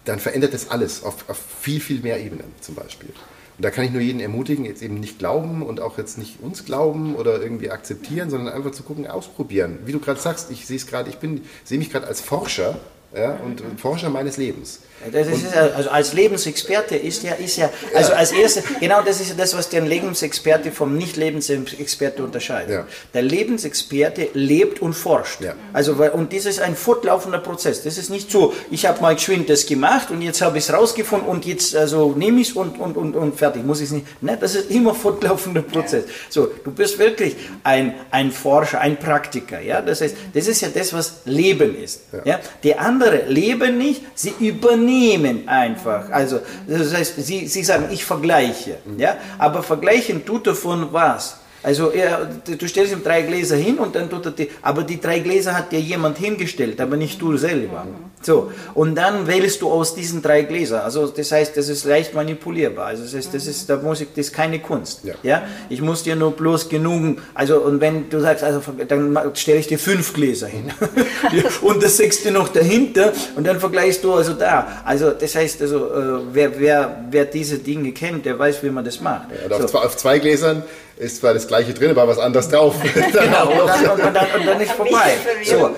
dann 0.05 0.19
verändert 0.19 0.55
das 0.55 0.71
alles 0.71 1.03
auf, 1.03 1.29
auf 1.29 1.39
viel, 1.61 1.79
viel 1.79 2.01
mehr 2.01 2.19
Ebenen 2.19 2.51
zum 2.59 2.73
Beispiel. 2.73 3.09
Und 3.09 3.63
da 3.63 3.69
kann 3.69 3.85
ich 3.85 3.91
nur 3.91 4.01
jeden 4.01 4.19
ermutigen, 4.19 4.65
jetzt 4.65 4.81
eben 4.81 4.99
nicht 4.99 5.19
glauben 5.19 5.61
und 5.61 5.79
auch 5.79 5.99
jetzt 5.99 6.17
nicht 6.17 6.41
uns 6.41 6.65
glauben 6.65 7.15
oder 7.15 7.39
irgendwie 7.39 7.69
akzeptieren, 7.69 8.31
sondern 8.31 8.51
einfach 8.51 8.71
zu 8.71 8.81
gucken, 8.81 9.05
ausprobieren. 9.05 9.77
Wie 9.85 9.91
du 9.91 9.99
gerade 9.99 10.19
sagst, 10.19 10.49
ich 10.49 10.65
sehe 10.65 10.77
es 10.77 10.87
gerade, 10.87 11.11
ich 11.11 11.17
sehe 11.63 11.77
mich 11.77 11.91
gerade 11.91 12.07
als 12.07 12.19
Forscher 12.19 12.79
ja, 13.15 13.35
und 13.35 13.61
Forscher 13.79 14.09
meines 14.09 14.37
Lebens. 14.37 14.79
Das 15.11 15.27
ist, 15.27 15.55
also 15.55 15.89
als 15.89 16.13
Lebensexperte 16.13 16.95
ist 16.95 17.23
ja, 17.23 17.33
ist 17.33 17.57
ja, 17.57 17.69
also 17.93 18.13
als 18.13 18.31
erste, 18.31 18.63
genau 18.79 19.01
das 19.01 19.19
ist 19.19 19.29
ja 19.29 19.35
das, 19.35 19.55
was 19.55 19.69
den 19.69 19.85
Lebensexperte 19.85 20.71
vom 20.71 20.97
Nicht-Lebensexperte 20.97 22.23
unterscheidet. 22.23 22.69
Ja. 22.69 22.87
Der 23.13 23.21
Lebensexperte 23.21 24.29
lebt 24.33 24.81
und 24.81 24.93
forscht. 24.93 25.41
Ja. 25.41 25.55
Also, 25.73 25.93
und 25.93 26.33
das 26.33 26.45
ist 26.45 26.59
ein 26.59 26.75
fortlaufender 26.75 27.39
Prozess. 27.39 27.83
Das 27.83 27.97
ist 27.97 28.09
nicht 28.09 28.31
so, 28.31 28.53
ich 28.71 28.85
habe 28.85 29.01
mal 29.01 29.15
geschwind 29.15 29.49
das 29.49 29.65
gemacht 29.65 30.11
und 30.11 30.21
jetzt 30.21 30.41
habe 30.41 30.57
ich 30.57 30.65
es 30.65 30.73
rausgefunden 30.73 31.27
und 31.27 31.45
jetzt 31.45 31.75
also 31.75 32.13
nehme 32.15 32.41
ich 32.41 32.49
es 32.49 32.55
und, 32.55 32.79
und, 32.79 32.95
und, 32.95 33.15
und 33.15 33.37
fertig, 33.37 33.65
muss 33.65 33.79
ich 33.79 33.87
es 33.87 33.91
nicht. 33.91 34.05
Nein, 34.21 34.37
das 34.39 34.55
ist 34.55 34.71
immer 34.71 34.95
fortlaufender 34.95 35.61
Prozess. 35.61 36.05
So, 36.29 36.49
du 36.63 36.71
bist 36.71 36.97
wirklich 36.99 37.35
ein, 37.63 37.95
ein 38.11 38.31
Forscher, 38.31 38.79
ein 38.79 38.97
Praktiker. 38.97 39.59
Ja? 39.59 39.81
Das 39.81 40.01
heißt, 40.01 40.15
das 40.33 40.47
ist 40.47 40.61
ja 40.61 40.69
das, 40.73 40.93
was 40.93 41.21
Leben 41.25 41.75
ist. 41.75 42.01
Ja. 42.11 42.21
ja? 42.25 42.39
Die 42.63 42.75
anderen 42.75 43.29
leben 43.29 43.77
nicht, 43.77 44.01
sie 44.15 44.33
übernehmen 44.39 44.92
nehmen 44.93 45.47
einfach. 45.47 46.09
Also, 46.11 46.39
das 46.67 46.93
heißt, 46.93 47.13
Sie, 47.17 47.47
Sie 47.47 47.63
sagen, 47.63 47.85
ich 47.91 48.03
vergleiche. 48.05 48.77
Ja? 48.97 49.17
Aber 49.37 49.63
vergleichen 49.63 50.25
tut 50.25 50.47
er 50.47 50.55
von 50.55 50.91
was? 50.91 51.37
Also 51.63 51.91
er, 51.91 52.25
du 52.25 52.67
stellst 52.67 52.91
ihm 52.91 53.03
drei 53.03 53.21
Gläser 53.21 53.55
hin 53.55 53.77
und 53.77 53.95
dann 53.95 54.09
tut 54.09 54.25
er 54.25 54.31
die, 54.31 54.49
aber 54.61 54.83
die 54.83 54.99
drei 54.99 55.19
Gläser 55.19 55.55
hat 55.55 55.71
dir 55.71 55.79
jemand 55.79 56.17
hingestellt, 56.17 56.81
aber 56.81 56.97
nicht 56.97 57.21
du 57.21 57.37
selber. 57.37 57.87
So, 58.23 58.51
und 58.73 58.95
dann 58.95 59.27
wählst 59.27 59.61
du 59.61 59.69
aus 59.69 59.95
diesen 59.95 60.21
drei 60.21 60.43
Gläsern. 60.43 60.81
Also 60.81 61.07
das 61.07 61.31
heißt, 61.31 61.57
das 61.57 61.69
ist 61.69 61.83
leicht 61.85 62.13
manipulierbar. 62.13 62.87
Also 62.87 63.03
das 63.03 63.13
ist, 63.13 63.33
das 63.33 63.47
ist, 63.47 63.69
da 63.69 63.77
muss 63.77 64.01
ich, 64.01 64.07
das 64.09 64.27
ist 64.27 64.33
keine 64.33 64.59
Kunst. 64.59 65.01
Ja. 65.03 65.15
ja? 65.23 65.43
Ich 65.69 65.81
muss 65.81 66.03
dir 66.03 66.15
nur 66.15 66.31
bloß 66.31 66.69
genug, 66.69 67.19
also 67.33 67.59
und 67.59 67.81
wenn 67.81 68.09
du 68.09 68.19
sagst, 68.19 68.43
also 68.43 68.61
dann 68.87 69.17
stelle 69.35 69.59
ich 69.59 69.67
dir 69.67 69.79
fünf 69.79 70.13
Gläser 70.13 70.47
hin. 70.47 70.71
und 71.61 71.83
das 71.83 71.97
sechste 71.97 72.31
noch 72.31 72.49
dahinter 72.49 73.13
und 73.35 73.45
dann 73.45 73.59
vergleichst 73.59 74.03
du 74.03 74.13
also 74.13 74.33
da. 74.33 74.81
Also 74.85 75.11
das 75.11 75.35
heißt, 75.35 75.61
also 75.61 75.87
äh, 75.87 76.19
wer, 76.31 76.59
wer, 76.59 77.05
wer 77.11 77.25
diese 77.25 77.57
Dinge 77.57 77.91
kennt, 77.91 78.25
der 78.25 78.39
weiß, 78.39 78.63
wie 78.63 78.69
man 78.69 78.85
das 78.85 79.01
macht. 79.01 79.27
Ja, 79.31 79.57
so. 79.57 79.63
auf, 79.63 79.71
zwei, 79.71 79.79
auf 79.79 79.97
zwei 79.97 80.19
Gläsern 80.19 80.63
ist 80.97 81.17
zwar 81.17 81.33
das 81.33 81.47
gleiche 81.47 81.73
drin, 81.73 81.91
aber 81.91 82.07
was 82.07 82.19
anderes 82.19 82.49
drauf. 82.49 82.75
genau, 82.93 83.49
und 83.51 83.67
dann, 83.67 83.89
und, 83.89 84.15
dann, 84.15 84.27
und 84.39 84.45
dann 84.45 84.61
ist 84.61 84.71
vorbei. 84.73 85.13
So, 85.43 85.71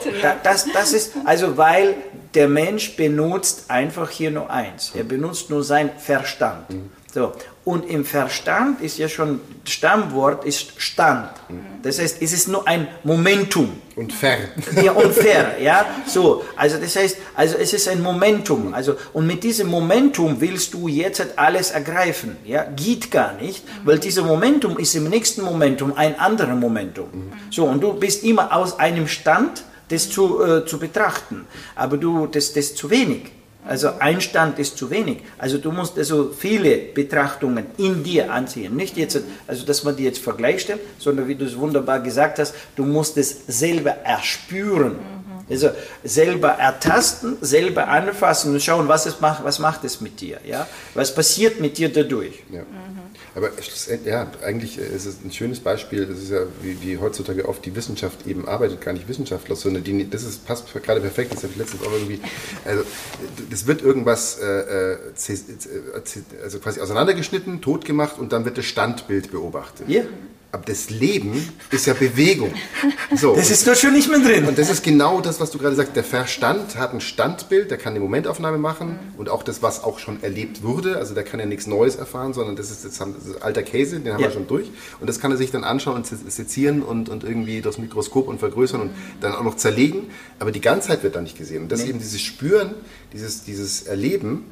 das, 0.43 0.65
das 0.73 0.93
ist, 0.93 1.13
also 1.23 1.57
weil 1.57 1.95
der 2.35 2.47
Mensch 2.47 2.95
benutzt 2.95 3.65
einfach 3.69 4.09
hier 4.09 4.31
nur 4.31 4.49
eins. 4.49 4.91
Er 4.95 5.03
benutzt 5.03 5.49
nur 5.49 5.63
sein 5.63 5.89
Verstand. 5.97 6.69
Mhm. 6.69 6.91
So. 7.13 7.31
Und 7.63 7.89
im 7.89 8.03
Verstand 8.05 8.81
ist 8.81 8.99
ja 8.99 9.07
schon, 9.09 9.39
Stammwort 9.63 10.45
ist 10.45 10.73
Stand. 10.77 11.31
Das 11.81 11.97
heißt, 11.97 12.21
es 12.21 12.33
ist 12.33 12.47
nur 12.47 12.67
ein 12.67 12.87
Momentum. 13.03 13.71
Und 13.95 14.11
fair. 14.13 14.37
Ja, 14.83 14.91
und 14.91 15.13
fair, 15.13 15.55
ja. 15.61 15.85
So, 16.05 16.43
also 16.57 16.77
das 16.77 16.95
heißt, 16.95 17.17
also 17.33 17.55
es 17.57 17.73
ist 17.73 17.87
ein 17.87 18.03
Momentum. 18.03 18.73
Also, 18.73 18.95
und 19.13 19.25
mit 19.25 19.43
diesem 19.43 19.67
Momentum 19.67 20.41
willst 20.41 20.73
du 20.75 20.87
jetzt 20.87 21.25
alles 21.37 21.71
ergreifen. 21.71 22.35
Ja, 22.45 22.65
geht 22.65 23.09
gar 23.09 23.33
nicht, 23.33 23.63
weil 23.83 23.97
dieses 23.97 24.23
Momentum 24.23 24.77
ist 24.77 24.93
im 24.93 25.05
nächsten 25.05 25.41
Momentum 25.41 25.93
ein 25.95 26.19
anderes 26.19 26.59
Momentum. 26.59 27.31
So, 27.49 27.65
und 27.65 27.81
du 27.81 27.93
bist 27.93 28.23
immer 28.23 28.53
aus 28.53 28.77
einem 28.77 29.07
Stand, 29.07 29.63
das 29.89 30.09
zu, 30.09 30.43
äh, 30.43 30.65
zu 30.65 30.79
betrachten. 30.79 31.45
Aber 31.75 31.97
du, 31.97 32.27
das, 32.27 32.53
das 32.53 32.75
zu 32.75 32.89
wenig. 32.89 33.31
Also 33.67 33.89
ein 33.99 34.21
Stand 34.21 34.59
ist 34.59 34.77
zu 34.77 34.91
wenig. 34.91 35.21
Also 35.39 35.57
du 35.57 35.71
musst 35.71 35.97
also 35.97 36.31
viele 36.37 36.77
Betrachtungen 36.77 37.65
in 37.77 38.03
dir 38.03 38.31
anziehen. 38.31 38.75
Nicht 38.75 38.95
jetzt, 38.95 39.19
also 39.47 39.65
dass 39.65 39.83
man 39.83 39.95
die 39.95 40.03
jetzt 40.03 40.19
Vergleich 40.19 40.61
stellt, 40.61 40.81
sondern 40.99 41.27
wie 41.27 41.35
du 41.35 41.45
es 41.45 41.57
wunderbar 41.57 41.99
gesagt 41.99 42.37
hast, 42.37 42.53
du 42.75 42.85
musst 42.85 43.17
es 43.17 43.35
selber 43.47 43.91
erspüren. 44.03 44.93
Mhm. 44.93 45.25
Also 45.49 45.69
selber 46.03 46.49
ertasten, 46.49 47.37
selber 47.41 47.87
anfassen 47.87 48.53
und 48.53 48.61
schauen, 48.61 48.87
was 48.87 49.07
es 49.07 49.19
macht, 49.19 49.43
was 49.43 49.59
macht 49.59 49.83
es 49.83 49.99
mit 49.99 50.21
dir, 50.21 50.39
ja? 50.45 50.67
Was 50.93 51.13
passiert 51.13 51.59
mit 51.59 51.77
dir 51.77 51.91
dadurch? 51.91 52.43
Ja. 52.51 52.61
Mhm. 52.61 53.04
Aber 53.35 53.49
ja, 54.05 54.31
eigentlich 54.43 54.77
ist 54.77 55.05
es 55.05 55.17
ein 55.23 55.31
schönes 55.31 55.59
Beispiel. 55.59 56.03
Es 56.03 56.23
ist 56.23 56.31
ja, 56.31 56.43
wie, 56.61 56.81
wie, 56.81 56.97
heutzutage 56.97 57.47
oft 57.47 57.65
die 57.65 57.75
Wissenschaft 57.75 58.25
eben 58.25 58.47
arbeitet, 58.47 58.79
gar 58.79 58.93
nicht 58.93 59.09
Wissenschaftler, 59.09 59.57
sondern 59.57 59.83
die, 59.83 60.09
das 60.09 60.23
ist, 60.23 60.47
passt 60.47 60.73
gerade 60.73 61.01
perfekt. 61.01 61.33
Das 61.33 61.43
habe 61.43 61.51
ich 61.51 61.59
letztens 61.59 61.83
auch 61.83 61.91
irgendwie. 61.91 62.21
Also, 62.63 62.83
das 63.49 63.67
wird 63.67 63.81
irgendwas 63.81 64.39
äh, 64.39 64.93
äh 64.93 64.97
also 66.43 66.59
quasi 66.59 66.79
auseinandergeschnitten, 66.79 67.61
totgemacht 67.61 68.17
und 68.19 68.31
dann 68.31 68.45
wird 68.45 68.57
das 68.57 68.65
Standbild 68.65 69.31
beobachtet. 69.31 69.89
Ja. 69.89 70.03
Aber 70.55 70.63
das 70.63 70.89
Leben 70.89 71.49
ist 71.69 71.85
ja 71.85 71.93
Bewegung. 71.93 72.53
So. 73.13 73.35
Das 73.35 73.51
ist 73.51 73.67
doch 73.67 73.75
schon 73.75 73.91
nicht 73.91 74.09
mehr 74.09 74.19
drin. 74.19 74.45
Und 74.45 74.57
das 74.57 74.69
ist 74.69 74.83
genau 74.83 75.19
das, 75.19 75.41
was 75.41 75.51
du 75.51 75.57
gerade 75.57 75.75
sagst. 75.75 75.97
Der 75.97 76.03
Verstand 76.05 76.77
hat 76.77 76.93
ein 76.93 77.01
Standbild, 77.01 77.71
der 77.71 77.77
kann 77.77 77.91
eine 77.91 77.99
Momentaufnahme 77.99 78.57
machen 78.57 78.87
mhm. 78.87 79.19
und 79.19 79.27
auch 79.27 79.43
das, 79.43 79.61
was 79.61 79.83
auch 79.83 79.99
schon 79.99 80.23
erlebt 80.23 80.63
wurde. 80.63 80.95
Also 80.97 81.13
der 81.13 81.25
kann 81.25 81.41
ja 81.41 81.45
nichts 81.45 81.67
Neues 81.67 81.97
erfahren, 81.97 82.33
sondern 82.33 82.55
das 82.55 82.71
ist, 82.71 82.85
das 82.85 82.93
ist 82.95 83.41
alter 83.41 83.63
Käse, 83.63 83.99
den 83.99 84.13
haben 84.13 84.21
ja. 84.21 84.27
wir 84.27 84.33
schon 84.33 84.47
durch. 84.47 84.67
Und 85.01 85.07
das 85.07 85.19
kann 85.19 85.29
er 85.29 85.35
sich 85.35 85.51
dann 85.51 85.65
anschauen 85.65 85.97
und 85.97 86.07
sezieren 86.07 86.83
und, 86.83 87.09
und 87.09 87.25
irgendwie 87.25 87.59
durchs 87.59 87.77
Mikroskop 87.77 88.29
und 88.29 88.39
vergrößern 88.39 88.79
und 88.79 88.91
dann 89.19 89.35
auch 89.35 89.43
noch 89.43 89.57
zerlegen. 89.57 90.03
Aber 90.39 90.53
die 90.53 90.61
Ganzheit 90.61 91.03
wird 91.03 91.17
da 91.17 91.21
nicht 91.21 91.37
gesehen. 91.37 91.63
Und 91.63 91.71
das 91.73 91.83
nee. 91.83 91.89
eben 91.89 91.99
dieses 91.99 92.21
Spüren, 92.21 92.75
dieses, 93.11 93.43
dieses 93.43 93.83
Erleben, 93.83 94.45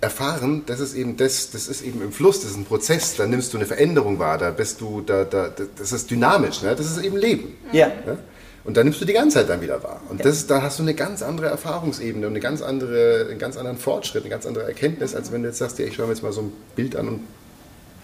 erfahren, 0.00 0.62
das 0.66 0.80
ist 0.80 0.94
eben 0.94 1.16
das, 1.16 1.50
das 1.50 1.68
ist 1.68 1.82
eben 1.82 2.00
im 2.00 2.12
Fluss, 2.12 2.40
das 2.40 2.52
ist 2.52 2.56
ein 2.56 2.64
Prozess, 2.64 3.16
da 3.16 3.26
nimmst 3.26 3.52
du 3.52 3.58
eine 3.58 3.66
Veränderung 3.66 4.18
wahr, 4.18 4.38
da 4.38 4.50
bist 4.50 4.80
du, 4.80 5.02
da, 5.02 5.24
da, 5.24 5.50
das 5.76 5.92
ist 5.92 6.10
dynamisch, 6.10 6.62
ne? 6.62 6.74
das 6.74 6.86
ist 6.86 7.04
eben 7.04 7.16
Leben. 7.16 7.56
Ja. 7.72 7.88
Ne? 7.88 8.18
Und 8.64 8.76
dann 8.76 8.86
nimmst 8.86 9.00
du 9.00 9.04
die 9.04 9.12
ganze 9.12 9.38
Zeit 9.38 9.48
dann 9.48 9.60
wieder 9.62 9.82
wahr. 9.82 10.00
Und 10.08 10.24
das, 10.24 10.46
da 10.46 10.62
hast 10.62 10.78
du 10.78 10.82
eine 10.82 10.94
ganz 10.94 11.22
andere 11.22 11.48
Erfahrungsebene 11.48 12.26
und 12.26 12.32
eine 12.32 12.40
ganz 12.40 12.62
andere, 12.62 13.28
einen 13.30 13.38
ganz 13.38 13.56
anderen 13.56 13.78
Fortschritt, 13.78 14.22
eine 14.22 14.30
ganz 14.30 14.46
andere 14.46 14.64
Erkenntnis, 14.64 15.14
als 15.14 15.32
wenn 15.32 15.42
du 15.42 15.48
jetzt 15.48 15.58
sagst, 15.58 15.78
ja, 15.78 15.86
ich 15.86 15.94
schaue 15.94 16.06
mir 16.06 16.12
jetzt 16.12 16.22
mal 16.22 16.32
so 16.32 16.42
ein 16.42 16.52
Bild 16.76 16.96
an 16.96 17.08
und 17.08 17.20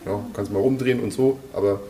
ja, 0.07 0.25
kannst 0.35 0.53
mal 0.53 0.61
rumdrehen 0.61 1.01
und 1.01 1.13
so, 1.13 1.39
aber 1.53 1.81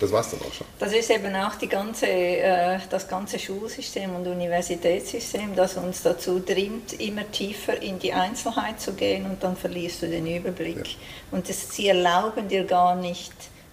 das 0.00 0.10
war 0.10 0.22
es 0.22 0.30
dann 0.30 0.40
auch 0.40 0.52
schon. 0.52 0.66
Das 0.78 0.92
ist 0.92 1.10
eben 1.10 1.34
auch 1.36 1.54
die 1.56 1.68
ganze, 1.68 2.06
äh, 2.06 2.78
das 2.88 3.06
ganze 3.06 3.38
Schulsystem 3.38 4.14
und 4.16 4.26
Universitätssystem, 4.26 5.54
das 5.54 5.76
uns 5.76 6.02
dazu 6.02 6.40
dringt, 6.40 6.94
immer 6.94 7.30
tiefer 7.30 7.80
in 7.80 7.98
die 7.98 8.12
Einzelheit 8.12 8.80
zu 8.80 8.94
gehen 8.94 9.26
und 9.26 9.42
dann 9.42 9.56
verlierst 9.56 10.02
du 10.02 10.08
den 10.08 10.26
Überblick. 10.26 10.86
Ja. 10.86 10.94
Und 11.32 11.48
das, 11.48 11.76
sie 11.76 11.88
erlauben 11.88 12.48
dir 12.48 12.64
gar 12.64 12.96
nicht, 12.96 13.32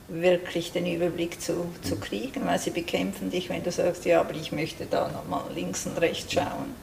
wirklich 0.10 0.72
den 0.72 0.86
Überblick 0.86 1.42
zu, 1.42 1.74
zu 1.82 1.96
mhm. 1.96 2.02
kriegen, 2.02 2.46
weil 2.46 2.60
sie 2.60 2.72
bekämpfen 2.72 3.30
dich, 3.30 3.50
wenn 3.50 3.64
du 3.64 3.72
sagst, 3.72 4.06
ja, 4.06 4.22
aber 4.22 4.34
ich 4.36 4.52
möchte 4.52 4.86
da 4.86 5.10
nochmal 5.10 5.44
links 5.54 5.86
und 5.86 5.98
rechts 5.98 6.34
schauen. 6.34 6.76